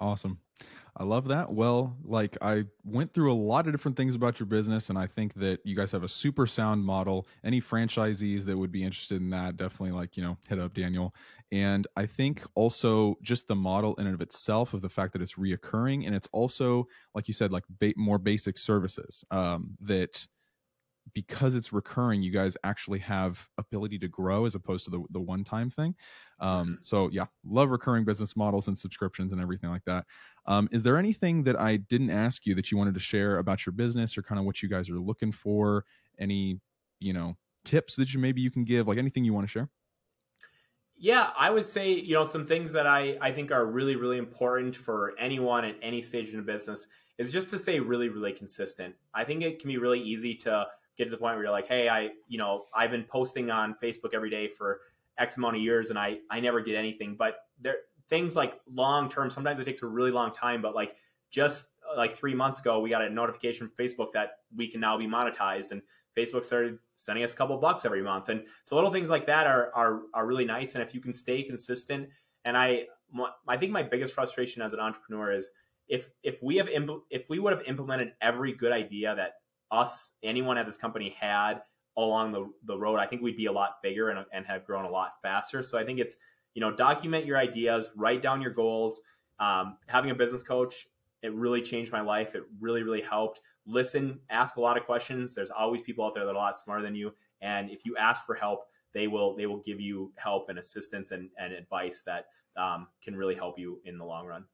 Awesome. 0.01 0.39
I 0.97 1.03
love 1.03 1.27
that. 1.27 1.53
Well, 1.53 1.97
like 2.05 2.39
I 2.41 2.63
went 2.85 3.13
through 3.13 3.33
a 3.33 3.35
lot 3.35 3.67
of 3.67 3.73
different 3.73 3.97
things 3.97 4.15
about 4.15 4.39
your 4.39 4.47
business, 4.47 4.89
and 4.89 4.97
I 4.97 5.09
think 5.09 5.35
that 5.35 5.59
you 5.65 5.75
guys 5.75 5.91
have 5.91 6.05
a 6.05 6.09
super 6.09 6.47
sound 6.47 6.85
model. 6.85 7.27
Any 7.43 7.61
franchisees 7.61 8.45
that 8.45 8.57
would 8.57 8.71
be 8.71 8.85
interested 8.85 9.21
in 9.21 9.31
that, 9.31 9.57
definitely 9.57 9.91
like, 9.91 10.17
you 10.17 10.23
know, 10.23 10.37
hit 10.49 10.61
up 10.61 10.75
Daniel. 10.75 11.13
And 11.51 11.89
I 11.97 12.07
think 12.07 12.45
also 12.55 13.17
just 13.21 13.49
the 13.49 13.57
model 13.57 13.97
in 13.97 14.07
and 14.07 14.15
of 14.15 14.21
itself 14.21 14.75
of 14.75 14.81
the 14.81 14.89
fact 14.89 15.15
that 15.15 15.23
it's 15.23 15.35
reoccurring 15.35 16.07
and 16.07 16.15
it's 16.15 16.29
also, 16.31 16.87
like 17.17 17.27
you 17.27 17.35
said, 17.35 17.51
like 17.51 17.65
ba- 17.81 17.95
more 17.97 18.19
basic 18.19 18.59
services 18.59 19.25
um, 19.33 19.77
that 19.81 20.25
because 21.15 21.55
it's 21.55 21.73
recurring, 21.73 22.23
you 22.23 22.31
guys 22.31 22.57
actually 22.65 22.99
have 23.01 23.49
ability 23.59 23.99
to 23.99 24.09
grow 24.09 24.45
as 24.45 24.55
opposed 24.55 24.85
to 24.85 24.91
the, 24.91 25.03
the 25.11 25.21
one 25.21 25.45
time 25.45 25.71
thing. 25.71 25.95
Um, 26.41 26.67
mm-hmm. 26.67 26.75
so 26.83 27.09
yeah, 27.13 27.27
love 27.45 27.71
recurring 27.71 28.05
business 28.05 28.37
models 28.37 28.69
and 28.69 28.77
subscriptions 28.77 29.33
and 29.33 29.41
everything 29.41 29.71
like 29.71 29.85
that. 29.87 30.05
Um, 30.47 30.69
is 30.73 30.83
there 30.83 30.97
anything 30.97 31.43
that 31.45 31.57
I 31.57 31.77
didn't 31.77 32.11
ask 32.11 32.47
you 32.47 32.55
that 32.55 32.71
you 32.71 32.79
wanted 32.79 32.95
to 32.95 33.01
share 33.01 33.39
about 33.39 33.67
your 33.67 33.73
business 33.73 34.17
or 34.17 34.23
kind 34.23 34.39
of 34.39 34.45
what 34.45 34.63
you 34.63 34.69
guys 34.69 34.89
are 34.89 34.99
looking 34.99 35.33
for? 35.33 35.85
Any, 36.19 36.61
you 37.01 37.13
know, 37.13 37.37
tips 37.65 37.97
that 37.97 38.15
you 38.15 38.21
maybe 38.21 38.41
you 38.41 38.51
can 38.51 38.65
give, 38.65 38.89
like 38.89 38.99
anything 38.99 39.25
you 39.25 39.35
want 39.35 39.47
to 39.47 39.51
share? 39.51 39.69
Yeah, 41.01 41.31
I 41.39 41.51
would 41.51 41.67
say, 41.67 41.93
you 41.93 42.15
know, 42.15 42.25
some 42.25 42.45
things 42.45 42.73
that 42.73 42.89
I, 42.89 43.17
I 43.21 43.31
think 43.31 43.53
are 43.53 43.67
really, 43.67 43.95
really 43.95 44.19
important 44.19 44.75
for 44.75 45.15
anyone 45.17 45.65
at 45.65 45.77
any 45.81 46.03
stage 46.03 46.33
in 46.33 46.41
a 46.41 46.43
business 46.43 46.89
is 47.19 47.33
just 47.33 47.51
to 47.51 47.59
stay 47.59 47.79
really, 47.79 48.09
really 48.09 48.33
consistent. 48.33 48.97
I 49.15 49.23
think 49.23 49.43
it 49.45 49.61
can 49.61 49.69
be 49.69 49.79
really 49.79 50.01
easy 50.01 50.35
to 50.37 50.67
get 50.99 51.05
to 51.05 51.11
the 51.11 51.17
point 51.17 51.37
where 51.37 51.45
you're 51.45 51.53
like, 51.53 51.69
hey, 51.69 51.89
I, 51.89 52.11
you 52.27 52.37
know, 52.37 52.65
I've 52.75 52.91
been 52.91 53.05
posting 53.05 53.51
on 53.51 53.77
Facebook 53.83 54.13
every 54.13 54.31
day 54.31 54.49
for 54.49 54.81
X 55.17 55.37
amount 55.37 55.57
of 55.57 55.63
years 55.63 55.91
and 55.91 55.99
I, 55.99 56.19
I 56.31 56.41
never 56.41 56.61
get 56.61 56.75
anything. 56.75 57.17
But 57.17 57.37
there 57.61 57.77
things 58.09 58.35
like 58.37 58.61
long 58.71 59.09
term, 59.09 59.31
sometimes 59.31 59.61
it 59.61 59.65
takes 59.65 59.83
a 59.83 59.87
really 59.87 60.11
long 60.11 60.33
time, 60.33 60.61
but 60.61 60.75
like 60.75 60.97
just 61.31 61.69
uh, 61.91 61.97
like 61.97 62.15
three 62.15 62.35
months 62.35 62.61
ago, 62.61 62.81
we 62.81 62.91
got 62.91 63.03
a 63.03 63.09
notification 63.09 63.69
from 63.69 63.87
Facebook 63.87 64.13
that 64.13 64.39
we 64.55 64.67
can 64.67 64.81
now 64.81 64.99
be 64.99 65.07
monetized 65.07 65.71
and 65.71 65.83
Facebook 66.17 66.45
started 66.45 66.79
sending 66.97 67.23
us 67.23 67.33
a 67.33 67.37
couple 67.37 67.57
bucks 67.59 67.85
every 67.85 68.03
month. 68.03 68.29
And 68.29 68.45
so 68.65 68.75
little 68.75 68.91
things 68.91 69.09
like 69.09 69.27
that 69.27 69.47
are, 69.47 69.71
are, 69.75 70.01
are 70.13 70.27
really 70.27 70.45
nice. 70.45 70.75
And 70.75 70.83
if 70.83 70.95
you 70.95 71.01
can 71.01 71.13
stay 71.13 71.43
consistent 71.43 72.09
and 72.45 72.57
I, 72.57 72.87
I 73.47 73.57
think 73.57 73.73
my 73.73 73.83
biggest 73.83 74.15
frustration 74.15 74.63
as 74.63 74.73
an 74.73 74.81
entrepreneur 74.81 75.33
is 75.33 75.51
if 75.89 76.11
if 76.23 76.43
we 76.43 76.57
have 76.57 76.67
impl- 76.67 77.03
if 77.11 77.29
we 77.31 77.39
would 77.39 77.57
have 77.57 77.67
implemented 77.67 78.13
every 78.21 78.53
good 78.53 78.73
idea 78.73 79.15
that 79.15 79.35
us 79.71 80.13
anyone 80.23 80.59
at 80.59 80.67
this 80.67 80.77
company 80.77 81.11
had 81.19 81.63
along 81.97 82.33
the, 82.33 82.49
the 82.65 82.79
road, 82.79 82.99
I 82.99 83.07
think 83.07 83.23
we'd 83.23 83.37
be 83.37 83.47
a 83.47 83.53
lot 83.53 83.83
bigger 83.83 84.11
and, 84.11 84.25
and 84.33 84.47
have 84.47 84.65
grown 84.65 84.85
a 84.85 84.91
lot 84.91 85.15
faster. 85.21 85.63
So 85.63 85.79
I 85.79 85.85
think 85.85 85.99
it's 85.99 86.17
you 86.55 86.61
know 86.61 86.75
document 86.75 87.27
your 87.27 87.37
ideas, 87.37 87.91
write 87.97 88.23
down 88.23 88.41
your 88.41 88.53
goals. 88.53 89.01
Um, 89.41 89.77
having 89.87 90.11
a 90.11 90.15
business 90.15 90.43
coach, 90.43 90.89
it 91.23 91.33
really 91.33 91.63
changed 91.63 91.93
my 91.93 92.01
life. 92.01 92.35
It 92.35 92.45
really 92.61 92.83
really 92.83 93.03
helped. 93.03 93.41
Listen, 93.67 94.21
ask 94.31 94.57
a 94.57 94.61
lot 94.61 94.77
of 94.77 94.85
questions. 94.85 95.35
There's 95.35 95.51
always 95.51 95.83
people 95.83 96.05
out 96.05 96.15
there 96.15 96.25
that 96.25 96.31
are 96.31 96.35
a 96.35 96.39
lot 96.39 96.57
smarter 96.57 96.83
than 96.83 96.95
you, 96.95 97.13
and 97.41 97.71
if 97.71 97.85
you 97.85 97.97
ask 97.97 98.25
for 98.25 98.35
help, 98.35 98.65
they 98.95 99.09
will 99.09 99.37
they 99.37 99.47
will 99.47 99.61
give 99.61 99.81
you 99.81 100.13
help 100.17 100.49
and 100.49 100.59
assistance 100.59 101.11
and, 101.11 101.29
and 101.39 101.53
advice 101.53 102.03
that 102.07 102.27
um, 102.57 102.89
can 103.03 103.15
really 103.15 103.35
help 103.35 103.59
you 103.59 103.81
in 103.85 103.99
the 103.99 104.05
long 104.05 104.27
run. 104.27 104.45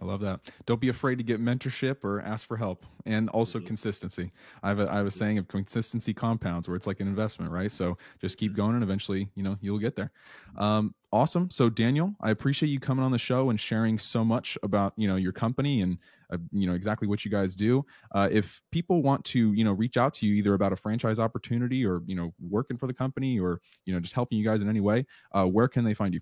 I 0.00 0.04
love 0.04 0.20
that. 0.20 0.40
Don't 0.66 0.80
be 0.80 0.90
afraid 0.90 1.16
to 1.16 1.24
get 1.24 1.40
mentorship 1.40 2.04
or 2.04 2.20
ask 2.20 2.46
for 2.46 2.56
help, 2.56 2.84
and 3.06 3.30
also 3.30 3.58
mm-hmm. 3.58 3.68
consistency. 3.68 4.30
I 4.62 4.68
have 4.68 4.78
a, 4.78 4.92
I 4.92 4.96
have 4.96 5.06
a 5.06 5.10
saying 5.10 5.38
of 5.38 5.48
consistency 5.48 6.12
compounds, 6.12 6.68
where 6.68 6.76
it's 6.76 6.86
like 6.86 7.00
an 7.00 7.08
investment, 7.08 7.50
right? 7.50 7.70
So 7.70 7.96
just 8.20 8.36
keep 8.36 8.52
mm-hmm. 8.52 8.60
going, 8.60 8.74
and 8.74 8.82
eventually, 8.82 9.30
you 9.36 9.42
know, 9.42 9.56
you'll 9.62 9.78
get 9.78 9.96
there. 9.96 10.12
Um, 10.58 10.94
awesome. 11.12 11.48
So 11.48 11.70
Daniel, 11.70 12.14
I 12.20 12.30
appreciate 12.30 12.68
you 12.68 12.78
coming 12.78 13.04
on 13.04 13.10
the 13.10 13.18
show 13.18 13.48
and 13.48 13.58
sharing 13.58 13.98
so 13.98 14.22
much 14.22 14.58
about 14.62 14.92
you 14.98 15.08
know 15.08 15.16
your 15.16 15.32
company 15.32 15.80
and 15.80 15.96
uh, 16.30 16.36
you 16.52 16.66
know 16.66 16.74
exactly 16.74 17.08
what 17.08 17.24
you 17.24 17.30
guys 17.30 17.54
do. 17.54 17.82
Uh, 18.14 18.28
if 18.30 18.60
people 18.70 19.02
want 19.02 19.24
to 19.26 19.54
you 19.54 19.64
know 19.64 19.72
reach 19.72 19.96
out 19.96 20.12
to 20.14 20.26
you 20.26 20.34
either 20.34 20.52
about 20.52 20.74
a 20.74 20.76
franchise 20.76 21.18
opportunity 21.18 21.86
or 21.86 22.02
you 22.06 22.16
know 22.16 22.34
working 22.38 22.76
for 22.76 22.86
the 22.86 22.94
company 22.94 23.40
or 23.40 23.62
you 23.86 23.94
know 23.94 24.00
just 24.00 24.12
helping 24.12 24.36
you 24.36 24.44
guys 24.44 24.60
in 24.60 24.68
any 24.68 24.80
way, 24.80 25.06
uh, 25.32 25.46
where 25.46 25.68
can 25.68 25.84
they 25.84 25.94
find 25.94 26.12
you? 26.12 26.20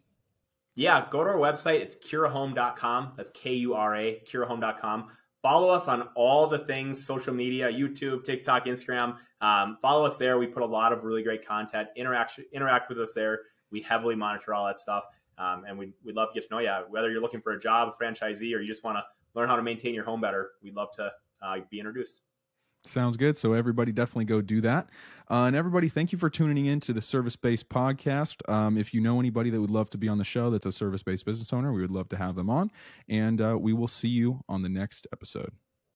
Yeah, 0.77 1.07
go 1.11 1.23
to 1.23 1.31
our 1.31 1.37
website. 1.37 1.81
It's 1.81 1.95
kurahome.com. 1.97 3.13
That's 3.17 3.31
K 3.31 3.55
U 3.55 3.75
R 3.75 3.95
A, 3.95 4.23
kurahome.com. 4.27 5.07
Follow 5.43 5.69
us 5.69 5.89
on 5.89 6.09
all 6.15 6.47
the 6.47 6.61
things 6.61 7.05
social 7.05 7.35
media, 7.35 7.71
YouTube, 7.71 8.25
TikTok, 8.25 8.65
Instagram. 8.65 9.19
Um, 9.41 9.77
follow 9.81 10.07
us 10.07 10.17
there. 10.17 10.39
We 10.39 10.47
put 10.47 10.63
a 10.63 10.67
lot 10.67 10.93
of 10.93 11.05
really 11.05 11.23
great 11.23 11.47
content. 11.47 11.89
Interact, 11.97 12.41
interact 12.53 12.89
with 12.89 12.99
us 12.99 13.13
there. 13.15 13.41
We 13.71 13.83
heavily 13.83 14.15
monitor 14.15 14.55
all 14.55 14.67
that 14.67 14.79
stuff. 14.79 15.05
Um, 15.37 15.65
and 15.69 15.79
we'd, 15.79 15.93
we'd 16.03 16.17
love 16.17 16.31
to 16.31 16.41
get 16.41 16.49
to 16.49 16.55
know 16.55 16.61
you. 16.61 16.73
Whether 16.89 17.11
you're 17.11 17.21
looking 17.21 17.43
for 17.43 17.53
a 17.53 17.61
job, 17.61 17.93
a 17.93 18.05
franchisee, 18.05 18.55
or 18.55 18.61
you 18.61 18.67
just 18.67 18.85
want 18.85 18.97
to 18.97 19.05
learn 19.35 19.49
how 19.49 19.57
to 19.57 19.63
maintain 19.63 19.95
your 19.95 20.05
home 20.05 20.21
better, 20.21 20.53
we'd 20.63 20.75
love 20.75 20.93
to 20.93 21.13
uh, 21.43 21.57
be 21.71 21.79
introduced. 21.79 22.23
Sounds 22.87 23.17
good. 23.17 23.37
So 23.37 23.55
everybody 23.55 23.93
definitely 23.93 24.27
go 24.27 24.41
do 24.41 24.61
that. 24.61 24.91
Uh, 25.31 25.45
and 25.45 25.57
everybody, 25.57 25.89
thank 25.89 26.13
you 26.13 26.19
for 26.19 26.29
tuning 26.29 26.67
in 26.67 26.81
to 26.81 26.93
the 26.93 27.01
Service 27.01 27.35
Based 27.35 27.69
Podcast. 27.71 28.47
Um, 28.51 28.77
if 28.77 28.93
you 28.93 29.01
know 29.01 29.19
anybody 29.19 29.49
that 29.49 29.61
would 29.61 29.71
love 29.71 29.89
to 29.91 29.99
be 29.99 30.07
on 30.07 30.19
the 30.19 30.25
show 30.25 30.51
that's 30.51 30.67
a 30.67 30.73
service 30.73 31.03
based 31.03 31.25
business 31.25 31.53
owner, 31.53 31.73
we 31.73 31.81
would 31.81 31.93
love 31.93 32.11
to 32.11 32.17
have 32.17 32.35
them 32.35 32.51
on. 32.51 32.71
And 33.09 33.41
uh, 33.41 33.57
we 33.59 33.73
will 33.73 33.89
see 33.89 34.09
you 34.09 34.41
on 34.51 34.63
the 34.63 34.69
next 34.69 35.07
episode. 35.13 35.53